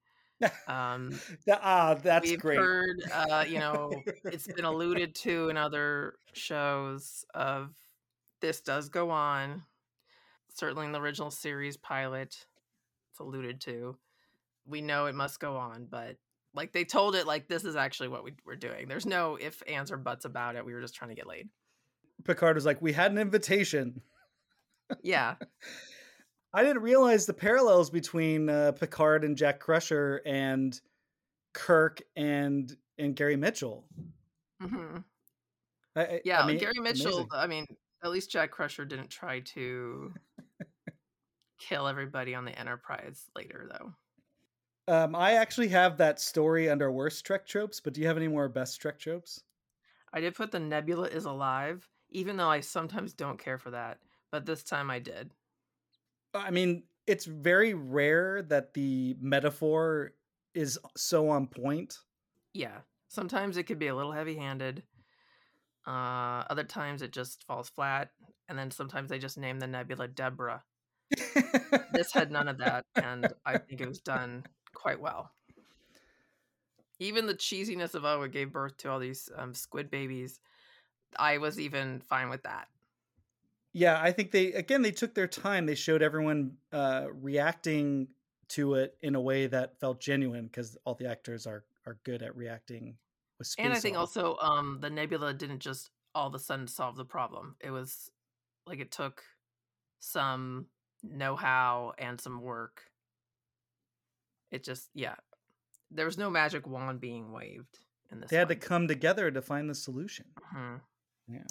Um, 0.68 1.20
ah, 1.50 1.96
that's 2.02 2.30
we've 2.30 2.40
great. 2.40 2.58
heard, 2.58 3.04
uh, 3.12 3.46
you 3.48 3.60
know, 3.60 3.92
it's 4.26 4.48
been 4.48 4.66
alluded 4.66 5.16
to 5.16 5.50
in 5.50 5.58
other 5.58 6.16
shows 6.34 7.26
of 7.34 7.74
this 8.42 8.62
does 8.62 8.90
go 8.90 9.10
on. 9.10 9.64
Certainly 10.56 10.86
in 10.88 10.92
the 10.92 11.02
original 11.02 11.32
series 11.32 11.78
pilot, 11.78 12.46
it's 13.12 13.20
alluded 13.20 13.62
to. 13.62 13.98
We 14.66 14.82
know 14.82 15.08
it 15.08 15.16
must 15.16 15.40
go 15.40 15.58
on, 15.58 15.88
but 15.90 16.18
like 16.54 16.72
they 16.72 16.84
told 16.84 17.16
it, 17.16 17.26
like 17.26 17.48
this 17.48 17.64
is 17.64 17.76
actually 17.76 18.10
what 18.10 18.24
we, 18.24 18.34
we're 18.46 18.56
doing. 18.56 18.88
There's 18.88 19.06
no 19.06 19.36
if, 19.36 19.64
ands, 19.68 19.92
or 19.92 19.98
buts 19.98 20.26
about 20.26 20.56
it. 20.56 20.66
We 20.66 20.74
were 20.74 20.82
just 20.82 20.96
trying 20.96 21.10
to 21.10 21.16
get 21.16 21.28
laid. 21.28 21.50
Picard 22.24 22.56
was 22.56 22.66
like, 22.66 22.82
"We 22.82 22.94
had 22.94 23.12
an 23.12 23.18
invitation." 23.18 24.02
Yeah. 25.02 25.36
I 26.54 26.64
didn't 26.64 26.84
realize 26.84 27.26
the 27.26 27.34
parallels 27.34 27.90
between 27.90 28.50
uh, 28.50 28.74
Picard 28.74 29.24
and 29.24 29.36
Jack 29.38 29.60
Crusher 29.60 30.22
and 30.26 30.80
Kirk 31.54 32.02
and 32.16 32.76
and 32.98 33.16
Gary 33.16 33.36
Mitchell. 33.36 33.86
hmm 34.62 34.98
I, 35.96 36.02
I- 36.06 36.22
Yeah, 36.26 36.42
I 36.44 36.48
mean, 36.48 36.60
Gary 36.60 36.74
Mitchell. 36.80 37.08
amazing. 37.12 37.30
I 37.34 37.48
mean, 37.48 37.66
at 38.04 38.12
least 38.12 38.32
Jack 38.32 38.52
Crusher 38.52 38.86
didn't 38.86 39.10
try 39.10 39.40
to 39.42 40.14
kill 41.58 41.88
everybody 41.88 42.36
on 42.36 42.46
the 42.46 42.58
Enterprise 42.58 43.30
later, 43.36 43.68
though. 43.72 43.94
Um, 44.88 45.16
I 45.16 45.34
actually 45.34 45.70
have 45.70 45.98
that 45.98 46.20
story 46.20 46.70
under 46.70 46.92
worst 46.92 47.26
Trek 47.26 47.46
tropes, 47.48 47.80
but 47.80 47.94
do 47.94 48.02
you 48.02 48.08
have 48.08 48.18
any 48.18 48.28
more 48.28 48.50
best 48.50 48.82
Trek 48.82 49.00
tropes? 49.00 49.44
I 50.14 50.22
did 50.22 50.36
put 50.36 50.52
the 50.52 50.60
Nebula 50.60 51.08
is 51.08 51.26
alive, 51.26 51.90
even 52.10 52.38
though 52.38 52.50
I 52.50 52.60
sometimes 52.60 53.14
don't 53.14 53.40
care 53.40 53.58
for 53.58 53.72
that, 53.72 54.00
but 54.32 54.46
this 54.46 54.64
time 54.64 54.90
I 54.90 55.00
did. 55.00 55.32
I 56.34 56.52
mean, 56.52 56.84
it's 57.08 57.26
very 57.26 57.74
rare 57.74 58.42
that 58.44 58.74
the 58.74 59.16
metaphor 59.20 60.14
is 60.54 60.80
so 60.96 61.30
on 61.30 61.48
point. 61.48 61.98
Yeah, 62.54 62.80
sometimes 63.08 63.58
it 63.58 63.64
could 63.64 63.80
be 63.80 63.88
a 63.88 63.96
little 63.96 64.12
heavy-handed. 64.12 64.84
Uh, 65.86 66.44
other 66.50 66.64
times 66.64 67.02
it 67.02 67.12
just 67.12 67.44
falls 67.46 67.70
flat, 67.70 68.12
and 68.48 68.58
then 68.58 68.72
sometimes 68.72 69.10
they 69.10 69.20
just 69.20 69.38
name 69.38 69.60
the 69.60 69.68
nebula 69.68 70.08
Deborah. 70.08 70.64
This 71.92 72.12
had 72.12 72.32
none 72.32 72.48
of 72.48 72.58
that, 72.60 72.86
and 72.96 73.28
I 73.46 73.58
think 73.58 73.82
it 73.82 73.88
was 73.88 74.00
done 74.00 74.44
quite 74.74 75.00
well. 75.00 75.32
Even 77.00 77.28
the 77.28 77.36
cheesiness 77.36 77.96
of 77.96 78.06
oh, 78.06 78.22
it 78.24 78.32
gave 78.32 78.52
birth 78.52 78.78
to 78.78 78.90
all 78.90 79.00
these 79.00 79.30
um, 79.36 79.54
squid 79.54 79.92
babies. 79.92 80.40
I 81.18 81.38
was 81.38 81.60
even 81.60 82.00
fine 82.00 82.30
with 82.30 82.44
that. 82.44 82.68
Yeah, 83.74 84.00
I 84.00 84.12
think 84.12 84.32
they 84.32 84.54
again 84.54 84.84
they 84.84 84.92
took 84.92 85.16
their 85.16 85.28
time. 85.28 85.66
They 85.66 85.76
showed 85.76 86.02
everyone 86.02 86.58
uh, 86.72 87.08
reacting 87.12 88.08
to 88.50 88.76
it 88.76 88.96
in 89.02 89.16
a 89.16 89.22
way 89.22 89.48
that 89.48 89.80
felt 89.80 90.00
genuine 90.00 90.46
because 90.46 90.78
all 90.86 90.94
the 90.94 91.10
actors 91.10 91.48
are 91.48 91.64
are 91.86 91.98
good 92.04 92.22
at 92.22 92.36
reacting 92.36 92.96
with 93.40 93.48
space. 93.48 93.66
and 93.66 93.74
I 93.74 93.80
think 93.80 93.96
on. 93.96 94.02
also 94.02 94.38
um, 94.42 94.78
the 94.80 94.90
nebula 94.90 95.34
didn't 95.34 95.60
just 95.60 95.90
all 96.14 96.28
of 96.28 96.36
a 96.36 96.40
sudden 96.40 96.68
solve 96.68 96.96
the 96.96 97.06
problem. 97.06 97.56
It 97.60 97.72
was 97.72 98.12
like 98.68 98.80
it 98.80 98.92
took 98.92 99.24
some 100.00 100.68
know-how 101.02 101.94
and 101.98 102.22
some 102.22 102.42
work. 102.42 102.84
It 104.52 104.64
just 104.64 104.90
yeah, 104.94 105.16
there 105.90 106.06
was 106.06 106.18
no 106.18 106.30
magic 106.30 106.68
wand 106.68 107.02
being 107.02 107.32
waved 107.32 107.80
in 108.12 108.20
this. 108.20 108.30
they 108.30 108.38
had 108.38 108.50
to 108.50 108.56
come 108.56 108.88
together 108.88 109.32
to 109.32 109.42
find 109.42 109.68
the 109.68 109.76
solution. 109.76 110.26
Mhm. 110.54 110.82
Yeah. 111.28 111.44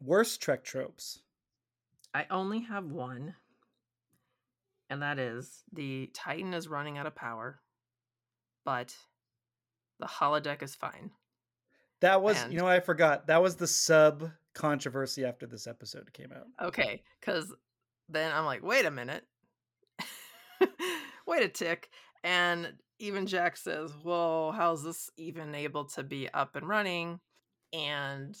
Worst 0.00 0.40
Trek 0.40 0.64
tropes. 0.64 1.20
I 2.14 2.26
only 2.30 2.60
have 2.60 2.84
one, 2.84 3.34
and 4.88 5.02
that 5.02 5.18
is 5.18 5.62
the 5.72 6.10
Titan 6.14 6.54
is 6.54 6.68
running 6.68 6.98
out 6.98 7.06
of 7.06 7.14
power, 7.14 7.60
but 8.64 8.94
the 9.98 10.06
holodeck 10.06 10.62
is 10.62 10.74
fine. 10.74 11.10
That 12.00 12.22
was, 12.22 12.42
And- 12.42 12.52
you 12.52 12.58
know, 12.58 12.66
I 12.68 12.80
forgot. 12.80 13.26
That 13.26 13.42
was 13.42 13.56
the 13.56 13.66
sub 13.66 14.30
controversy 14.54 15.24
after 15.24 15.46
this 15.46 15.66
episode 15.66 16.12
came 16.12 16.32
out. 16.32 16.46
Okay, 16.68 17.02
because 17.20 17.54
then 18.08 18.32
I'm 18.32 18.44
like, 18.44 18.62
wait 18.62 18.84
a 18.86 18.90
minute, 18.90 19.24
wait 21.26 21.42
a 21.42 21.48
tick, 21.48 21.90
and 22.22 22.74
even 22.98 23.26
Jack 23.26 23.56
says, 23.58 23.92
"Well, 24.02 24.52
how's 24.52 24.82
this 24.82 25.10
even 25.18 25.54
able 25.54 25.84
to 25.86 26.02
be 26.02 26.28
up 26.32 26.56
and 26.56 26.66
running?" 26.68 27.20
And 27.72 28.36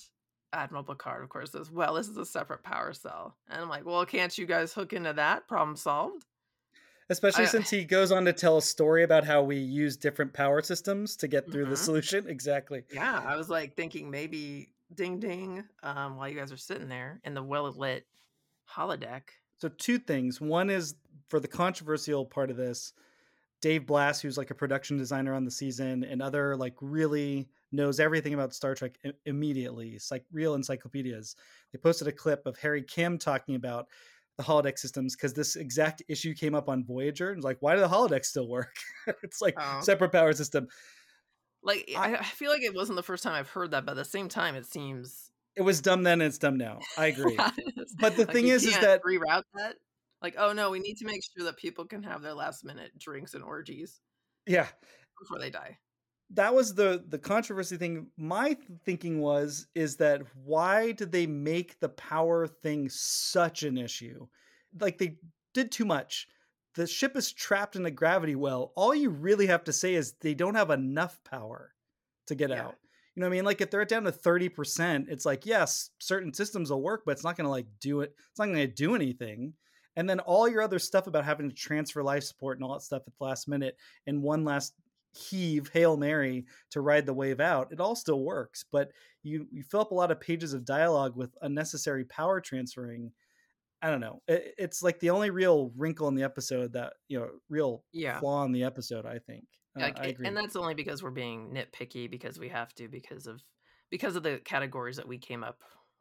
Admiral 0.52 0.84
Picard, 0.84 1.22
of 1.22 1.28
course, 1.28 1.52
says, 1.52 1.70
"Well, 1.70 1.94
this 1.94 2.08
is 2.08 2.16
a 2.16 2.24
separate 2.26 2.62
power 2.62 2.92
cell," 2.92 3.36
and 3.48 3.60
I'm 3.60 3.68
like, 3.68 3.84
"Well, 3.84 4.04
can't 4.06 4.36
you 4.38 4.46
guys 4.46 4.72
hook 4.72 4.92
into 4.92 5.12
that? 5.12 5.46
Problem 5.48 5.76
solved." 5.76 6.24
Especially 7.08 7.44
I- 7.44 7.48
since 7.48 7.70
he 7.70 7.84
goes 7.84 8.10
on 8.10 8.24
to 8.24 8.32
tell 8.32 8.56
a 8.58 8.62
story 8.62 9.04
about 9.04 9.24
how 9.24 9.42
we 9.42 9.56
use 9.58 9.96
different 9.96 10.32
power 10.32 10.60
systems 10.62 11.16
to 11.18 11.28
get 11.28 11.50
through 11.50 11.66
the 11.66 11.74
Mhm. 11.76 11.84
solution. 11.84 12.26
Exactly. 12.28 12.84
Yeah, 12.90 13.20
I 13.24 13.36
was 13.36 13.48
like 13.48 13.76
thinking 13.76 14.10
maybe 14.10 14.72
ding 14.94 15.20
ding 15.20 15.64
um, 15.82 16.16
while 16.16 16.28
you 16.28 16.36
guys 16.38 16.50
are 16.52 16.56
sitting 16.56 16.88
there 16.88 17.20
in 17.24 17.34
the 17.34 17.42
well 17.42 17.70
lit 17.70 18.06
holodeck. 18.68 19.22
So 19.58 19.68
two 19.68 19.98
things. 19.98 20.40
One 20.40 20.68
is 20.70 20.96
for 21.28 21.38
the 21.40 21.48
controversial 21.48 22.26
part 22.26 22.50
of 22.50 22.56
this, 22.56 22.92
Dave 23.60 23.86
Blass, 23.86 24.20
who's 24.20 24.36
like 24.36 24.50
a 24.50 24.54
production 24.54 24.96
designer 24.96 25.32
on 25.34 25.44
the 25.44 25.50
season 25.50 26.02
and 26.04 26.20
other 26.20 26.56
like 26.56 26.74
really 26.80 27.48
knows 27.72 28.00
everything 28.00 28.34
about 28.34 28.54
Star 28.54 28.74
Trek 28.74 28.98
immediately. 29.24 29.90
It's 29.90 30.10
like 30.10 30.24
real 30.32 30.54
encyclopedias. 30.54 31.36
They 31.72 31.78
posted 31.78 32.08
a 32.08 32.12
clip 32.12 32.46
of 32.46 32.56
Harry 32.58 32.82
Kim 32.82 33.18
talking 33.18 33.54
about 33.54 33.86
the 34.36 34.44
holodeck 34.44 34.78
systems 34.78 35.16
because 35.16 35.32
this 35.34 35.56
exact 35.56 36.02
issue 36.08 36.34
came 36.34 36.54
up 36.54 36.68
on 36.68 36.84
Voyager. 36.84 37.32
And 37.32 37.42
like, 37.42 37.58
why 37.60 37.74
do 37.74 37.80
the 37.80 37.88
holodecks 37.88 38.26
still 38.26 38.48
work? 38.48 38.76
it's 39.22 39.40
like 39.40 39.54
Oh. 39.58 39.80
separate 39.80 40.12
power 40.12 40.32
system. 40.32 40.68
Like 41.62 41.84
eh, 41.88 41.98
I, 41.98 42.16
I 42.18 42.22
feel 42.22 42.50
like 42.50 42.62
it 42.62 42.74
wasn't 42.74 42.96
the 42.96 43.02
first 43.02 43.22
time 43.22 43.32
I've 43.32 43.48
heard 43.48 43.72
that, 43.72 43.84
but 43.84 43.92
at 43.92 43.96
the 43.96 44.04
same 44.04 44.28
time, 44.28 44.54
it 44.54 44.66
seems. 44.66 45.30
It 45.56 45.62
was 45.62 45.80
dumb 45.80 46.02
then 46.02 46.20
and 46.20 46.28
it's 46.28 46.38
dumb 46.38 46.56
now. 46.58 46.80
I 46.98 47.06
agree. 47.16 47.36
But 47.98 48.16
the 48.16 48.24
Like, 48.24 48.32
thing 48.32 48.48
is, 48.48 48.64
is 48.64 48.78
that 48.78 49.00
reroute 49.02 49.42
that. 49.54 49.76
Like, 50.22 50.34
oh 50.38 50.52
no, 50.52 50.70
we 50.70 50.78
need 50.80 50.96
to 50.98 51.06
make 51.06 51.22
sure 51.36 51.44
that 51.46 51.56
people 51.56 51.84
can 51.86 52.02
have 52.02 52.22
their 52.22 52.34
last 52.34 52.64
minute 52.64 52.92
drinks 52.98 53.34
and 53.34 53.42
orgies 53.42 54.00
yeah, 54.46 54.66
before 55.20 55.38
they 55.38 55.50
die. 55.50 55.78
That 56.30 56.54
was 56.54 56.74
the 56.74 57.04
the 57.08 57.18
controversy 57.18 57.76
thing. 57.76 58.08
My 58.16 58.56
thinking 58.84 59.20
was 59.20 59.66
is 59.74 59.96
that 59.96 60.22
why 60.44 60.92
did 60.92 61.12
they 61.12 61.26
make 61.26 61.78
the 61.80 61.88
power 61.90 62.46
thing 62.46 62.88
such 62.88 63.62
an 63.62 63.78
issue? 63.78 64.26
Like 64.80 64.98
they 64.98 65.18
did 65.54 65.70
too 65.70 65.84
much. 65.84 66.28
The 66.74 66.86
ship 66.86 67.16
is 67.16 67.32
trapped 67.32 67.76
in 67.76 67.86
a 67.86 67.90
gravity 67.90 68.34
well. 68.34 68.72
All 68.76 68.94
you 68.94 69.08
really 69.10 69.46
have 69.46 69.64
to 69.64 69.72
say 69.72 69.94
is 69.94 70.12
they 70.20 70.34
don't 70.34 70.56
have 70.56 70.70
enough 70.70 71.22
power 71.24 71.72
to 72.26 72.34
get 72.34 72.50
Yeah. 72.50 72.66
out. 72.66 72.74
You 73.14 73.20
know 73.20 73.28
what 73.28 73.32
i 73.32 73.36
mean? 73.36 73.44
Like 73.46 73.60
if 73.62 73.70
they're 73.70 73.84
down 73.86 74.04
to 74.04 74.12
30% 74.12 75.08
it's 75.08 75.24
like 75.24 75.46
yes 75.46 75.90
certain 76.00 76.34
systems 76.34 76.70
will 76.70 76.82
work 76.82 77.02
but 77.06 77.12
it's 77.12 77.24
not 77.24 77.36
going 77.36 77.46
to 77.46 77.50
like 77.50 77.66
do 77.80 78.02
it 78.02 78.14
it's 78.30 78.38
not 78.38 78.46
going 78.46 78.56
to 78.56 78.66
do 78.66 78.94
anything. 78.94 79.54
And 79.98 80.10
then 80.10 80.20
all 80.20 80.46
your 80.46 80.60
other 80.60 80.78
stuff 80.78 81.06
about 81.06 81.24
having 81.24 81.48
to 81.48 81.54
transfer 81.54 82.02
life 82.02 82.24
support 82.24 82.58
and 82.58 82.64
all 82.66 82.74
that 82.74 82.82
stuff 82.82 83.04
at 83.06 83.14
the 83.18 83.24
last 83.24 83.48
minute 83.48 83.78
and 84.06 84.22
one 84.22 84.44
last 84.44 84.74
heave 85.16 85.68
hail 85.72 85.96
mary 85.96 86.44
to 86.70 86.80
ride 86.80 87.06
the 87.06 87.14
wave 87.14 87.40
out 87.40 87.72
it 87.72 87.80
all 87.80 87.96
still 87.96 88.20
works 88.22 88.64
but 88.70 88.90
you 89.22 89.46
you 89.50 89.62
fill 89.62 89.80
up 89.80 89.90
a 89.90 89.94
lot 89.94 90.10
of 90.10 90.20
pages 90.20 90.52
of 90.52 90.64
dialogue 90.64 91.16
with 91.16 91.34
unnecessary 91.42 92.04
power 92.04 92.40
transferring 92.40 93.10
I 93.82 93.90
don't 93.90 94.00
know. 94.00 94.22
It, 94.26 94.54
it's 94.56 94.82
like 94.82 94.98
the 95.00 95.10
only 95.10 95.28
real 95.28 95.70
wrinkle 95.76 96.08
in 96.08 96.14
the 96.14 96.22
episode 96.22 96.72
that 96.72 96.94
you 97.08 97.18
know, 97.20 97.28
real 97.50 97.84
Yeah. 97.92 98.18
flaw 98.20 98.42
in 98.44 98.52
the 98.52 98.64
episode. 98.64 99.04
I 99.04 99.18
think. 99.18 99.44
Uh, 99.76 99.82
Like, 99.82 100.00
I 100.00 100.06
agree. 100.06 100.26
and 100.26 100.34
that's 100.36 100.56
only 100.56 100.72
because 100.74 101.02
we're 101.02 101.10
being 101.10 101.50
nitpicky 101.50 102.10
because 102.10 102.38
we 102.38 102.48
have 102.48 102.74
to 102.76 102.88
because 102.88 103.26
of 103.26 103.42
because 103.90 104.16
of 104.16 104.22
the 104.22 104.38
categories 104.38 104.96
that 104.96 105.06
we 105.06 105.18
came 105.18 105.44
up 105.44 105.58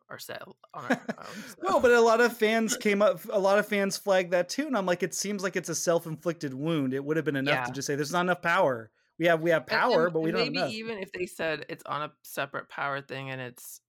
ourselves 0.10 0.56
on 0.74 0.86
our 0.86 0.90
own. 1.20 1.26
so. 1.50 1.56
No, 1.70 1.80
but 1.82 1.92
a 1.92 2.00
lot 2.00 2.22
of 2.22 2.36
fans 2.36 2.78
came 2.78 3.02
up. 3.02 3.20
A 3.30 3.38
lot 3.40 3.60
of 3.60 3.68
fans 3.68 3.98
flagged 3.98 4.32
that 4.32 4.48
too, 4.48 4.68
and 4.68 4.78
I'm 4.78 4.86
like, 4.86 5.04
it 5.04 5.14
seems 5.14 5.44
like 5.44 5.58
it's 5.58 5.70
a 5.70 5.76
self-inflicted 5.76 6.54
wound. 6.54 6.94
It 6.94 7.04
would 7.04 7.18
have 7.18 7.26
been 7.26 7.36
enough 7.36 7.68
to 7.68 7.74
just 7.74 7.88
say, 7.88 7.96
"There's 7.96 8.12
not 8.14 8.22
enough 8.22 8.42
power. 8.42 8.90
We 9.18 9.28
have 9.28 9.42
we 9.42 9.52
have 9.52 9.66
power, 9.68 10.06
and- 10.06 10.14
but 10.14 10.22
we 10.22 10.32
don't 10.32 10.50
maybe 10.50 10.58
enough." 10.58 10.76
even 10.78 10.98
if 11.00 11.12
they 11.12 11.26
said 11.26 11.66
it's 11.70 11.84
on 11.86 12.02
a 12.04 12.14
separate 12.24 12.70
power 12.70 13.02
thing 13.02 13.30
and 13.30 13.42
it's 13.42 13.82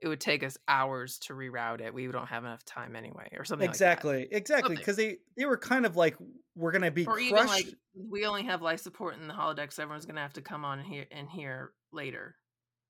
it 0.00 0.08
would 0.08 0.20
take 0.20 0.42
us 0.44 0.58
hours 0.68 1.18
to 1.20 1.34
reroute 1.34 1.80
it. 1.80 1.94
We 1.94 2.06
don't 2.08 2.28
have 2.28 2.44
enough 2.44 2.64
time 2.64 2.96
anyway, 2.96 3.28
or 3.38 3.44
something. 3.44 3.68
exactly, 3.68 4.28
exactly, 4.30 4.76
because 4.76 4.96
they 4.96 5.18
they 5.36 5.46
were 5.46 5.58
kind 5.58 5.86
of 5.86 5.96
like, 5.96 6.16
"We're 6.54 6.72
gonna 6.72 6.90
be 6.90 7.06
Or 7.06 7.18
crushed." 7.18 7.18
even 7.18 7.46
like 7.46 7.66
we 7.94 8.24
only 8.26 8.44
have 8.44 8.62
life 8.62 8.80
support 8.80 9.14
in 9.14 9.26
the 9.26 9.34
holodeck, 9.34 9.72
so 9.72 9.82
everyone's 9.82 10.06
gonna 10.06 10.20
have 10.20 10.34
to 10.34 10.42
come 10.42 10.64
on 10.64 10.82
here 10.84 11.06
and 11.10 11.28
here 11.28 11.74
later 11.92 12.36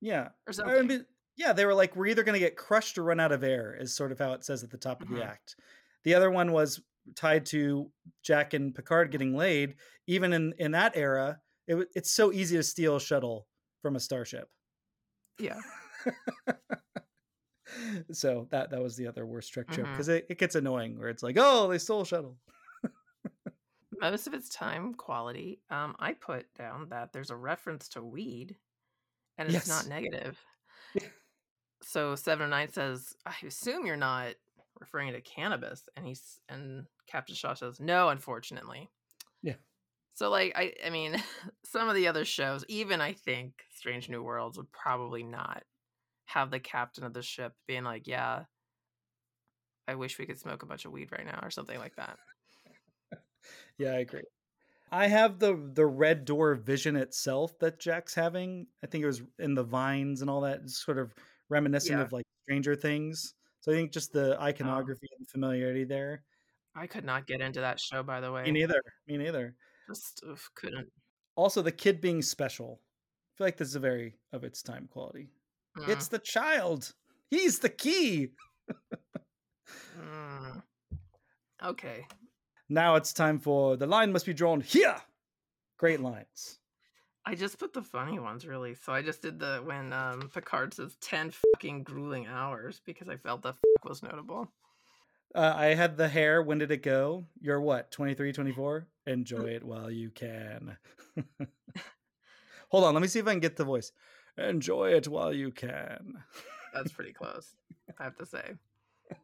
yeah, 0.00 0.30
or 0.46 0.52
I 0.64 0.82
something. 0.82 0.82
mean, 0.82 1.06
yeah, 1.36 1.52
they 1.52 1.66
were 1.66 1.74
like, 1.74 1.96
"We're 1.96 2.06
either 2.06 2.22
gonna 2.22 2.38
get 2.38 2.56
crushed 2.56 2.98
or 2.98 3.04
run 3.04 3.20
out 3.20 3.32
of 3.32 3.42
air," 3.44 3.74
is 3.74 3.94
sort 3.94 4.12
of 4.12 4.18
how 4.18 4.32
it 4.32 4.44
says 4.44 4.62
at 4.64 4.70
the 4.70 4.78
top 4.78 5.02
of 5.02 5.08
the 5.08 5.16
Mhm. 5.16 5.22
act. 5.22 5.56
The 6.04 6.14
other 6.14 6.30
one 6.30 6.52
was 6.52 6.80
tied 7.16 7.46
to 7.46 7.92
Jack 8.22 8.54
and 8.54 8.74
Picard 8.74 9.10
getting 9.10 9.34
laid. 9.36 9.76
Even 10.06 10.32
in 10.32 10.52
in 10.58 10.72
that 10.72 10.96
era, 10.96 11.40
it, 11.68 11.88
it's 11.94 12.10
so 12.10 12.32
easy 12.32 12.56
to 12.56 12.62
steal 12.64 12.96
a 12.96 13.00
shuttle 13.00 13.46
from 13.82 13.94
a 13.96 14.00
starship. 14.00 14.48
yeah, 15.38 15.60
so 18.12 18.46
that 18.50 18.70
that 18.70 18.82
was 18.82 18.96
the 18.96 19.06
other 19.06 19.26
worst 19.26 19.52
trick 19.52 19.68
joke 19.70 19.86
Mhm. 19.86 19.92
because 19.92 20.08
it, 20.08 20.26
it 20.28 20.38
gets 20.38 20.54
annoying 20.54 20.98
where 20.98 21.08
it's 21.08 21.22
like, 21.22 21.36
oh, 21.38 21.68
they 21.68 21.78
stole 21.78 22.00
a 22.02 22.06
shuttle. 22.06 22.38
most 24.00 24.26
of 24.26 24.34
its 24.34 24.48
time 24.48 24.94
quality. 24.94 25.60
Um, 25.70 25.94
I 25.98 26.14
put 26.14 26.52
down 26.54 26.88
that 26.90 27.12
there's 27.12 27.30
a 27.30 27.36
reference 27.36 27.88
to 27.90 28.02
weed, 28.02 28.56
and 29.36 29.52
it's 29.54 29.68
not 29.68 29.86
negative. 29.86 30.38
so 31.82 32.14
Seven 32.16 32.44
of 32.44 32.50
Nine 32.50 32.72
says, 32.72 33.14
"I 33.26 33.34
assume 33.46 33.86
you're 33.86 33.96
not 33.96 34.34
referring 34.80 35.12
to 35.12 35.20
cannabis," 35.20 35.82
and 35.96 36.06
he's 36.06 36.40
and 36.48 36.86
Captain 37.06 37.34
Shaw 37.34 37.54
says, 37.54 37.80
"No, 37.80 38.08
unfortunately." 38.08 38.90
So 40.18 40.30
like 40.30 40.52
I 40.56 40.72
I 40.84 40.90
mean, 40.90 41.14
some 41.64 41.88
of 41.88 41.94
the 41.94 42.08
other 42.08 42.24
shows, 42.24 42.64
even 42.66 43.00
I 43.00 43.12
think 43.12 43.62
Strange 43.70 44.08
New 44.08 44.20
Worlds 44.20 44.56
would 44.58 44.72
probably 44.72 45.22
not 45.22 45.62
have 46.26 46.50
the 46.50 46.58
captain 46.58 47.04
of 47.04 47.14
the 47.14 47.22
ship 47.22 47.54
being 47.68 47.84
like, 47.84 48.08
"Yeah, 48.08 48.46
I 49.86 49.94
wish 49.94 50.18
we 50.18 50.26
could 50.26 50.40
smoke 50.40 50.64
a 50.64 50.66
bunch 50.66 50.84
of 50.86 50.92
weed 50.92 51.12
right 51.12 51.24
now," 51.24 51.38
or 51.40 51.50
something 51.50 51.78
like 51.78 51.94
that. 51.96 52.18
Yeah, 53.78 53.92
I 53.92 53.98
agree. 53.98 54.24
I 54.92 55.08
have 55.08 55.38
the 55.38 55.70
the 55.74 55.86
red 55.86 56.24
door 56.24 56.54
vision 56.54 56.96
itself 56.96 57.58
that 57.60 57.80
Jack's 57.80 58.14
having. 58.14 58.68
I 58.84 58.88
think 58.88 59.04
it 59.04 59.08
was 59.08 59.22
in 59.38 59.54
the 59.54 59.64
vines 59.64 60.22
and 60.22 60.30
all 60.30 60.42
that, 60.42 60.62
it's 60.62 60.84
sort 60.84 60.98
of 60.98 61.14
reminiscent 61.48 61.98
Yeah. 61.98 62.04
of 62.04 62.12
like 62.12 62.26
Stranger 62.44 62.76
Things. 62.76 63.34
So 63.60 63.72
I 63.72 63.76
think 63.76 63.92
just 63.92 64.12
the 64.12 64.34
uh-huh. 64.34 64.44
iconography 64.44 65.08
and 65.18 65.28
familiarity 65.30 65.84
there. 65.84 66.24
I 66.74 66.86
could 66.86 67.04
not 67.04 67.26
get 67.26 67.40
into 67.40 67.60
that 67.60 67.80
show, 67.80 68.02
by 68.02 68.20
the 68.20 68.32
way. 68.32 68.44
Me 68.44 68.52
neither. 68.52 68.82
Me 69.06 69.16
neither. 69.16 69.56
Just 69.88 70.22
oof, 70.28 70.48
couldn't. 70.54 70.88
Also, 71.34 71.62
the 71.62 71.72
kid 71.72 72.00
being 72.00 72.22
special. 72.22 72.80
I 72.80 73.30
feel 73.38 73.46
like 73.46 73.56
this 73.56 73.68
is 73.68 73.74
a 73.76 73.80
very 73.80 74.14
of 74.32 74.44
its 74.44 74.62
time 74.62 74.88
quality. 74.90 75.30
Mm, 75.78 75.88
It's 75.88 76.08
the 76.08 76.18
child. 76.18 76.92
He's 77.30 77.58
the 77.58 77.68
key. 77.68 78.30
mm. 80.00 80.62
Okay. 81.64 82.06
Now 82.68 82.96
it's 82.96 83.12
time 83.12 83.38
for 83.38 83.76
the 83.76 83.86
line 83.86 84.12
must 84.12 84.26
be 84.26 84.34
drawn 84.34 84.60
here. 84.60 84.96
Great 85.78 86.00
lines. 86.00 86.58
I 87.24 87.34
just 87.34 87.58
put 87.58 87.72
the 87.72 87.82
funny 87.82 88.18
ones 88.18 88.46
really. 88.46 88.74
So 88.74 88.92
I 88.92 89.02
just 89.02 89.22
did 89.22 89.38
the 89.38 89.60
when 89.64 89.92
um 89.92 90.30
Picard 90.32 90.74
says 90.74 90.96
ten 91.00 91.30
fucking 91.30 91.82
grueling 91.84 92.26
hours 92.26 92.80
because 92.84 93.08
I 93.08 93.16
felt 93.16 93.42
the 93.42 93.52
fuck 93.52 93.84
was 93.84 94.02
notable. 94.02 94.50
Uh, 95.34 95.52
I 95.54 95.66
had 95.74 95.96
the 95.96 96.08
hair. 96.08 96.42
When 96.42 96.58
did 96.58 96.70
it 96.70 96.82
go? 96.82 97.26
You're 97.40 97.60
what, 97.60 97.90
23, 97.90 98.32
24? 98.32 98.86
Enjoy 99.06 99.44
it 99.44 99.62
while 99.64 99.90
you 99.90 100.10
can. 100.10 100.76
Hold 102.70 102.84
on. 102.84 102.94
Let 102.94 103.00
me 103.00 103.08
see 103.08 103.18
if 103.18 103.26
I 103.26 103.30
can 103.32 103.40
get 103.40 103.56
the 103.56 103.64
voice. 103.64 103.92
Enjoy 104.36 104.90
it 104.92 105.08
while 105.08 105.32
you 105.32 105.50
can. 105.50 106.22
That's 106.74 106.92
pretty 106.92 107.12
close, 107.12 107.54
I 107.98 108.04
have 108.04 108.16
to 108.16 108.26
say. 108.26 108.52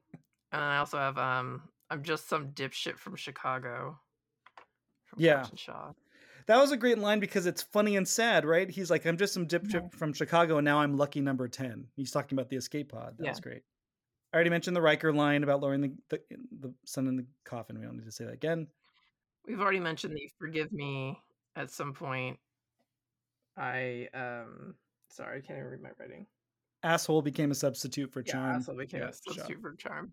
And 0.53 0.63
I 0.63 0.77
also 0.77 0.99
have 0.99 1.19
um 1.19 1.63
I'm 1.91 2.05
just 2.05 2.29
some 2.29 2.51
dipshit 2.53 2.97
from 2.97 3.17
Chicago. 3.17 3.99
From 5.07 5.19
Yeah. 5.21 5.47
Shaw. 5.57 5.91
That 6.47 6.59
was 6.61 6.71
a 6.71 6.77
great 6.77 6.99
line 6.99 7.19
because 7.19 7.47
it's 7.47 7.63
funny 7.63 7.97
and 7.97 8.07
sad, 8.07 8.45
right? 8.45 8.71
He's 8.71 8.89
like, 8.89 9.05
I'm 9.05 9.17
just 9.17 9.35
some 9.35 9.49
dipshit 9.49 9.93
from 9.93 10.13
Chicago, 10.13 10.59
and 10.59 10.65
now 10.65 10.79
I'm 10.79 10.97
lucky 10.97 11.21
number 11.21 11.49
10. 11.49 11.89
He's 11.97 12.13
talking 12.13 12.39
about 12.39 12.51
the 12.51 12.57
escape 12.57 12.93
pod. 12.93 13.17
That 13.19 13.27
was 13.27 13.39
Yeah. 13.39 13.43
great. 13.43 13.63
I 14.35 14.37
already 14.37 14.51
mentioned 14.51 14.75
the 14.75 14.83
Riker 14.83 15.13
line 15.13 15.45
about 15.45 15.61
lowering 15.61 15.81
the, 15.81 15.93
the, 16.11 16.21
the 16.61 16.75
son 16.85 17.07
in 17.07 17.15
the 17.17 17.25
coffin. 17.45 17.79
We 17.79 17.87
don't 17.87 17.99
need 17.99 18.05
to 18.07 18.11
say 18.11 18.25
that 18.25 18.35
again. 18.35 18.67
We've 19.47 19.61
already 19.61 19.79
mentioned 19.79 20.13
the 20.17 20.29
forgive 20.41 20.73
me 20.73 21.17
at 21.55 21.71
some 21.71 21.93
point. 21.93 22.41
I 23.57 24.09
um 24.13 24.75
sorry, 25.09 25.39
I 25.39 25.41
can't 25.41 25.61
even 25.61 25.71
read 25.71 25.83
my 25.83 25.91
writing. 26.01 26.27
Asshole 26.83 27.23
became 27.23 27.53
a 27.53 27.55
substitute 27.55 28.13
for 28.13 28.25
Yeah, 28.27 28.33
charm. 28.33 28.57
asshole 28.57 28.77
became 28.77 29.03
Yeah, 29.03 29.11
a 29.11 29.13
substitute 29.13 29.61
for 29.61 29.77
charm. 29.77 30.13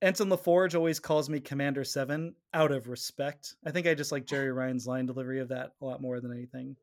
Ensign 0.00 0.28
LaForge 0.30 0.74
always 0.74 0.98
calls 0.98 1.28
me 1.28 1.38
Commander 1.38 1.84
Seven 1.84 2.34
out 2.54 2.72
of 2.72 2.88
respect. 2.88 3.54
I 3.66 3.70
think 3.70 3.86
I 3.86 3.92
just 3.92 4.12
like 4.12 4.24
Jeri 4.24 4.56
Ryan's 4.56 4.86
line 4.86 5.04
delivery 5.04 5.40
of 5.40 5.48
that 5.48 5.72
a 5.82 5.84
lot 5.84 6.00
more 6.00 6.20
than 6.20 6.32
anything. 6.32 6.76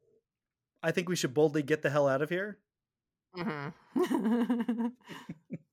I 0.83 0.91
think 0.91 1.09
we 1.09 1.15
should 1.15 1.33
boldly 1.33 1.63
get 1.63 1.81
the 1.81 1.89
hell 1.89 2.07
out 2.07 2.21
of 2.21 2.29
here. 2.29 2.59
Mm-hmm. 3.35 4.87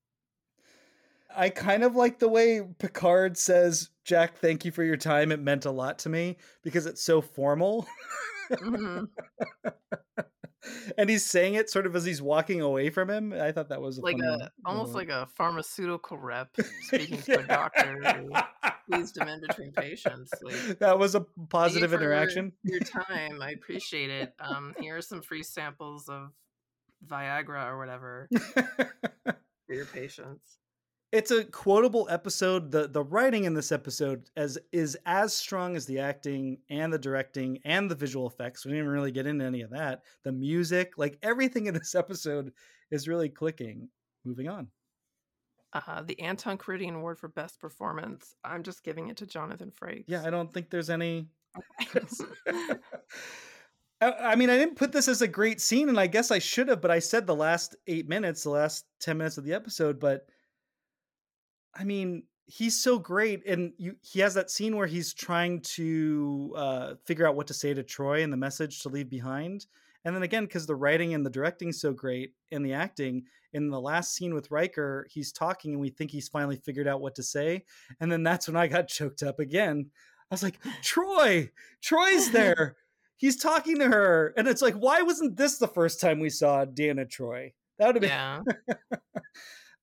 I 1.37 1.51
kind 1.51 1.85
of 1.85 1.95
like 1.95 2.19
the 2.19 2.29
way 2.29 2.63
Picard 2.79 3.37
says, 3.37 3.91
Jack, 4.05 4.39
thank 4.39 4.65
you 4.65 4.71
for 4.73 4.83
your 4.83 4.97
time. 4.97 5.33
It 5.33 5.41
meant 5.41 5.65
a 5.67 5.71
lot 5.71 5.99
to 6.01 6.09
me 6.09 6.37
because 6.63 6.87
it's 6.87 7.03
so 7.03 7.21
formal. 7.21 7.87
hmm 8.59 9.05
and 10.99 11.11
he's 11.11 11.25
saying 11.25 11.55
it 11.55 11.71
sort 11.71 11.87
of 11.87 11.95
as 11.95 12.05
he's 12.05 12.23
walking 12.23 12.61
away 12.61 12.91
from 12.91 13.11
him. 13.11 13.33
I 13.33 13.53
thought 13.53 13.69
that 13.69 13.81
was 13.81 13.99
a 13.99 14.03
Like 14.03 14.19
a 14.19 14.51
almost 14.65 14.95
moment. 14.95 15.09
like 15.09 15.09
a 15.09 15.29
pharmaceutical 15.37 16.19
rep 16.19 16.49
speaking 16.83 17.21
to 17.23 17.41
a 17.41 17.43
doctor 17.43 18.01
who 18.03 18.33
squeezed 18.85 19.17
him 19.17 19.29
in 19.29 19.41
between 19.41 19.73
patients. 19.73 20.33
Like, 20.43 20.79
that 20.79 20.99
was 20.99 21.15
a 21.15 21.27
positive 21.49 21.93
interaction. 21.93 22.53
Your 22.63 22.81
time, 23.09 23.43
I 23.43 23.51
appreciate 23.51 24.11
it. 24.11 24.33
Um, 24.41 24.75
here 24.81 24.97
are 24.97 25.03
some 25.03 25.23
free 25.23 25.43
samples 25.43 26.09
of 26.09 26.31
Viagra 27.07 27.67
or 27.67 27.79
whatever 27.79 28.29
for 28.55 29.75
your 29.75 29.85
patients. 29.87 30.59
It's 31.17 31.31
a 31.31 31.45
quotable 31.45 32.07
episode. 32.11 32.71
The 32.71 32.89
the 32.89 33.03
writing 33.03 33.45
in 33.45 33.55
this 33.55 33.73
episode 33.73 34.29
as 34.37 34.59
is 34.71 34.99
as 35.07 35.33
strong 35.33 35.75
as 35.75 35.87
the 35.87 35.99
acting 35.99 36.59
and 36.69 36.93
the 36.93 36.99
directing 36.99 37.59
and 37.65 37.91
the 37.91 37.95
visual 37.95 38.27
effects. 38.27 38.67
We 38.67 38.73
didn't 38.73 38.89
really 38.89 39.13
get 39.13 39.27
into 39.27 39.47
any 39.47 39.63
of 39.63 39.71
that. 39.71 40.03
The 40.25 40.33
music, 40.33 40.99
like 40.99 41.17
everything 41.23 41.69
in 41.69 41.75
this 41.75 41.95
episode 41.95 42.53
is 42.91 43.09
really 43.09 43.31
clicking. 43.31 43.89
Moving 44.27 44.49
on. 44.49 44.69
Uh, 45.73 46.03
the 46.03 46.21
Anton 46.21 46.59
Karidian 46.59 46.97
Award 46.97 47.19
for 47.19 47.29
Best 47.29 47.61
Performance. 47.61 48.35
I'm 48.45 48.63
just 48.63 48.85
giving 48.85 49.09
it 49.09 49.17
to 49.17 49.27
Jonathan 49.27 49.73
Frakes. 49.73 50.05
Yeah, 50.09 50.23
I 50.23 50.29
don't 50.29 50.53
think 50.53 50.69
there's 50.69 50.91
any 50.91 51.29
I 52.47 52.77
I 54.03 54.35
mean, 54.35 54.51
I 54.51 54.59
didn't 54.59 54.77
put 54.77 54.93
this 54.93 55.09
as 55.09 55.23
a 55.23 55.29
great 55.29 55.63
scene, 55.63 55.89
and 55.89 55.99
I 55.99 56.09
guess 56.09 56.31
I 56.31 56.41
should 56.41 56.69
have, 56.69 56.83
but 56.83 56.91
I 56.91 56.99
said 56.99 57.27
the 57.27 57.35
last 57.35 57.75
eight 57.87 58.07
minutes, 58.07 58.43
the 58.43 58.51
last 58.51 58.85
10 59.01 59.17
minutes 59.17 59.39
of 59.39 59.45
the 59.45 59.55
episode. 59.55 59.99
But 59.99 60.27
I 61.79 61.85
mean, 61.85 62.25
he's 62.47 62.81
so 62.81 62.99
great. 62.99 63.47
And 63.47 63.73
you, 63.77 63.97
he 64.03 64.21
has 64.21 64.35
that 64.35 64.51
scene 64.51 64.77
where 64.77 64.87
he's 64.87 65.13
trying 65.13 65.61
to 65.63 66.55
uh, 66.57 66.95
figure 67.05 67.27
out 67.27 67.37
what 67.37 67.49
to 67.49 67.55
say 67.55 67.75
to 67.75 67.83
Troi 67.83 68.23
and 68.23 68.33
the 68.33 68.37
message 68.37 68.83
to 68.83 68.89
leave 68.89 69.11
behind. 69.11 69.67
And 70.05 70.15
then 70.15 70.23
again, 70.23 70.45
because 70.45 70.67
the 70.67 70.77
writing 70.77 71.15
and 71.15 71.27
the 71.27 71.31
directing 71.31 71.73
so 71.73 71.93
great 71.93 72.33
and 72.53 72.65
the 72.65 72.73
acting, 72.73 73.25
in 73.53 73.71
the 73.71 73.81
last 73.81 74.15
scene 74.15 74.35
with 74.35 74.51
Riker, 74.51 75.07
he's 75.11 75.33
talking 75.33 75.73
and 75.73 75.81
we 75.81 75.89
think 75.91 76.11
he's 76.11 76.29
finally 76.29 76.57
figured 76.57 76.87
out 76.87 77.01
what 77.01 77.17
to 77.17 77.23
say. 77.23 77.65
And 78.01 78.13
then 78.13 78.23
that's 78.23 78.47
when 78.47 78.57
I 78.57 78.69
got 78.69 78.89
choked 78.89 79.23
up 79.23 79.41
again. 79.41 79.91
I 80.31 80.35
was 80.35 80.43
like, 80.43 80.61
Troi, 80.83 81.51
Troi's 81.83 82.31
there. 82.33 82.77
He's 83.17 83.37
talking 83.37 83.79
to 83.79 83.89
her. 83.89 84.35
And 84.37 84.47
it's 84.47 84.63
like, 84.63 84.75
why 84.75 85.03
wasn't 85.03 85.37
this 85.37 85.59
the 85.59 85.69
first 85.69 86.01
time 86.01 86.21
we 86.21 86.31
saw 86.31 86.65
Deanna 86.65 87.09
Troi? 87.09 87.55
That 87.79 87.87
would 87.87 87.97
have 87.97 88.03
been 88.03 88.11
Yeah. 88.11 88.43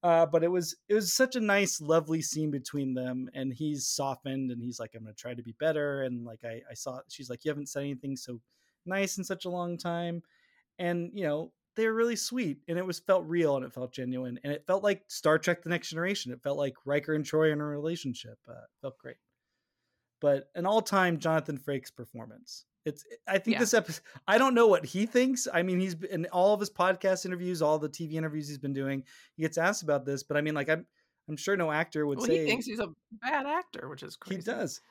uh, 0.03 0.25
but 0.25 0.43
it 0.43 0.49
was 0.49 0.75
it 0.89 0.93
was 0.93 1.13
such 1.13 1.35
a 1.35 1.39
nice, 1.41 1.81
lovely 1.81 2.21
scene 2.21 2.51
between 2.51 2.93
them, 2.93 3.29
and 3.33 3.53
he's 3.53 3.87
softened, 3.87 4.51
and 4.51 4.61
he's 4.61 4.79
like, 4.79 4.91
"I'm 4.95 5.03
gonna 5.03 5.13
try 5.13 5.33
to 5.33 5.43
be 5.43 5.55
better," 5.59 6.03
and 6.03 6.25
like 6.25 6.43
I, 6.43 6.61
I 6.69 6.73
saw, 6.73 6.99
she's 7.09 7.29
like, 7.29 7.45
"You 7.45 7.51
haven't 7.51 7.69
said 7.69 7.83
anything 7.83 8.17
so 8.17 8.41
nice 8.85 9.17
in 9.17 9.23
such 9.23 9.45
a 9.45 9.49
long 9.49 9.77
time," 9.77 10.21
and 10.79 11.11
you 11.13 11.23
know, 11.23 11.53
they 11.75 11.87
were 11.87 11.93
really 11.93 12.15
sweet 12.15 12.59
and 12.67 12.77
it 12.77 12.85
was 12.85 12.99
felt 12.99 13.25
real 13.25 13.55
and 13.55 13.65
it 13.65 13.73
felt 13.73 13.93
genuine 13.93 14.39
and 14.43 14.53
it 14.53 14.65
felt 14.67 14.83
like 14.83 15.03
Star 15.07 15.39
Trek: 15.39 15.63
The 15.63 15.69
Next 15.69 15.89
Generation. 15.89 16.31
It 16.31 16.43
felt 16.43 16.57
like 16.57 16.75
Riker 16.85 17.13
and 17.13 17.25
Troi 17.25 17.51
in 17.51 17.61
a 17.61 17.65
relationship. 17.65 18.37
Uh, 18.47 18.55
felt 18.81 18.97
great. 18.97 19.17
But 20.21 20.49
an 20.55 20.65
all-time 20.65 21.19
Jonathan 21.19 21.57
Frakes 21.57 21.93
performance. 21.93 22.65
It's 22.85 23.05
eh, 23.11 23.15
I 23.27 23.37
think 23.37 23.53
Yeah. 23.55 23.59
this 23.59 23.73
episode. 23.73 24.03
I 24.27 24.37
don't 24.37 24.53
know 24.53 24.67
what 24.67 24.85
he 24.85 25.05
thinks. 25.05 25.47
I 25.53 25.63
mean, 25.63 25.79
he's 25.79 25.95
in 26.09 26.25
all 26.27 26.53
of 26.53 26.59
his 26.59 26.69
podcast 26.69 27.25
interviews, 27.25 27.61
all 27.61 27.79
the 27.79 27.89
TV 27.89 28.13
interviews 28.13 28.47
he's 28.47 28.57
been 28.57 28.73
doing. 28.73 29.03
He 29.35 29.43
gets 29.43 29.57
asked 29.57 29.83
about 29.83 30.05
this, 30.05 30.23
but 30.23 30.37
I 30.37 30.41
mean, 30.41 30.53
like 30.55 30.69
I'm 30.69 30.85
I'm 31.29 31.37
sure 31.37 31.55
no 31.55 31.71
actor 31.71 32.05
would 32.05 32.17
Well, 32.17 32.27
say 32.27 32.39
he 32.39 32.45
thinks 32.45 32.65
he's 32.65 32.79
a 32.79 32.89
bad 33.21 33.45
actor, 33.45 33.87
which 33.89 34.03
is 34.03 34.15
crazy. 34.17 34.37
he 34.37 34.41
does. 34.43 34.81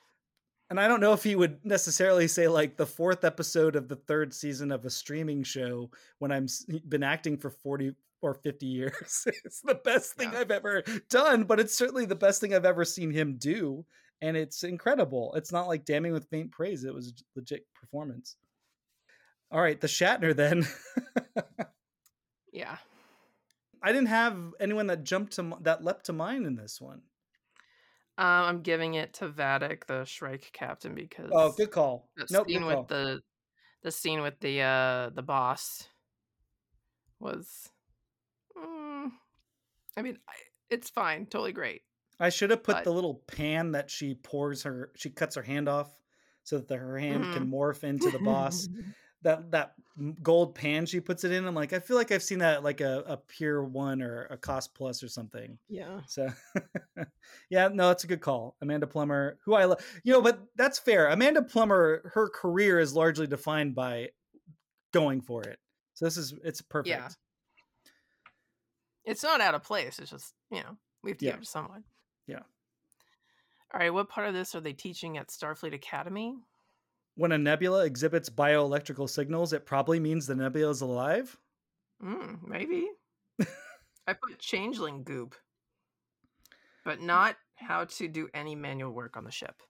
And 0.71 0.81
I 0.81 0.89
don't 0.89 1.01
know 1.01 1.13
if 1.13 1.23
he 1.23 1.37
would 1.37 1.63
necessarily 1.67 2.27
say 2.29 2.49
like 2.49 2.79
the 2.79 2.87
fourth 2.87 3.25
episode 3.25 3.77
of 3.77 3.89
the 3.89 3.97
third 3.97 4.33
season 4.33 4.73
of 4.73 4.87
a 4.87 4.91
streaming 4.91 5.43
show 5.43 5.91
when 6.19 6.33
I'm 6.33 6.47
been 6.89 7.03
acting 7.03 7.37
for 7.37 7.51
40 7.51 7.95
or 8.23 8.33
50 8.33 8.65
years. 8.65 9.27
it's 9.45 9.61
the 9.61 9.75
best 9.75 10.15
thing 10.15 10.31
Yeah. 10.33 10.39
I've 10.39 10.51
ever 10.51 10.83
done, 11.11 11.45
but 11.45 11.61
it's 11.61 11.77
certainly 11.77 12.07
the 12.07 12.15
best 12.15 12.41
thing 12.41 12.55
I've 12.55 12.65
ever 12.65 12.87
seen 12.87 13.11
him 13.11 13.37
do. 13.37 13.85
And 14.23 14.37
it's 14.37 14.63
incredible. 14.65 15.35
It's 15.35 15.53
not 15.53 15.67
like 15.69 15.85
damning 15.85 16.13
with 16.13 16.31
faint 16.31 16.53
praise. 16.53 16.85
It 16.85 16.95
was 16.95 17.09
a 17.09 17.13
legit 17.39 17.67
performance. 17.75 18.37
All 19.51 19.61
right, 19.61 19.79
the 19.81 19.87
Shatner 19.89 20.35
then. 20.35 20.65
Yeah. 22.53 22.77
I 23.83 23.93
didn't 23.93 24.09
have 24.09 24.39
anyone 24.61 24.87
that 24.89 25.05
jumped 25.05 25.33
to 25.35 25.57
that 25.63 25.83
leapt 25.83 26.07
to 26.07 26.13
mind 26.13 26.47
in 26.47 26.55
this 26.55 26.81
one. 26.81 27.01
Um, 28.19 28.27
I'm 28.27 28.61
giving 28.63 28.93
it 28.95 29.15
to 29.15 29.29
Vadic, 29.31 29.87
the 29.87 30.05
Shrike 30.05 30.51
captain, 30.53 30.95
because 30.95 31.31
Oh, 31.33 31.53
good 31.53 31.71
call. 31.71 32.11
that 32.19 32.31
Nope, 32.31 32.47
scene 32.49 32.67
with 32.67 32.75
call. 32.75 32.85
the 32.85 33.21
the 33.83 33.91
scene 33.91 34.21
with 34.21 34.39
the 34.41 34.61
uh 34.61 35.11
the 35.15 35.23
boss 35.23 35.89
was. 37.19 37.71
Mm, 38.57 39.11
I 39.97 40.03
mean, 40.03 40.19
I, 40.29 40.33
it's 40.69 40.91
fine, 40.91 41.25
totally 41.25 41.53
great. 41.53 41.83
I 42.23 42.29
should 42.31 42.51
have 42.51 42.63
put 42.63 42.77
But- 42.77 42.85
the 42.85 42.93
little 42.93 43.23
pan 43.27 43.73
that 43.73 43.91
she 43.91 44.15
pours 44.15 44.63
her, 44.63 44.91
she 44.95 45.11
cuts 45.11 45.35
her 45.37 45.43
hand 45.43 45.69
off 45.69 45.91
so 46.45 46.57
that 46.59 46.69
the, 46.69 46.77
her 46.77 46.99
hand 46.99 47.25
can 47.35 47.45
Mm-hmm. 47.47 47.55
morph 47.55 47.85
into 47.85 48.11
the 48.11 48.19
boss. 48.19 48.69
that 49.23 49.53
that 49.53 49.75
gold 50.23 50.55
pan 50.55 50.85
she 50.87 50.99
puts 51.01 51.23
it 51.23 51.31
in. 51.31 51.47
I'm 51.47 51.55
like, 51.55 51.73
I 51.73 51.79
feel 51.79 51.97
like 51.97 52.11
I've 52.11 52.23
seen 52.25 52.41
that 52.41 52.65
like 52.65 52.81
a, 52.81 53.05
a 53.07 53.17
Pier 53.17 53.63
One 53.63 54.03
or 54.03 54.23
a 54.31 54.37
Cost 54.37 54.75
Plus 54.75 55.03
or 55.03 55.09
something. 55.09 55.59
yeah. 55.69 56.01
So, 56.09 56.29
yeah, 57.51 57.69
no, 57.69 57.91
it's 57.91 58.03
a 58.05 58.09
good 58.09 58.21
call. 58.21 58.57
Amanda 58.63 58.87
Plummer, 58.89 59.39
who 59.45 59.55
I 59.55 59.67
love, 59.67 59.79
you 60.03 60.13
know, 60.13 60.23
but 60.23 60.41
that's 60.57 60.79
fair. 60.81 61.07
Amanda 61.09 61.43
Plummer, 61.43 62.11
her 62.15 62.29
career 62.31 62.81
is 62.81 62.95
largely 62.95 63.27
defined 63.29 63.75
by 63.77 64.09
going 64.93 65.21
for 65.21 65.43
it. 65.45 65.59
So 65.95 66.05
this 66.05 66.17
is 66.17 66.35
it's 66.43 66.61
perfect. 66.63 66.89
Yeah. 66.89 67.09
It's 69.05 69.23
not 69.23 69.41
out 69.41 69.55
of 69.55 69.63
place. 69.63 69.99
It's 70.01 70.11
just 70.11 70.35
you 70.51 70.61
know 70.61 70.77
we 71.05 71.11
have 71.11 71.19
to 71.19 71.25
Yeah. 71.27 71.33
give 71.33 71.41
it 71.41 71.45
to 71.45 71.51
someone. 71.51 71.85
Yeah. 72.27 72.41
All 73.75 73.81
right. 73.81 73.93
What 73.93 74.09
part 74.09 74.29
of 74.29 74.35
this 74.35 74.55
are 74.55 74.61
they 74.61 74.73
teaching 74.73 75.19
at 75.19 75.29
Starfleet 75.29 75.75
Academy? 75.75 76.35
When 77.15 77.33
a 77.33 77.39
nebula 77.39 77.85
exhibits 77.85 78.31
bioelectrical 78.31 79.09
signals, 79.09 79.53
it 79.53 79.67
probably 79.67 80.01
means 80.01 80.27
the 80.27 80.35
nebula 80.35 80.71
is 80.71 80.81
alive. 80.81 81.37
Mm, 82.03 82.39
maybe. 82.47 82.89
I 84.07 84.15
put 84.15 84.39
changeling 84.39 85.05
goop, 85.05 85.35
but 86.85 87.01
not 87.01 87.37
how 87.55 87.85
to 87.85 88.09
do 88.09 88.29
any 88.35 88.55
manual 88.55 88.93
work 88.93 89.17
on 89.17 89.25
the 89.25 89.31
ship 89.31 89.63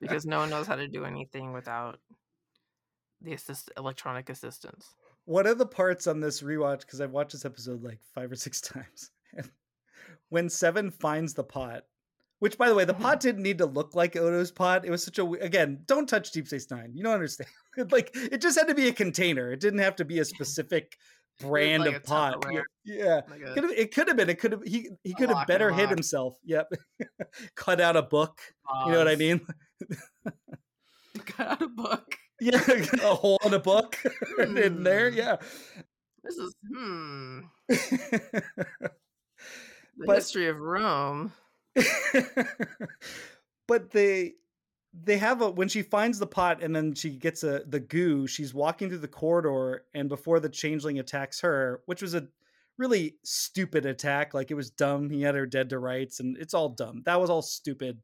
because 0.00 0.26
no 0.26 0.38
one 0.38 0.50
knows 0.50 0.66
how 0.66 0.76
to 0.76 0.88
do 0.88 1.04
anything 1.04 1.52
without 1.52 1.98
the 3.20 3.32
assist- 3.32 3.70
electronic 3.76 4.28
assistance. 4.28 4.94
What 5.24 5.46
are 5.46 5.54
the 5.54 5.66
parts 5.66 6.06
on 6.06 6.20
this 6.20 6.42
rewatch? 6.42 6.80
Because 6.80 7.00
I've 7.00 7.12
watched 7.12 7.32
this 7.32 7.44
episode 7.44 7.82
like 7.82 7.98
five 8.14 8.30
or 8.30 8.36
six 8.36 8.60
times. 8.62 9.10
When 10.28 10.48
Seven 10.48 10.90
finds 10.90 11.34
the 11.34 11.44
pot, 11.44 11.84
which 12.38 12.58
by 12.58 12.68
the 12.68 12.74
way, 12.74 12.84
the 12.84 12.94
pot 12.94 13.20
didn't 13.20 13.42
need 13.42 13.58
to 13.58 13.66
look 13.66 13.94
like 13.94 14.16
Odo's 14.16 14.50
pot. 14.50 14.84
It 14.84 14.90
was 14.90 15.04
such 15.04 15.18
a 15.18 15.24
again, 15.24 15.80
don't 15.86 16.08
touch 16.08 16.32
Deep 16.32 16.46
Space 16.46 16.70
Nine. 16.70 16.92
You 16.94 17.02
don't 17.02 17.14
understand. 17.14 17.50
like 17.90 18.10
it 18.14 18.40
just 18.40 18.58
had 18.58 18.68
to 18.68 18.74
be 18.74 18.88
a 18.88 18.92
container. 18.92 19.52
It 19.52 19.60
didn't 19.60 19.80
have 19.80 19.96
to 19.96 20.04
be 20.04 20.18
a 20.18 20.24
specific 20.34 20.96
brand 21.40 21.84
like 21.84 21.96
of 21.96 22.04
pot. 22.04 22.40
Tupperware. 22.40 22.62
Yeah. 22.84 23.20
Like 23.28 23.42
a- 23.42 23.54
Could 23.54 23.64
have, 23.64 23.72
it 23.72 23.94
could 23.94 24.08
have 24.08 24.16
been. 24.16 24.30
It 24.30 24.38
could 24.38 24.52
have. 24.52 24.62
He 24.64 24.90
he 25.04 25.14
could 25.14 25.28
have 25.30 25.46
better 25.46 25.70
hid 25.70 25.84
lock. 25.84 25.90
himself. 25.90 26.38
Yep. 26.44 26.72
Cut 27.54 27.80
out 27.80 27.96
a 27.96 28.02
book. 28.02 28.40
You 28.86 28.92
know 28.92 28.98
what 28.98 29.08
I 29.08 29.16
mean? 29.16 29.40
cut 31.24 31.46
out 31.46 31.62
a 31.62 31.68
book. 31.68 32.14
Yeah, 32.40 32.60
a 33.02 33.14
hole 33.14 33.38
in 33.44 33.54
a 33.54 33.58
book 33.58 33.96
in 34.38 34.82
there. 34.82 35.10
Hmm. 35.10 35.16
Yeah. 35.16 35.36
This 36.22 36.36
is 36.36 36.54
hmm. 36.74 37.40
The 40.06 40.12
But- 40.12 40.16
history 40.18 40.46
of 40.46 40.60
Rome. 40.60 41.32
but 43.68 43.90
they 43.90 44.34
they 45.04 45.18
have 45.18 45.42
a 45.42 45.50
when 45.50 45.68
she 45.68 45.82
finds 45.82 46.18
the 46.18 46.26
pot 46.26 46.62
and 46.62 46.74
then 46.74 46.94
she 46.94 47.10
gets 47.10 47.42
a 47.42 47.62
the 47.66 47.80
goo 47.80 48.26
she's 48.26 48.54
walking 48.54 48.88
through 48.88 48.98
the 48.98 49.08
corridor 49.08 49.84
and 49.94 50.08
before 50.08 50.40
the 50.40 50.48
changeling 50.48 50.98
attacks 50.98 51.40
her 51.40 51.82
which 51.86 52.00
was 52.00 52.14
a 52.14 52.26
really 52.78 53.16
stupid 53.24 53.84
attack 53.84 54.32
like 54.32 54.50
it 54.50 54.54
was 54.54 54.70
dumb 54.70 55.10
he 55.10 55.20
had 55.20 55.34
her 55.34 55.44
dead 55.46 55.68
to 55.68 55.78
rights 55.78 56.20
and 56.20 56.36
it's 56.38 56.54
all 56.54 56.70
dumb 56.70 57.02
that 57.04 57.20
was 57.20 57.28
all 57.28 57.42
stupid 57.42 57.98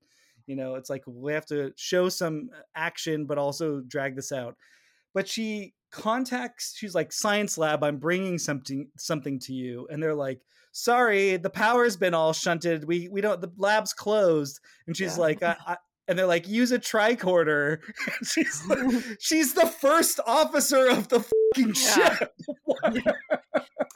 you 0.47 0.55
know 0.57 0.75
it's 0.75 0.91
like 0.91 1.03
we 1.07 1.33
have 1.33 1.47
to 1.47 1.73
show 1.77 2.09
some 2.11 2.51
action 2.75 3.25
but 3.25 3.39
also 3.39 3.81
drag 3.81 4.15
this 4.17 4.33
out 4.33 4.55
but 5.15 5.27
she 5.27 5.73
contacts 5.91 6.75
she's 6.77 6.95
like 6.95 7.13
science 7.13 7.57
lab 7.57 7.83
i'm 7.83 7.97
bringing 7.99 8.39
something 8.39 8.89
something 8.99 9.39
to 9.39 9.55
you 9.55 9.87
and 9.91 10.03
they're 10.03 10.15
like 10.15 10.41
sorry 10.73 11.37
the 11.37 11.51
power's 11.51 11.97
been 11.97 12.15
all 12.15 12.33
shunted 12.33 12.85
we 12.85 13.09
we 13.09 13.21
don't 13.21 13.41
the 13.41 13.51
lab's 13.57 13.93
closed 13.93 14.59
and 14.87 14.97
she's 14.97 15.17
Yeah. 15.17 15.23
like 15.23 15.43
I, 15.43 15.57
I, 15.67 15.77
and 16.09 16.19
they're 16.19 16.27
like 16.27 16.49
use 16.49 16.73
a 16.73 16.79
tricorder 16.79 17.79
And 18.19 18.27
she's 18.27 18.67
like, 18.69 19.19
she's 19.21 19.55
the 19.55 19.67
first 19.67 20.19
officer 20.27 20.89
of 20.89 21.09
the 21.09 21.21
fucking 21.21 21.75
Yeah. 21.77 22.17
ship 22.17 22.33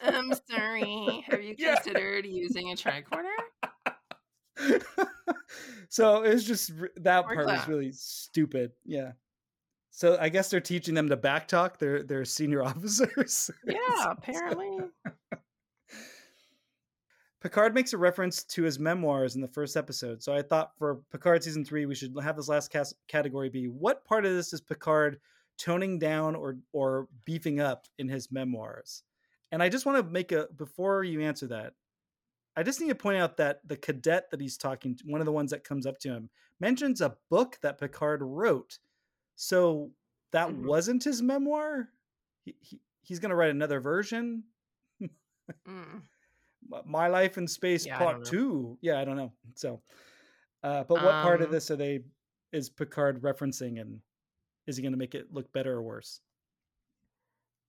I'm 0.02 0.30
sorry. 0.48 1.24
Have 1.28 1.42
you 1.42 1.54
Yeah. 1.58 1.74
considered 1.76 2.26
using 2.26 2.70
a 2.70 2.74
tricorder? 2.74 3.34
so 5.88 6.22
it 6.22 6.32
was 6.32 6.44
just 6.44 6.72
that 6.96 7.24
Or 7.24 7.34
part 7.34 7.46
was 7.46 7.68
really 7.68 7.92
stupid 7.92 8.72
yeah 8.86 9.12
so 9.90 10.16
i 10.18 10.30
guess 10.30 10.48
they're 10.48 10.60
teaching 10.60 10.94
them 10.94 11.10
to 11.10 11.16
backtalk 11.16 11.76
They're 11.78 12.02
they're 12.02 12.24
senior 12.24 12.62
officers 12.64 13.50
Yeah, 13.66 13.76
apparently. 14.10 14.78
Picard 17.46 17.74
makes 17.74 17.92
a 17.92 17.98
reference 17.98 18.42
to 18.42 18.64
his 18.64 18.80
memoirs 18.80 19.36
in 19.36 19.40
the 19.40 19.46
first 19.46 19.76
episode. 19.76 20.20
So 20.20 20.34
I 20.34 20.42
thought 20.42 20.72
for 20.76 20.96
Picard 21.12 21.44
season 21.44 21.64
three, 21.64 21.86
we 21.86 21.94
should 21.94 22.12
have 22.20 22.34
this 22.34 22.48
last 22.48 22.72
cas- 22.72 22.92
category 23.06 23.48
be 23.48 23.68
what 23.68 24.04
part 24.04 24.26
of 24.26 24.32
this 24.34 24.52
is 24.52 24.60
Picard 24.60 25.20
toning 25.56 25.96
down 26.00 26.34
or 26.34 26.58
or 26.72 27.06
beefing 27.24 27.60
up 27.60 27.86
in 27.98 28.08
his 28.08 28.32
memoirs? 28.32 29.04
And 29.52 29.62
I 29.62 29.68
just 29.68 29.86
want 29.86 30.04
to 30.04 30.12
make 30.12 30.32
a 30.32 30.48
before 30.56 31.04
you 31.04 31.20
answer 31.20 31.46
that, 31.46 31.74
I 32.56 32.64
just 32.64 32.80
need 32.80 32.88
to 32.88 32.96
point 32.96 33.18
out 33.18 33.36
that 33.36 33.60
the 33.64 33.76
cadet 33.76 34.28
that 34.32 34.40
he's 34.40 34.56
talking 34.56 34.96
to, 34.96 35.04
one 35.06 35.20
of 35.20 35.24
the 35.26 35.30
ones 35.32 35.52
that 35.52 35.62
comes 35.62 35.86
up 35.86 36.00
to 36.00 36.08
him, 36.08 36.28
mentions 36.58 37.00
a 37.00 37.16
book 37.30 37.58
that 37.62 37.78
Picard 37.78 38.22
wrote. 38.22 38.80
So 39.36 39.92
that 40.32 40.48
Mhm. 40.48 40.64
wasn't 40.64 41.04
his 41.04 41.22
memoir. 41.22 41.90
He, 42.44 42.56
he, 42.58 42.80
he's 43.02 43.20
going 43.20 43.30
to 43.30 43.36
write 43.36 43.50
another 43.50 43.78
version. 43.78 44.42
Mm. 45.64 46.02
My 46.84 47.08
life 47.08 47.38
in 47.38 47.46
space 47.46 47.86
Yeah, 47.86 47.98
part 47.98 48.24
two 48.24 48.78
yeah 48.80 49.00
i 49.00 49.04
don't 49.04 49.16
know 49.16 49.32
so 49.54 49.80
uh 50.62 50.84
but 50.84 51.02
what 51.02 51.22
part 51.22 51.40
of 51.40 51.48
Um, 51.48 51.52
this 51.52 51.70
are 51.70 51.76
they 51.76 52.00
is 52.52 52.68
picard 52.68 53.22
referencing 53.22 53.80
and 53.80 54.00
is 54.66 54.76
he 54.76 54.82
going 54.82 54.92
to 54.92 54.98
make 54.98 55.14
it 55.14 55.32
look 55.32 55.52
better 55.52 55.72
or 55.72 55.82
worse 55.82 56.20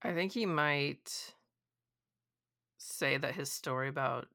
I 0.02 0.14
think 0.14 0.32
he 0.32 0.46
might 0.46 1.34
say 2.78 3.18
that 3.18 3.36
his 3.36 3.52
story 3.52 3.90
about 3.90 4.28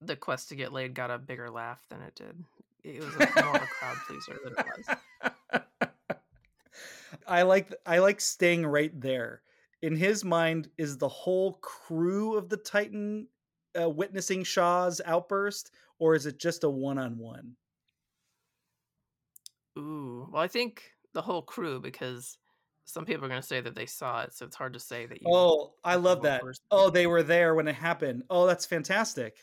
the 0.00 0.16
quest 0.16 0.48
to 0.48 0.56
get 0.56 0.72
laid 0.72 0.94
got 0.94 1.10
a 1.10 1.18
bigger 1.18 1.50
laugh 1.50 1.80
than 1.88 2.00
it 2.02 2.14
did. 2.14 2.42
It 2.82 3.04
was 3.04 3.14
a, 3.14 3.44
more 3.44 3.56
a 3.56 3.66
crowd 3.66 3.96
pleaser 4.08 4.40
than 4.42 4.54
it 4.58 4.66
was. 4.66 4.96
i 7.28 7.42
like 7.42 7.72
i 7.86 7.98
like 7.98 8.20
staying 8.20 8.66
right 8.66 8.98
there 9.00 9.42
in 9.82 9.94
his 9.94 10.24
mind 10.24 10.68
is 10.78 10.96
the 10.96 11.08
whole 11.08 11.52
crew 11.60 12.36
of 12.36 12.48
the 12.48 12.56
titan 12.56 13.28
uh, 13.80 13.88
witnessing 13.88 14.44
shaw's 14.44 15.00
outburst 15.04 15.70
or 15.98 16.14
is 16.14 16.26
it 16.26 16.38
just 16.38 16.64
a 16.64 16.70
one-on-one 16.70 17.56
Ooh. 19.78 20.28
Well, 20.30 20.42
I 20.42 20.48
think 20.48 20.82
the 21.14 21.22
whole 21.22 21.42
crew 21.42 21.80
because 21.80 22.36
some 22.84 23.04
people 23.04 23.24
are 23.24 23.28
going 23.28 23.40
to 23.40 23.46
say 23.46 23.60
that 23.60 23.74
they 23.74 23.86
saw 23.86 24.22
it, 24.22 24.34
so 24.34 24.46
it's 24.46 24.56
hard 24.56 24.74
to 24.74 24.80
say 24.80 25.06
that 25.06 25.22
you. 25.22 25.28
Oh, 25.30 25.74
I 25.84 25.96
love 25.96 26.22
that. 26.22 26.42
person. 26.42 26.64
Oh, 26.70 26.90
they 26.90 27.06
were 27.06 27.22
there 27.22 27.54
when 27.54 27.68
it 27.68 27.74
happened. 27.74 28.24
Oh, 28.28 28.46
that's 28.46 28.66
fantastic. 28.66 29.36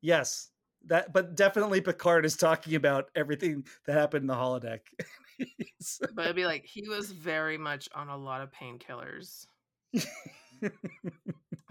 Yes. 0.00 0.50
That 0.86 1.12
but 1.12 1.34
definitely 1.34 1.80
Picard 1.80 2.24
is 2.24 2.36
talking 2.36 2.76
about 2.76 3.10
everything 3.16 3.64
that 3.86 3.94
happened 3.94 4.22
in 4.22 4.26
the 4.28 4.34
holodeck. 4.34 4.80
But 6.14 6.24
it'd 6.24 6.34
be 6.34 6.46
like 6.46 6.64
he 6.64 6.88
was 6.88 7.12
very 7.12 7.56
much 7.56 7.88
on 7.94 8.08
a 8.08 8.16
lot 8.16 8.40
of 8.40 8.50
painkillers. 8.50 9.46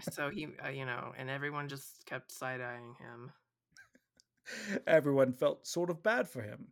So 0.00 0.30
he, 0.30 0.48
uh, 0.64 0.68
you 0.68 0.84
know, 0.86 1.12
and 1.16 1.28
everyone 1.28 1.68
just 1.68 2.04
kept 2.06 2.30
side 2.32 2.60
eyeing 2.60 2.94
him. 3.00 3.32
Everyone 4.86 5.32
felt 5.32 5.66
sort 5.66 5.90
of 5.90 6.02
bad 6.02 6.28
for 6.28 6.42
him. 6.42 6.68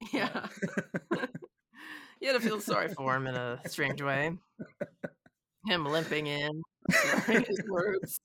Yeah. 0.14 0.46
you 2.20 2.28
had 2.28 2.32
to 2.32 2.40
feel 2.40 2.60
sorry 2.60 2.88
for 2.88 3.14
him 3.14 3.26
in 3.26 3.34
a 3.34 3.60
strange 3.66 4.00
way. 4.00 4.32
Him 5.66 5.84
limping 5.84 6.26
in, 6.26 6.62
his 7.26 7.62
words, 7.68 8.20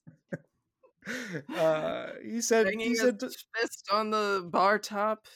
Uh, 1.55 2.07
he 2.23 2.41
said 2.41 2.65
banging 2.65 2.79
he 2.89 2.95
said 2.95 3.19
fist 3.19 3.87
on 3.91 4.09
the 4.09 4.47
bar 4.51 4.79
top. 4.79 5.27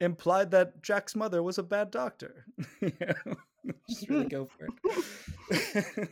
implied 0.00 0.50
that 0.50 0.82
Jack's 0.82 1.16
mother 1.16 1.42
was 1.42 1.58
a 1.58 1.62
bad 1.62 1.90
doctor. 1.90 2.44
yeah. 2.80 3.12
Just 3.88 4.08
really 4.08 4.26
go 4.26 4.46
for 4.46 4.68
it. 5.50 6.10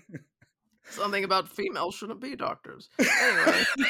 Something 0.90 1.24
about 1.24 1.48
females 1.48 1.94
shouldn't 1.94 2.20
be 2.20 2.36
doctors. 2.36 2.88
Anyway, 2.98 3.64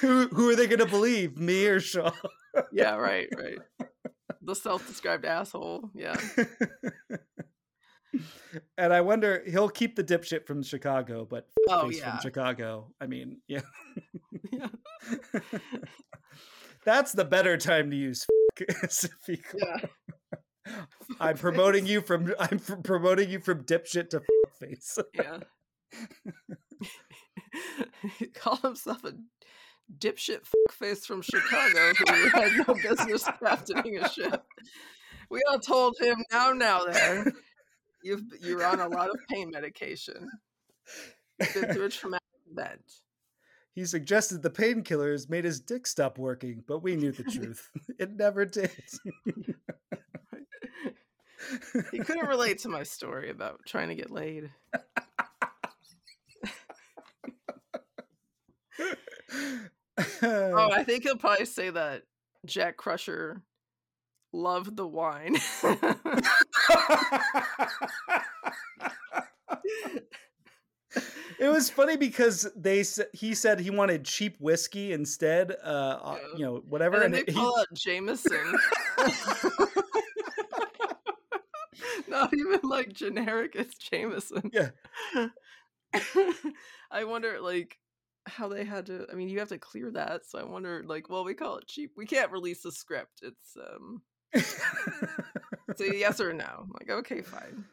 who 0.00 0.28
who 0.28 0.50
are 0.50 0.56
they 0.56 0.66
going 0.66 0.78
to 0.80 0.86
believe, 0.86 1.36
me 1.38 1.66
or 1.66 1.80
Shaw? 1.80 2.10
yeah, 2.72 2.94
right, 2.96 3.28
right. 3.36 3.58
The 4.42 4.54
self-described 4.54 5.24
asshole. 5.24 5.90
Yeah. 5.94 6.16
and 8.78 8.92
I 8.92 9.00
wonder 9.00 9.42
he'll 9.46 9.68
keep 9.70 9.96
the 9.96 10.04
dipshit 10.04 10.46
from 10.46 10.62
Chicago, 10.62 11.26
but 11.28 11.48
Oh, 11.68 11.88
yeah. 11.90 12.10
from 12.10 12.20
Chicago. 12.20 12.92
I 13.00 13.06
mean, 13.06 13.40
yeah, 13.48 13.62
Yeah. 14.52 14.68
that's 16.84 17.12
the 17.12 17.24
better 17.24 17.56
time 17.56 17.90
to 17.90 17.96
use. 17.96 18.26
is 18.58 19.04
if 19.04 19.28
you 19.28 19.38
call- 19.38 19.60
Yeah. 19.60 19.78
I'm 21.20 21.36
promoting 21.36 21.86
you 21.86 22.00
from 22.00 22.34
I'm 22.38 22.58
pr- 22.58 22.76
promoting 22.76 23.30
you 23.30 23.40
from 23.40 23.64
dipshit 23.64 24.10
to 24.10 24.22
face. 24.58 24.98
Yeah. 25.14 25.38
he 28.18 28.26
called 28.26 28.60
himself 28.60 29.04
a 29.04 29.14
dipshit 29.98 30.40
fuckface 30.42 31.04
from 31.04 31.22
Chicago 31.22 31.92
who 31.94 32.28
had 32.30 32.66
no 32.66 32.74
business 32.74 33.28
captaining 33.38 33.98
a 33.98 34.08
ship. 34.08 34.42
We 35.30 35.40
all 35.48 35.60
told 35.60 35.96
him 36.00 36.24
now, 36.32 36.52
now 36.52 36.84
there, 36.84 37.32
you've 38.02 38.24
you're 38.40 38.64
on 38.64 38.80
a 38.80 38.88
lot 38.88 39.10
of 39.10 39.16
pain 39.30 39.50
medication. 39.50 40.28
You've 41.40 41.54
been 41.54 41.74
through 41.74 41.86
a 41.86 41.90
traumatic 41.90 42.24
event. 42.50 42.82
He 43.74 43.84
suggested 43.84 44.42
the 44.42 44.50
painkillers 44.50 45.28
made 45.28 45.44
his 45.44 45.60
dick 45.60 45.86
stop 45.86 46.16
working, 46.16 46.62
but 46.66 46.82
we 46.82 46.94
knew 46.94 47.10
the 47.10 47.24
truth. 47.24 47.70
it 47.98 48.12
never 48.12 48.44
did. 48.44 48.70
He 51.90 51.98
couldn't 51.98 52.26
relate 52.28 52.58
to 52.60 52.68
my 52.68 52.82
story 52.82 53.30
about 53.30 53.60
trying 53.66 53.88
to 53.88 53.94
get 53.94 54.10
laid. 54.10 54.50
Oh, 60.22 60.70
I 60.72 60.82
think 60.84 61.04
he'll 61.04 61.16
probably 61.16 61.46
say 61.46 61.70
that 61.70 62.02
Jack 62.46 62.76
Crusher 62.76 63.42
loved 64.32 64.76
the 64.76 64.86
wine. 64.86 65.36
it 71.38 71.48
was 71.48 71.70
funny 71.70 71.96
because 71.96 72.48
they 72.56 72.84
he 73.12 73.34
said 73.34 73.60
he 73.60 73.70
wanted 73.70 74.04
cheap 74.04 74.36
whiskey 74.40 74.92
instead. 74.92 75.52
Uh, 75.64 75.66
uh, 75.66 76.18
Yeah. 76.20 76.38
you 76.38 76.44
know, 76.44 76.62
whatever. 76.68 76.96
and 76.96 77.14
And 77.14 77.26
they 77.26 77.32
he- 77.32 77.38
call 77.38 77.58
out 77.58 77.66
Jameson. 77.74 78.54
Not 82.24 82.34
even 82.34 82.60
like 82.62 82.92
generic, 82.92 83.52
it's 83.54 83.76
Jameson. 83.76 84.50
Yeah. 84.52 84.70
I 86.90 87.04
wonder 87.04 87.40
like 87.40 87.78
how 88.26 88.48
they 88.48 88.64
had 88.64 88.86
to 88.86 89.06
I 89.12 89.14
mean 89.14 89.28
you 89.28 89.38
have 89.40 89.50
to 89.50 89.58
clear 89.58 89.90
that, 89.92 90.22
so 90.26 90.38
I 90.38 90.44
wonder 90.44 90.82
like 90.86 91.08
well 91.08 91.24
we 91.24 91.34
call 91.34 91.58
it 91.58 91.68
cheap. 91.68 91.92
We 91.96 92.06
can't 92.06 92.32
release 92.32 92.62
the 92.62 92.72
script. 92.72 93.22
It's 93.22 93.56
um 93.56 94.02
say 95.76 95.98
yes 95.98 96.20
or 96.20 96.32
no. 96.32 96.44
I'm 96.44 96.72
like, 96.72 96.90
okay, 96.90 97.22
fine. 97.22 97.64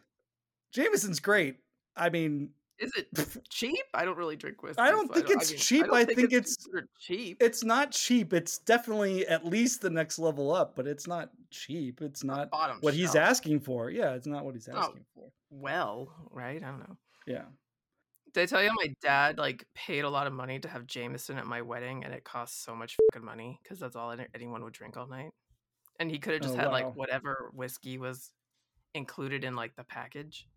Jameson's 0.74 1.20
great. 1.20 1.58
I 1.96 2.10
mean, 2.10 2.52
Is 2.82 2.92
it 2.98 3.08
cheap? 3.50 3.84
I 3.94 4.04
don't 4.06 4.18
really 4.18 4.36
drink 4.36 4.62
whiskey. 4.64 4.82
I 4.82 4.90
don't 4.92 5.08
so 5.08 5.14
think 5.14 5.30
it's 5.30 5.52
cheap. 5.52 5.86
don't 5.86 5.96
I 5.96 6.04
think 6.04 6.34
it's- 6.34 6.56
considered 6.56 6.90
cheap. 7.00 7.38
it's 7.40 7.64
not 7.64 7.92
cheap. 7.92 8.34
It's 8.34 8.58
definitely 8.58 9.26
at 9.28 9.46
least 9.46 9.82
the 9.82 9.90
next 9.90 10.18
level 10.20 10.54
up, 10.54 10.76
but 10.76 10.88
it's 10.88 11.08
not 11.08 11.30
cheap. 11.52 12.02
It's 12.02 12.24
not 12.24 12.50
bottom 12.50 12.78
what 12.82 12.94
he's 12.96 13.16
asking 13.16 13.60
for. 13.62 13.90
Yeah, 13.92 14.14
it's 14.16 14.28
not 14.28 14.44
what 14.44 14.56
he's 14.56 14.68
Oh. 14.68 14.78
asking 14.78 15.06
for. 15.16 15.30
well, 15.52 16.10
right? 16.32 16.62
I 16.62 16.66
don't 16.68 16.80
know. 16.80 16.98
Yeah. 17.28 17.44
Did 18.34 18.44
I 18.44 18.46
tell 18.46 18.64
you 18.64 18.72
my 18.76 18.94
dad 19.02 19.38
like 19.38 19.66
paid 19.76 20.06
a 20.06 20.10
lot 20.10 20.26
of 20.26 20.34
money 20.34 20.58
to 20.60 20.68
have 20.70 20.88
Jameson 20.88 21.38
at 21.38 21.46
my 21.46 21.62
wedding, 21.62 22.04
and 22.06 22.14
it 22.14 22.24
cost 22.24 22.64
so 22.64 22.74
much 22.76 22.96
fucking 23.12 23.26
money 23.26 23.60
because 23.62 23.78
that's 23.80 23.96
all 23.96 24.16
anyone 24.34 24.64
would 24.64 24.74
drink 24.74 24.96
all 24.98 25.06
night, 25.08 25.32
and 26.00 26.10
he 26.10 26.18
could 26.18 26.34
have 26.34 26.42
oh, 26.42 26.46
just 26.46 26.56
Oh, 26.56 26.58
had 26.58 26.68
wow. 26.68 26.72
like 26.72 26.96
whatever 26.96 27.52
whiskey 27.54 27.98
was 27.98 28.32
included 28.96 29.44
in 29.44 29.56
like 29.56 29.76
the 29.76 29.84
package. 29.84 30.48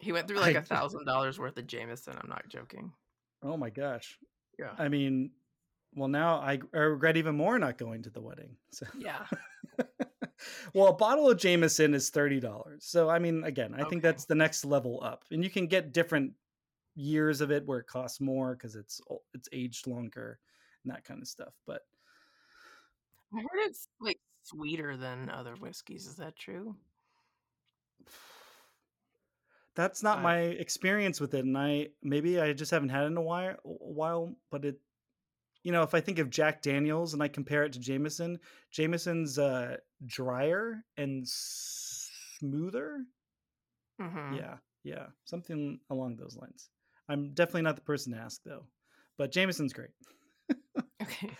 He 0.00 0.12
went 0.12 0.28
through 0.28 0.40
like 0.40 0.56
a 0.56 0.62
thousand 0.74 1.04
dollars 1.04 1.38
worth 1.38 1.56
of 1.58 1.66
Jameson. 1.66 2.14
I'm 2.20 2.28
not 2.28 2.48
joking. 2.48 2.92
Oh 3.42 3.56
my 3.56 3.70
gosh. 3.70 4.18
Yeah. 4.58 4.72
I 4.78 4.88
mean, 4.88 5.30
well, 5.94 6.08
now 6.08 6.36
I, 6.36 6.58
I 6.74 6.78
regret 6.78 7.16
even 7.16 7.36
more 7.36 7.58
not 7.58 7.78
going 7.78 8.02
to 8.02 8.10
the 8.10 8.20
wedding. 8.20 8.56
So, 8.72 8.86
Yeah. 8.98 9.24
well, 10.74 10.88
a 10.88 10.92
bottle 10.92 11.30
of 11.30 11.38
Jameson 11.38 11.94
is 11.94 12.10
thirty 12.10 12.40
dollars. 12.40 12.84
So, 12.84 13.08
I 13.08 13.18
mean, 13.18 13.44
again, 13.44 13.74
I 13.74 13.84
think 13.84 14.02
that's 14.02 14.24
the 14.24 14.34
next 14.34 14.64
level 14.64 15.00
up, 15.02 15.24
and 15.30 15.42
you 15.42 15.50
can 15.50 15.66
get 15.66 15.92
different 15.92 16.32
years 16.94 17.40
of 17.40 17.50
it 17.52 17.64
where 17.66 17.78
it 17.78 17.86
costs 17.86 18.20
more 18.20 18.54
because 18.54 18.74
it's 18.74 19.00
it's 19.34 19.48
aged 19.52 19.86
longer 19.86 20.38
and 20.84 20.92
that 20.92 21.04
kind 21.04 21.22
of 21.22 21.28
stuff. 21.28 21.54
But 21.66 21.82
I 23.34 23.38
heard 23.38 23.66
it's 23.66 23.88
like 24.00 24.18
sweeter 24.42 24.96
than 24.96 25.30
other 25.30 25.54
whiskeys. 25.54 26.06
Is 26.06 26.16
that 26.16 26.36
true? 26.36 26.74
That's 29.78 30.02
not 30.02 30.18
I- 30.18 30.22
my 30.22 30.38
experience 30.40 31.20
with 31.20 31.34
it, 31.34 31.44
and 31.44 31.56
I 31.56 31.88
maybe 32.02 32.40
I 32.40 32.52
just 32.52 32.72
haven't 32.72 32.88
had 32.88 33.04
it 33.04 33.06
in 33.06 33.16
a 33.16 33.22
while. 33.22 33.52
A 33.64 33.68
while, 33.68 34.34
but 34.50 34.64
it, 34.64 34.80
you 35.62 35.70
know, 35.70 35.84
if 35.84 35.94
I 35.94 36.00
think 36.00 36.18
of 36.18 36.30
Jack 36.30 36.62
Daniels 36.62 37.14
and 37.14 37.22
I 37.22 37.28
compare 37.28 37.62
it 37.62 37.72
to 37.74 37.78
Jameson, 37.78 38.40
Jameson's 38.72 39.38
uh, 39.38 39.76
drier 40.04 40.82
and 40.96 41.22
smoother. 41.26 43.04
Mm-hmm. 44.02 44.34
Yeah, 44.34 44.56
yeah, 44.82 45.06
something 45.24 45.78
along 45.90 46.16
those 46.16 46.36
lines. 46.36 46.70
I'm 47.08 47.32
definitely 47.34 47.62
not 47.62 47.76
the 47.76 47.82
person 47.82 48.12
to 48.14 48.18
ask 48.18 48.40
though, 48.44 48.64
but 49.16 49.30
Jameson's 49.32 49.72
great. 49.72 49.90
Okay. 51.00 51.30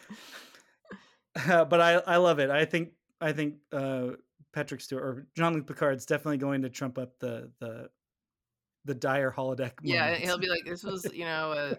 but 1.45 1.81
I 1.81 1.95
I 2.07 2.17
love 2.17 2.39
it. 2.39 2.51
I 2.51 2.65
think 2.65 2.91
I 3.21 3.33
think 3.33 3.57
uh, 3.73 4.11
Patrick 4.53 4.81
Stewart 4.81 5.03
or 5.03 5.27
Jean 5.37 5.55
Luc 5.55 5.67
Picard's 5.67 6.07
definitely 6.07 6.39
going 6.39 6.63
to 6.63 6.71
trump 6.71 6.99
up 6.99 7.19
the 7.19 7.51
the 7.61 7.91
the 8.89 8.95
dire 8.95 9.31
holodeck. 9.31 9.73
Yeah, 9.83 10.07
moments. 10.07 10.25
he'll 10.25 10.39
be 10.39 10.49
like, 10.49 10.65
this 10.65 10.83
was, 10.83 11.09
you 11.13 11.25
know, 11.25 11.53
uh, 11.53 11.75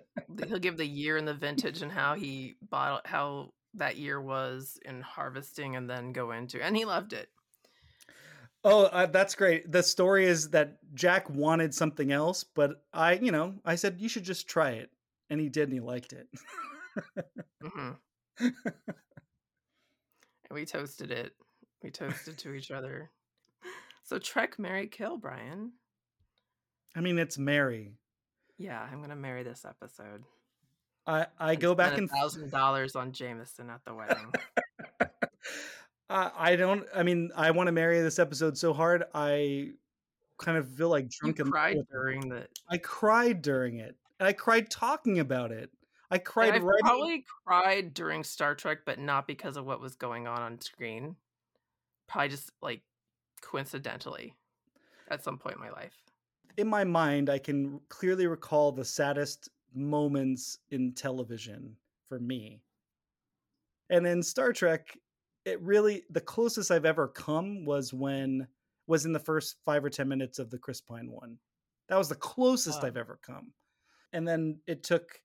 he'll 0.47 0.59
give 0.59 0.77
the 0.77 0.85
year 0.85 1.17
and 1.17 1.27
the 1.27 1.33
vintage 1.33 1.81
and 1.81 1.91
how 1.91 2.15
he 2.15 2.55
bought 2.69 3.05
how 3.05 3.51
that 3.73 3.97
year 3.97 4.21
was 4.21 4.79
in 4.85 5.01
harvesting, 5.01 5.75
and 5.75 5.89
then 5.89 6.13
go 6.13 6.31
into, 6.31 6.63
and 6.63 6.77
he 6.77 6.85
loved 6.85 7.13
it. 7.13 7.29
Oh, 8.63 8.85
uh, 8.85 9.05
that's 9.05 9.35
great. 9.35 9.71
The 9.71 9.83
story 9.83 10.25
is 10.25 10.49
that 10.51 10.77
Jack 10.93 11.29
wanted 11.29 11.73
something 11.73 12.11
else, 12.11 12.43
but 12.43 12.83
I, 12.93 13.13
you 13.13 13.31
know, 13.31 13.55
I 13.65 13.75
said 13.75 13.97
you 13.99 14.09
should 14.09 14.23
just 14.23 14.47
try 14.47 14.71
it, 14.71 14.89
and 15.29 15.39
he 15.39 15.49
did, 15.49 15.63
and 15.63 15.73
he 15.73 15.79
liked 15.79 16.13
it. 16.13 16.27
hmm 17.61 17.91
and 20.49 20.55
we 20.55 20.65
toasted 20.65 21.11
it. 21.11 21.33
We 21.83 21.91
toasted 21.91 22.37
to 22.39 22.53
each 22.53 22.71
other. 22.71 23.11
So 24.03 24.17
Trek, 24.17 24.57
Marry, 24.57 24.87
Kill, 24.87 25.17
Bryan. 25.17 25.73
I 26.95 27.01
mean, 27.01 27.19
it's 27.19 27.37
Marry. 27.37 27.93
Yeah, 28.57 28.85
I'm 28.91 29.01
gonna 29.01 29.15
marry 29.15 29.43
this 29.43 29.65
episode. 29.65 30.23
I 31.07 31.27
I 31.39 31.55
go 31.55 31.73
back 31.73 31.97
and 31.97 32.09
thousand 32.09 32.51
dollars 32.51 32.95
on 32.95 33.13
Jameson 33.13 33.69
at 33.69 33.81
the 33.85 33.93
wedding. 33.93 34.31
I 36.09 36.31
I 36.37 36.55
don't. 36.55 36.85
I 36.93 37.03
mean, 37.03 37.31
I 37.35 37.51
want 37.51 37.67
to 37.67 37.71
marry 37.71 38.01
this 38.01 38.19
episode 38.19 38.57
so 38.57 38.73
hard. 38.73 39.05
I 39.13 39.71
kind 40.39 40.57
of 40.57 40.67
feel 40.67 40.89
like 40.89 41.05
you 41.05 41.09
drunk 41.21 41.39
and 41.39 41.51
cried 41.51 41.77
during 41.91 42.29
the. 42.29 42.47
I 42.69 42.77
cried 42.77 43.41
during 43.41 43.77
it. 43.77 43.95
And 44.19 44.27
I 44.27 44.33
cried 44.33 44.69
talking 44.69 45.19
about 45.19 45.51
it. 45.51 45.69
I 46.11 46.17
cried 46.17 46.55
And 46.55 46.63
I 46.63 46.67
right. 46.67 46.79
probably 46.81 47.25
cried 47.45 47.93
during 47.93 48.23
Star 48.23 48.55
Trek, 48.55 48.79
but 48.85 48.99
not 48.99 49.27
because 49.27 49.57
of 49.57 49.65
what 49.65 49.79
was 49.79 49.95
going 49.95 50.27
on 50.27 50.41
on 50.41 50.59
screen. 50.59 51.15
Probably 52.07 52.29
just 52.29 52.51
like 52.61 52.81
coincidentally 53.41 54.35
at 55.09 55.23
some 55.23 55.37
point 55.37 55.55
in 55.55 55.61
my 55.61 55.69
life. 55.69 55.93
In 56.57 56.67
my 56.67 56.83
mind, 56.83 57.29
I 57.29 57.39
can 57.39 57.79
clearly 57.89 58.27
recall 58.27 58.71
the 58.71 58.85
saddest 58.85 59.49
moments 59.73 60.59
in 60.71 60.93
television 60.93 61.75
for 62.07 62.19
me. 62.19 62.61
And 63.89 64.05
in 64.05 64.21
Star 64.23 64.53
Trek, 64.53 64.97
it 65.45 65.61
really 65.61 66.03
the 66.09 66.21
closest 66.21 66.71
I've 66.71 66.85
ever 66.85 67.07
come 67.07 67.65
was 67.65 67.93
when 67.93 68.47
was 68.87 69.05
in 69.05 69.13
the 69.13 69.19
first 69.19 69.57
five 69.65 69.83
or 69.83 69.89
ten 69.89 70.07
minutes 70.07 70.39
of 70.39 70.49
the 70.49 70.57
Chris 70.57 70.81
Pine 70.81 71.11
one. 71.11 71.37
That 71.87 71.97
was 71.97 72.09
the 72.09 72.15
closest 72.15 72.81
Wow. 72.81 72.87
I've 72.87 72.97
ever 72.97 73.19
come. 73.25 73.53
And 74.13 74.27
then 74.27 74.59
it 74.67 74.83
took, 74.83 75.21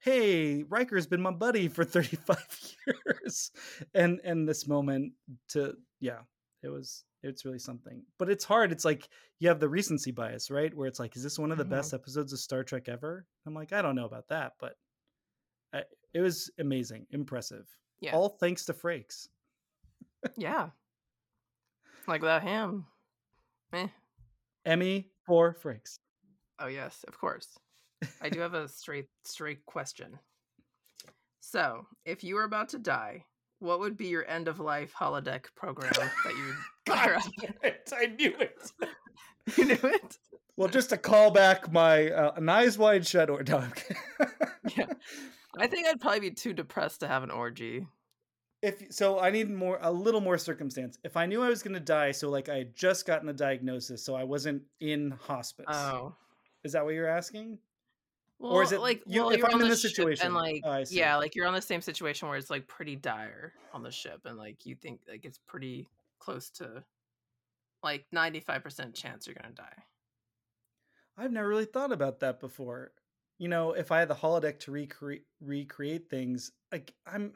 hey, 0.00 0.62
Riker's 0.62 1.06
been 1.06 1.20
my 1.20 1.30
buddy 1.30 1.68
for 1.68 1.84
35 1.86 2.38
years. 2.86 3.50
And 3.94 4.20
and 4.24 4.48
this 4.48 4.66
moment 4.66 5.12
to 5.48 5.74
yeah, 6.00 6.20
it 6.62 6.68
was 6.68 7.04
it's 7.22 7.44
really 7.44 7.58
something. 7.58 8.02
But 8.18 8.28
it's 8.30 8.44
hard. 8.44 8.72
It's 8.72 8.84
like 8.84 9.08
you 9.38 9.48
have 9.48 9.60
the 9.60 9.68
recency 9.68 10.10
bias, 10.10 10.50
right? 10.50 10.74
Where 10.74 10.86
it's 10.86 10.98
like, 10.98 11.16
is 11.16 11.22
this 11.22 11.38
one 11.38 11.52
of 11.52 11.58
the 11.58 11.64
Mhm. 11.64 11.70
best 11.70 11.94
episodes 11.94 12.32
of 12.32 12.38
Star 12.38 12.64
Trek 12.64 12.88
ever? 12.88 13.26
I'm 13.46 13.54
like, 13.54 13.72
I 13.72 13.82
don't 13.82 13.94
know 13.96 14.06
about 14.06 14.28
that, 14.28 14.54
but 14.58 14.76
I, 15.72 15.84
it 16.14 16.20
was 16.20 16.50
amazing, 16.58 17.06
impressive. 17.10 17.66
Yeah. 18.00 18.14
All 18.14 18.28
thanks 18.30 18.64
to 18.66 18.72
Frakes. 18.74 19.28
Yeah. 20.36 20.70
Like 22.06 22.22
without 22.22 22.42
him. 22.42 22.86
Eh. 23.72 23.88
Emmy 24.64 25.10
for 25.26 25.54
Frakes. 25.54 25.98
Oh 26.58 26.66
yes, 26.66 27.04
of 27.06 27.18
course. 27.18 27.56
I 28.20 28.28
do 28.30 28.40
have 28.40 28.54
a 28.54 28.68
straight 28.68 29.08
straight 29.24 29.64
question. 29.66 30.18
So, 31.40 31.86
if 32.04 32.22
you 32.22 32.34
were 32.34 32.44
about 32.44 32.68
to 32.70 32.78
die, 32.78 33.24
what 33.60 33.78
would 33.80 33.96
be 33.96 34.08
your 34.08 34.28
end 34.28 34.48
of 34.48 34.58
life 34.58 34.92
holodeck 34.98 35.44
program 35.54 35.92
that 35.94 36.34
you 36.34 36.54
up? 36.92 37.22
it. 37.62 37.92
I 37.94 38.06
knew 38.06 38.34
it. 38.38 38.72
You 39.56 39.64
knew 39.64 39.78
it? 39.82 40.18
Well, 40.56 40.68
just 40.68 40.90
to 40.90 40.98
call 40.98 41.30
back 41.30 41.72
my 41.72 42.10
uh, 42.10 42.32
an 42.36 42.48
eyes 42.48 42.76
wide 42.76 43.06
shut 43.06 43.30
or 43.30 43.42
no, 43.48 43.64
Yeah. 44.76 44.86
I 45.58 45.66
think 45.66 45.88
I'd 45.88 46.00
probably 46.00 46.20
be 46.20 46.30
too 46.30 46.52
depressed 46.52 47.00
to 47.00 47.08
have 47.08 47.22
an 47.22 47.30
orgy. 47.30 47.86
If 48.62 48.82
so, 48.90 49.18
I 49.18 49.30
need 49.30 49.50
more 49.50 49.78
a 49.80 49.90
little 49.90 50.20
more 50.20 50.36
circumstance. 50.36 50.98
If 51.02 51.16
I 51.16 51.24
knew 51.24 51.42
I 51.42 51.48
was 51.48 51.62
going 51.62 51.74
to 51.74 51.80
die, 51.80 52.12
so 52.12 52.28
like 52.28 52.50
I 52.50 52.58
had 52.58 52.76
just 52.76 53.06
gotten 53.06 53.30
a 53.30 53.32
diagnosis, 53.32 54.04
so 54.04 54.14
I 54.14 54.24
wasn't 54.24 54.62
in 54.80 55.12
hospice. 55.12 55.66
Oh. 55.68 56.14
Is 56.62 56.72
that 56.72 56.84
what 56.84 56.94
you're 56.94 57.08
asking? 57.08 57.58
Well, 58.40 58.52
Or 58.54 58.62
is 58.62 58.72
it 58.72 58.80
like 58.80 59.02
you- 59.06 59.20
well, 59.20 59.30
if 59.30 59.38
you're 59.38 59.48
I'm 59.48 59.54
on 59.56 59.60
in 59.60 59.68
the 59.68 59.74
this 59.74 59.82
situation? 59.82 60.26
and 60.26 60.34
like 60.34 60.62
Oh, 60.64 60.82
yeah, 60.88 61.16
like 61.16 61.34
you're 61.34 61.46
on 61.46 61.52
the 61.54 61.60
same 61.62 61.82
situation 61.82 62.26
where 62.28 62.38
it's 62.38 62.48
like 62.50 62.66
pretty 62.66 62.96
dire 62.96 63.52
on 63.72 63.82
the 63.82 63.90
ship 63.90 64.22
and 64.24 64.38
like 64.38 64.64
you 64.64 64.74
think 64.76 65.02
like 65.06 65.24
it's 65.26 65.38
pretty 65.38 65.86
close 66.18 66.48
to 66.50 66.82
like 67.82 68.06
95% 68.14 68.94
chance 68.94 69.26
you're 69.26 69.34
going 69.34 69.54
to 69.54 69.62
die. 69.62 69.84
I've 71.18 71.32
never 71.32 71.48
really 71.48 71.66
thought 71.66 71.92
about 71.92 72.20
that 72.20 72.40
before. 72.40 72.92
You 73.38 73.48
know, 73.48 73.72
if 73.72 73.92
I 73.92 73.98
had 74.00 74.08
the 74.08 74.14
holodeck 74.14 74.58
to 74.60 74.70
recreate 74.70 75.26
recreate 75.40 76.08
things, 76.08 76.50
like 76.72 76.94
I'm 77.06 77.34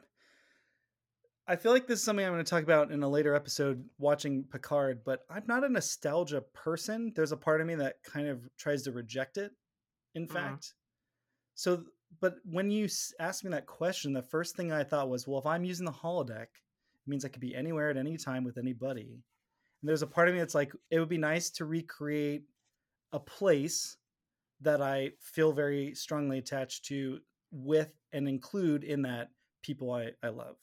I 1.47 1.55
feel 1.55 1.71
like 1.71 1.85
this 1.85 1.99
is 1.99 2.05
something 2.05 2.25
I'm 2.25 2.33
going 2.33 2.43
to 2.43 2.49
talk 2.49 2.63
about 2.63 2.91
in 2.91 3.03
a 3.03 3.07
later 3.09 3.35
episode 3.35 3.87
watching 3.99 4.43
Picard, 4.45 5.03
but 5.03 5.19
I'm 5.29 5.43
not 5.45 5.63
a 5.63 5.69
nostalgia 5.69 6.41
person. 6.41 7.13
There's 7.15 7.31
a 7.31 7.37
part 7.37 7.61
of 7.61 7.67
me 7.67 7.75
that 7.75 7.97
kind 8.03 8.27
of 8.27 8.49
tries 8.57 8.81
to 8.83 8.91
reject 8.91 9.37
it, 9.37 9.51
in 10.15 10.27
Mhm. 10.27 10.31
fact. 10.33 10.73
So, 11.55 11.85
but 12.21 12.35
when 12.45 12.69
you 12.69 12.87
asked 13.19 13.43
me 13.43 13.51
that 13.51 13.65
question, 13.65 14.13
the 14.13 14.21
first 14.21 14.55
thing 14.55 14.71
I 14.71 14.83
thought 14.83 15.09
was, 15.09 15.27
well, 15.27 15.39
if 15.39 15.45
I'm 15.45 15.63
using 15.63 15.85
the 15.85 15.91
holodeck, 15.91 16.43
it 16.43 17.07
means 17.07 17.25
I 17.25 17.29
could 17.29 17.41
be 17.41 17.55
anywhere 17.55 17.89
at 17.89 17.97
any 17.97 18.17
time 18.17 18.43
with 18.43 18.57
anybody. 18.57 19.23
And 19.81 19.89
there's 19.89 20.01
a 20.01 20.07
part 20.07 20.27
of 20.27 20.33
me 20.33 20.39
that's 20.39 20.55
like, 20.55 20.71
it 20.91 20.99
would 20.99 21.09
be 21.09 21.17
nice 21.17 21.49
to 21.51 21.65
recreate 21.65 22.43
a 23.11 23.19
place 23.19 23.97
that 24.61 24.81
I 24.81 25.11
feel 25.19 25.51
very 25.51 25.93
strongly 25.95 26.37
attached 26.37 26.85
to 26.85 27.19
with 27.51 27.93
and 28.13 28.27
include 28.27 28.83
in 28.83 29.01
that 29.03 29.29
people 29.61 29.91
I, 29.91 30.11
I 30.23 30.29
love. 30.29 30.57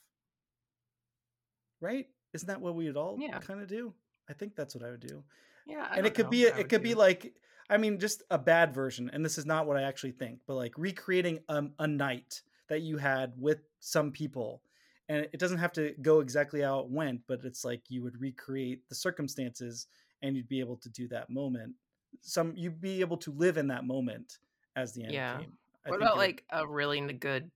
Right? 1.80 2.07
Isn't 2.32 2.47
that 2.49 2.61
what 2.61 2.74
we 2.74 2.86
would 2.86 2.97
all 2.97 3.18
Yeah. 3.20 3.38
kind 3.38 3.61
of 3.61 3.68
do? 3.68 3.95
I 4.28 4.32
think 4.32 4.55
that's 4.55 4.74
what 4.74 4.84
I 4.84 4.90
would 4.90 5.07
do. 5.07 5.22
Yeah, 5.66 5.86
I 5.90 5.99
and 5.99 6.07
it 6.07 6.14
could 6.14 6.26
know 6.26 6.30
be 6.30 6.51
I 6.51 6.59
it 6.59 6.68
could 6.68 6.82
be 6.82 6.95
like 6.95 7.34
I 7.73 7.79
mean 7.79 7.99
just 7.99 8.23
a 8.31 8.39
bad 8.39 8.75
version 8.75 9.09
and 9.12 9.25
this 9.25 9.39
is 9.39 9.47
not 9.47 9.66
what 9.66 9.79
I 9.79 9.83
actually 9.83 10.12
think, 10.12 10.41
but 10.47 10.55
like 10.57 10.75
recreating 10.77 11.41
um, 11.49 11.73
a 11.79 11.87
night 11.87 12.43
that 12.68 12.83
you 12.83 12.99
had 12.99 13.33
with 13.39 13.61
some 13.81 14.12
people 14.12 14.62
and 15.09 15.27
it 15.33 15.39
doesn't 15.41 15.59
have 15.59 15.73
to 15.73 15.95
go 16.03 16.20
exactly 16.20 16.61
how 16.61 16.81
it 16.81 16.89
went, 16.89 17.20
but 17.27 17.41
it's 17.45 17.64
like 17.64 17.83
you 17.89 18.03
would 18.03 18.20
recreate 18.20 18.87
the 18.89 18.95
circumstances 18.95 19.87
and 20.23 20.37
you'd 20.37 20.49
be 20.49 20.61
able 20.61 20.77
to 20.77 20.89
do 20.91 21.09
that 21.09 21.29
moment. 21.31 21.75
Some 22.20 22.53
you'd 22.57 22.81
be 22.81 23.01
able 23.01 23.16
to 23.18 23.33
live 23.33 23.57
in 23.57 23.66
that 23.68 23.85
moment 23.85 24.39
as 24.77 24.93
the 24.93 25.03
end 25.05 25.14
Yeah. 25.14 25.39
came. 25.39 25.53
I 25.87 25.91
What 25.91 25.97
about 26.01 26.16
would- 26.16 26.23
like 26.23 26.45
a 26.51 26.66
really 26.66 27.01
good 27.14 27.51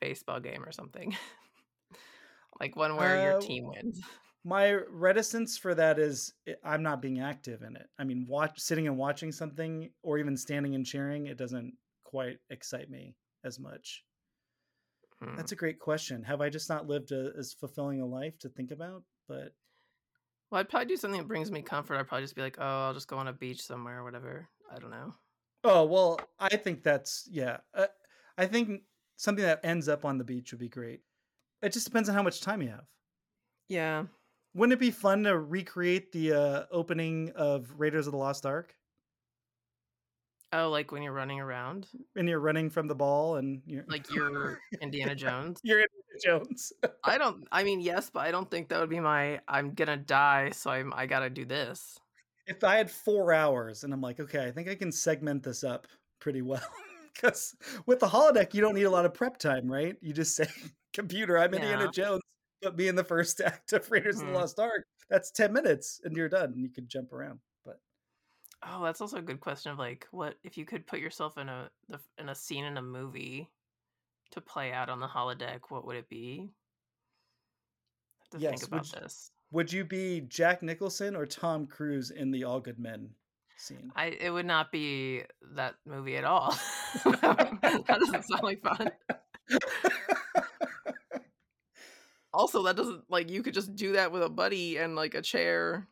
baseball 0.00 0.40
game 0.40 0.64
or 0.64 0.72
something? 0.72 1.16
like 2.60 2.74
one 2.76 2.96
where 2.96 3.16
your 3.16 3.36
Uh, 3.36 3.40
team 3.40 3.66
wins. 3.68 4.00
My 4.44 4.72
reticence 4.72 5.58
for 5.58 5.74
that 5.74 5.98
is 5.98 6.32
i- 6.48 6.56
I'm 6.64 6.82
not 6.82 7.02
being 7.02 7.20
active 7.20 7.62
in 7.62 7.76
it. 7.76 7.88
I 7.98 8.04
mean, 8.04 8.26
watch 8.26 8.58
sitting 8.60 8.86
and 8.86 8.96
watching 8.96 9.32
something 9.32 9.90
or 10.02 10.18
even 10.18 10.36
standing 10.36 10.74
and 10.74 10.84
cheering, 10.86 11.26
it 11.26 11.36
doesn't 11.36 11.74
quite 12.04 12.38
excite 12.50 12.90
me 12.90 13.16
as 13.44 13.58
much. 13.58 14.04
Hmm. 15.22 15.36
That's 15.36 15.52
a 15.52 15.56
great 15.56 15.78
question. 15.78 16.22
Have 16.22 16.40
I 16.40 16.48
just 16.48 16.68
not 16.68 16.86
lived 16.86 17.12
a, 17.12 17.32
as 17.38 17.52
fulfilling 17.52 18.00
a 18.00 18.06
life 18.06 18.38
to 18.40 18.48
think 18.48 18.70
about? 18.70 19.02
But 19.28 19.54
Well, 20.50 20.60
I'd 20.60 20.68
probably 20.68 20.86
do 20.88 20.96
something 20.96 21.20
that 21.20 21.28
brings 21.28 21.50
me 21.50 21.62
comfort. 21.62 21.96
I'd 21.98 22.08
probably 22.08 22.24
just 22.24 22.34
be 22.34 22.42
like, 22.42 22.56
oh, 22.58 22.86
I'll 22.86 22.94
just 22.94 23.08
go 23.08 23.18
on 23.18 23.28
a 23.28 23.32
beach 23.32 23.62
somewhere 23.62 24.00
or 24.00 24.04
whatever. 24.04 24.48
I 24.70 24.78
don't 24.78 24.90
know. 24.90 25.14
oh 25.64 25.84
well, 25.84 26.18
I 26.38 26.56
think 26.56 26.82
that's 26.82 27.28
yeah. 27.30 27.58
Uh, 27.74 27.86
I 28.38 28.46
think 28.46 28.82
something 29.16 29.44
that 29.44 29.60
ends 29.62 29.88
up 29.88 30.06
on 30.06 30.16
the 30.16 30.24
beach 30.24 30.52
would 30.52 30.60
be 30.60 30.68
great. 30.70 31.02
It 31.60 31.74
just 31.74 31.84
depends 31.84 32.08
on 32.08 32.14
how 32.14 32.22
much 32.22 32.40
time 32.40 32.62
you 32.62 32.68
have. 32.70 32.86
Yeah. 33.68 34.04
Wouldn't 34.54 34.72
it 34.72 34.80
be 34.80 34.90
fun 34.90 35.24
to 35.24 35.38
recreate 35.38 36.12
the 36.12 36.32
uh, 36.32 36.64
opening 36.70 37.30
of 37.36 37.72
Raiders 37.78 38.06
of 38.06 38.12
the 38.12 38.18
Lost 38.18 38.44
Ark? 38.46 38.74
Oh, 40.52 40.68
like 40.68 40.90
when 40.90 41.02
you're 41.02 41.12
running 41.12 41.38
around, 41.38 41.86
And 42.16 42.28
you're 42.28 42.40
running 42.40 42.70
from 42.70 42.88
the 42.88 42.94
ball, 42.94 43.36
and 43.36 43.62
you're 43.66 43.84
like 43.86 44.10
you're 44.14 44.58
Indiana 44.80 45.14
Jones. 45.14 45.60
you're 45.62 45.78
Indiana 45.80 46.20
Jones. 46.44 46.72
I 47.04 47.18
don't. 47.22 47.46
I 47.52 47.62
mean, 47.62 47.80
yes, 47.80 48.10
but 48.10 48.20
I 48.26 48.32
don't 48.32 48.50
think 48.50 48.68
that 48.68 48.80
would 48.80 48.90
be 48.90 48.98
my. 48.98 49.40
I'm 49.46 49.74
gonna 49.74 49.96
die, 49.96 50.50
so 50.50 50.70
I'm. 50.70 50.92
I 50.94 51.06
gotta 51.06 51.30
do 51.30 51.44
this. 51.44 51.98
if 52.48 52.64
I 52.64 52.76
had 52.76 52.90
four 52.90 53.32
hours 53.32 53.84
and 53.84 53.92
I'm 53.94 54.00
like, 54.00 54.18
okay, 54.18 54.44
I 54.44 54.50
think 54.50 54.68
I 54.68 54.74
can 54.74 54.90
segment 54.90 55.44
this 55.44 55.62
up 55.64 55.86
pretty 56.20 56.42
well. 56.42 56.62
Because 57.12 57.54
with 57.86 57.98
the 57.98 58.06
holodeck, 58.06 58.54
you 58.54 58.60
don't 58.62 58.74
need 58.74 58.84
a 58.84 58.90
lot 58.90 59.04
of 59.04 59.12
prep 59.12 59.36
time, 59.36 59.70
right? 59.70 59.96
You 60.00 60.12
just 60.14 60.36
say, 60.36 60.46
computer, 60.94 61.36
I'm 61.38 61.52
Indiana 61.52 61.84
Yeah. 61.84 61.90
Jones, 61.90 62.22
put 62.62 62.76
me 62.76 62.88
in 62.88 62.94
the 62.96 63.04
first 63.04 63.40
act 63.44 63.72
of 63.72 63.90
Raiders 63.90 64.20
of 64.20 64.26
Mhm. 64.28 64.32
the 64.32 64.38
Lost 64.38 64.58
Ark. 64.58 64.86
That's 65.08 65.30
10 65.30 65.52
minutes 65.52 66.00
and 66.04 66.16
you're 66.16 66.28
done. 66.28 66.52
And 66.52 66.60
you 66.62 66.68
can 66.70 66.86
jump 66.88 67.12
around. 67.12 67.40
But 67.64 67.80
Oh, 68.62 68.84
that's 68.84 69.00
also 69.00 69.18
a 69.18 69.22
good 69.22 69.40
question 69.40 69.72
of 69.72 69.78
like, 69.78 70.06
what 70.10 70.36
if 70.44 70.56
you 70.58 70.64
could 70.64 70.86
put 70.86 71.00
yourself 71.00 71.38
in 71.38 71.48
a 71.48 71.70
the, 71.88 71.98
in 72.18 72.28
a 72.28 72.34
scene 72.34 72.64
in 72.64 72.76
a 72.76 72.82
movie 72.82 73.48
to 74.32 74.40
play 74.40 74.72
out 74.72 74.88
on 74.88 75.00
the 75.00 75.08
holodeck? 75.08 75.60
What 75.70 75.86
would 75.86 75.96
it 75.96 76.08
be? 76.08 76.50
To 78.32 78.38
Yes, 78.38 78.60
think 78.60 78.68
about 78.68 78.80
would 78.82 78.92
you- 78.92 79.00
this. 79.00 79.30
would 79.50 79.72
you 79.72 79.84
be 79.84 80.20
Jack 80.20 80.62
Nicholson 80.62 81.16
or 81.16 81.26
Tom 81.26 81.66
Cruise 81.66 82.10
in 82.12 82.30
the 82.30 82.44
All 82.44 82.60
Good 82.60 82.78
Men 82.78 83.10
scene? 83.56 83.90
I 83.96 84.06
it 84.06 84.30
would 84.30 84.46
not 84.46 84.70
be 84.70 85.24
that 85.54 85.74
movie 85.84 86.16
at 86.16 86.24
all. 86.24 86.56
that 87.04 87.84
doesn't 87.88 88.22
sound 88.24 88.42
like 88.44 88.62
fun. 88.62 88.90
Also, 92.32 92.62
that 92.64 92.76
doesn't 92.76 93.04
like 93.10 93.30
you 93.30 93.42
could 93.42 93.54
just 93.54 93.74
do 93.74 93.92
that 93.92 94.12
with 94.12 94.22
a 94.22 94.28
buddy 94.28 94.76
and 94.78 94.94
like 94.96 95.14
a 95.14 95.22
chair 95.22 95.88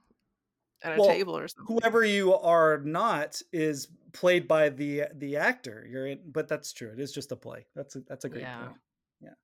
and 0.82 0.94
a 0.94 0.98
Well, 0.98 1.08
table 1.08 1.36
or 1.36 1.48
something. 1.48 1.78
Whoever 1.80 2.04
you 2.04 2.34
are 2.34 2.78
not 2.78 3.42
is 3.52 3.88
played 4.12 4.46
by 4.48 4.68
the 4.70 5.04
the 5.14 5.36
actor. 5.36 5.86
You're 5.90 6.06
in, 6.06 6.30
but 6.30 6.48
that's 6.48 6.72
true. 6.72 6.90
It 6.92 7.00
is 7.00 7.12
just 7.12 7.32
a 7.32 7.36
play. 7.36 7.66
That's 7.74 7.96
a, 7.96 8.00
that's 8.00 8.24
a 8.24 8.28
great 8.28 8.42
Yeah. 8.42 8.66
point. 8.66 8.78
Yeah, 9.20 9.34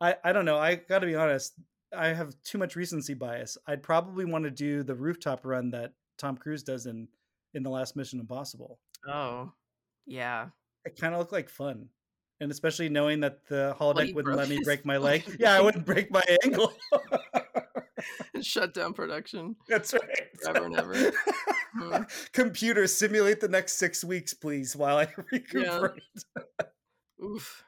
I 0.00 0.16
I 0.24 0.32
don't 0.32 0.44
know. 0.44 0.58
I 0.58 0.76
got 0.76 1.00
to 1.00 1.06
be 1.06 1.14
honest. 1.16 1.54
I 1.96 2.08
have 2.08 2.34
too 2.42 2.58
much 2.58 2.76
recency 2.76 3.14
bias. 3.14 3.56
I'd 3.66 3.82
probably 3.82 4.24
want 4.24 4.44
to 4.44 4.50
do 4.50 4.82
the 4.82 4.94
rooftop 4.94 5.44
run 5.44 5.70
that 5.70 5.94
Tom 6.18 6.36
Cruise 6.36 6.62
does 6.62 6.86
in 6.86 7.08
in 7.54 7.62
the 7.62 7.70
last 7.70 7.96
Mission 7.96 8.20
Impossible. 8.20 8.80
Oh, 9.08 9.52
yeah. 10.06 10.50
It 10.84 10.96
kind 11.00 11.14
of 11.14 11.18
looked 11.20 11.32
like 11.32 11.48
fun, 11.48 11.90
and 12.40 12.50
especially 12.50 12.88
knowing 12.88 13.20
that 13.20 13.46
the 13.48 13.74
holodeck 13.78 14.14
wouldn't 14.14 14.24
broke 14.24 14.36
let 14.36 14.48
me 14.48 14.60
break 14.62 14.84
my 14.84 14.96
leg. 14.96 15.24
Yeah, 15.38 15.52
I 15.54 15.60
wouldn't 15.60 15.86
break 15.86 16.10
my 16.10 16.22
ankle. 16.44 16.72
Shut 18.42 18.74
down 18.74 18.92
production. 18.92 19.56
That's 19.68 19.94
right. 19.94 20.28
Forever 20.42 20.66
and 20.66 20.76
ever. 20.76 21.12
Hmm. 21.74 22.02
Computer, 22.32 22.86
simulate 22.86 23.40
the 23.40 23.48
next 23.48 23.74
six 23.74 24.04
weeks, 24.04 24.34
please, 24.34 24.76
while 24.76 24.98
I 24.98 25.08
recuperate. 25.30 26.02
Oof. 27.22 27.64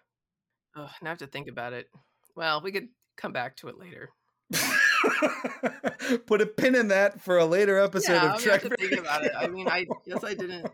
Oh, 0.76 0.88
now 1.02 1.08
I 1.08 1.08
have 1.08 1.18
to 1.18 1.26
think 1.26 1.48
about 1.48 1.72
it. 1.72 1.88
Well, 2.36 2.60
we 2.62 2.72
could 2.72 2.88
come 3.16 3.32
back 3.32 3.56
to 3.58 3.68
it 3.68 3.78
later. 3.78 4.10
Put 6.26 6.40
a 6.40 6.46
pin 6.46 6.74
in 6.74 6.88
that 6.88 7.20
for 7.20 7.38
a 7.38 7.44
later 7.44 7.78
episode 7.78 8.12
yeah, 8.12 8.34
of 8.34 8.40
Trek. 8.40 8.62
have 8.62 8.70
to 8.70 8.76
think 8.76 9.00
about 9.00 9.24
it. 9.24 9.32
I 9.36 9.48
mean, 9.48 9.68
I 9.68 9.86
guess 10.06 10.24
I 10.24 10.34
didn't. 10.34 10.70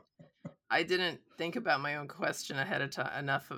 I 0.70 0.82
didn't 0.82 1.20
think 1.38 1.56
about 1.56 1.80
my 1.80 1.96
own 1.96 2.08
question 2.08 2.58
ahead 2.58 2.82
of 2.82 2.90
time 2.90 3.18
enough. 3.18 3.50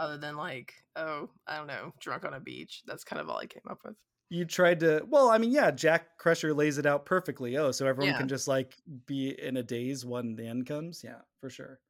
Other 0.00 0.16
than 0.16 0.36
like, 0.36 0.72
oh, 0.96 1.28
I 1.46 1.58
don't 1.58 1.66
know, 1.66 1.92
drunk 2.00 2.24
on 2.24 2.32
a 2.32 2.40
beach. 2.40 2.82
That's 2.86 3.04
kind 3.04 3.20
of 3.20 3.28
all 3.28 3.36
I 3.36 3.44
came 3.46 3.62
up 3.70 3.80
with. 3.84 3.96
You 4.30 4.46
tried 4.46 4.80
to. 4.80 5.04
Well, 5.06 5.28
I 5.28 5.36
mean, 5.38 5.50
yeah, 5.50 5.70
Jack 5.70 6.16
Crusher 6.16 6.54
lays 6.54 6.78
it 6.78 6.86
out 6.86 7.04
perfectly. 7.04 7.56
Oh, 7.58 7.70
so 7.70 7.86
everyone 7.86 8.12
Yeah. 8.12 8.18
can 8.18 8.28
just 8.28 8.48
like 8.48 8.74
be 9.06 9.38
in 9.38 9.58
a 9.58 9.62
daze 9.62 10.06
when 10.06 10.36
the 10.36 10.46
end 10.46 10.66
comes. 10.66 11.02
Yeah, 11.04 11.20
for 11.40 11.50
sure. 11.50 11.80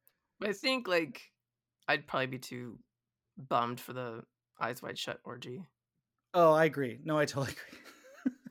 I 0.43 0.51
think 0.51 0.87
like 0.87 1.21
I'd 1.87 2.07
probably 2.07 2.27
be 2.27 2.39
too 2.39 2.79
bummed 3.37 3.79
for 3.79 3.93
the 3.93 4.23
eyes 4.59 4.81
wide 4.81 4.99
shut 4.99 5.19
orgy. 5.23 5.65
Oh, 6.33 6.51
I 6.53 6.65
agree. 6.65 6.99
No, 7.03 7.17
I 7.17 7.25
totally 7.25 7.53
agree. 7.53 7.79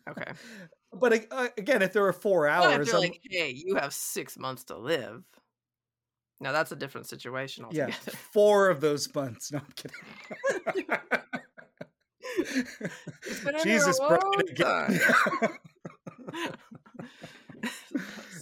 Okay. 0.09 0.33
but 0.93 1.27
uh, 1.31 1.49
again, 1.57 1.83
if 1.83 1.93
there 1.93 2.03
were 2.03 2.13
four 2.13 2.47
hours, 2.47 2.91
they're 2.91 3.01
like, 3.01 3.21
hey, 3.29 3.51
you 3.51 3.77
have 3.77 3.93
six 3.93 4.39
months 4.39 4.65
to 4.65 4.77
live. 4.79 5.25
Now 6.41 6.53
that's 6.53 6.73
a 6.73 6.77
different 6.77 7.07
situation 7.07 7.65
altogether. 7.65 7.93
yeah, 7.93 8.13
four 8.33 8.71
of 8.71 8.81
those 8.81 9.13
months. 9.15 9.53
No, 9.53 9.59
I'm 9.59 9.67
kidding. 9.77 9.97
It's 13.27 13.41
been 13.45 13.49
in 13.49 13.53
there 13.53 13.61
a 13.61 13.63
Jesus, 13.63 13.99
Bryan, 13.99 14.21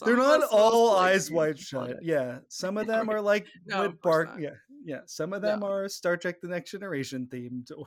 They're 0.04 0.16
not 0.16 0.42
all 0.50 0.96
eyes 0.96 1.30
wide 1.30 1.58
shut. 1.58 1.96
Yeah, 2.02 2.38
some 2.48 2.76
of 2.78 2.86
them 2.86 3.10
are 3.10 3.20
like 3.20 3.46
No, 3.66 3.82
with 3.82 4.00
Bark. 4.00 4.30
Yeah, 4.38 4.50
yeah. 4.84 5.00
Some 5.06 5.32
of 5.32 5.42
them 5.42 5.60
No. 5.60 5.66
are 5.66 5.88
Star 5.88 6.16
Trek: 6.16 6.40
The 6.40 6.48
Next 6.48 6.70
Generation 6.70 7.26
themed. 7.30 7.72
Oh, 7.76 7.86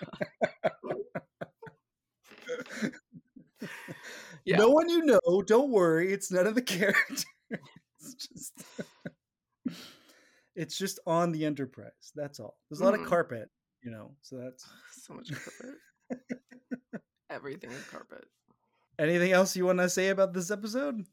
God. 0.00 0.26
Yeah. 4.44 4.58
No 4.58 4.70
one 4.70 4.88
you 4.88 5.04
know. 5.04 5.42
Don't 5.46 5.70
worry. 5.70 6.12
It's 6.12 6.30
none 6.30 6.46
of 6.46 6.54
the 6.54 6.62
characters. 6.62 7.26
it's 7.50 8.14
just. 8.14 8.52
It's 10.56 10.76
just 10.78 10.98
on 11.06 11.32
the 11.32 11.44
Enterprise. 11.44 12.12
That's 12.14 12.40
all. 12.40 12.56
There's 12.70 12.80
a 12.80 12.84
lot 12.84 12.94
Mhm. 12.94 13.02
of 13.02 13.08
carpet, 13.08 13.50
you 13.82 13.90
know. 13.90 14.16
So 14.22 14.38
that's. 14.38 14.66
so 15.04 15.14
much 15.14 15.30
carpet. 15.30 15.76
Everything 17.30 17.70
is 17.70 17.84
carpet. 17.84 18.24
Anything 18.98 19.32
else 19.32 19.54
you 19.56 19.66
want 19.66 19.78
to 19.80 19.90
say 19.90 20.08
about 20.08 20.32
this 20.32 20.50
episode? 20.50 21.04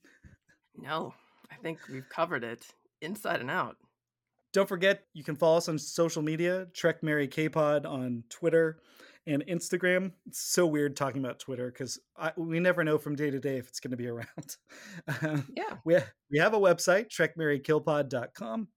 No, 0.75 1.13
I 1.51 1.55
think 1.55 1.79
we've 1.91 2.07
covered 2.07 2.43
it 2.43 2.65
inside 3.01 3.41
and 3.41 3.51
out. 3.51 3.75
Don't 4.53 4.69
forget, 4.69 5.03
you 5.13 5.23
can 5.23 5.35
follow 5.35 5.57
us 5.57 5.67
on 5.67 5.77
social 5.79 6.21
media, 6.21 6.67
Trek 6.73 7.01
Marry 7.03 7.27
K-Pod 7.27 7.85
on 7.87 8.23
Twitter 8.29 8.79
and 9.25 9.43
Instagram. 9.47 10.11
It's 10.27 10.39
so 10.39 10.65
weird 10.67 10.95
talking 10.95 11.23
about 11.23 11.39
Twitter 11.39 11.71
because 11.71 11.99
we 12.37 12.59
never 12.59 12.83
know 12.83 12.97
from 12.99 13.15
day 13.15 13.31
to 13.31 13.39
day 13.39 13.57
if 13.57 13.67
it's 13.67 13.79
going 13.79 13.91
to 13.91 13.97
be 13.97 14.07
around. 14.07 14.57
Yeah. 15.55 15.77
we, 15.85 15.97
we 16.31 16.37
have 16.39 16.53
a 16.53 16.59
website, 16.59 17.07
trekmarrykillpod.com. 17.09 18.67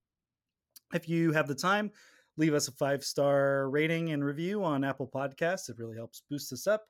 If 0.95 1.09
you 1.09 1.33
have 1.33 1.49
the 1.49 1.55
time, 1.55 1.91
leave 2.37 2.55
us 2.55 2.69
a 2.69 2.73
five-star 2.73 3.69
rating 3.71 4.13
and 4.13 4.25
review 4.25 4.63
on 4.63 4.85
Apple 4.85 5.11
Podcasts. 5.13 5.69
It 5.69 5.79
really 5.79 5.97
helps 5.97 6.23
boost 6.31 6.53
us 6.53 6.67
up. 6.67 6.87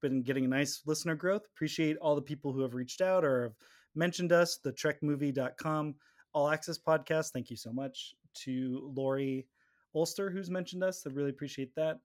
Been 0.00 0.22
getting 0.22 0.44
a 0.44 0.48
nice 0.48 0.82
listener 0.86 1.14
growth. 1.14 1.42
Appreciate 1.54 1.96
all 1.98 2.14
the 2.14 2.22
people 2.22 2.52
who 2.52 2.60
have 2.60 2.74
reached 2.74 3.00
out 3.00 3.24
or 3.24 3.44
have 3.44 3.54
mentioned 3.94 4.32
us, 4.32 4.58
the 4.58 4.72
trekmovie.com 4.72 5.94
all 6.34 6.50
access 6.50 6.78
podcast. 6.78 7.30
Thank 7.32 7.48
you 7.48 7.56
so 7.56 7.72
much 7.72 8.14
to 8.42 8.90
Laurie 8.94 9.46
Ulster, 9.94 10.30
who's 10.30 10.50
mentioned 10.50 10.82
us. 10.82 11.06
I 11.06 11.10
really 11.10 11.30
appreciate 11.30 11.74
that. 11.76 12.00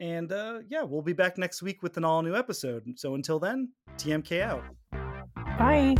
And 0.00 0.32
uh, 0.32 0.60
yeah, 0.68 0.82
we'll 0.82 1.02
be 1.02 1.12
back 1.12 1.38
next 1.38 1.62
week 1.62 1.82
with 1.82 1.96
an 1.96 2.04
all 2.04 2.22
new 2.22 2.34
episode. 2.34 2.84
So 2.96 3.14
until 3.14 3.38
then, 3.38 3.70
TMK 3.96 4.42
out. 4.42 4.64
Bye. 5.58 5.94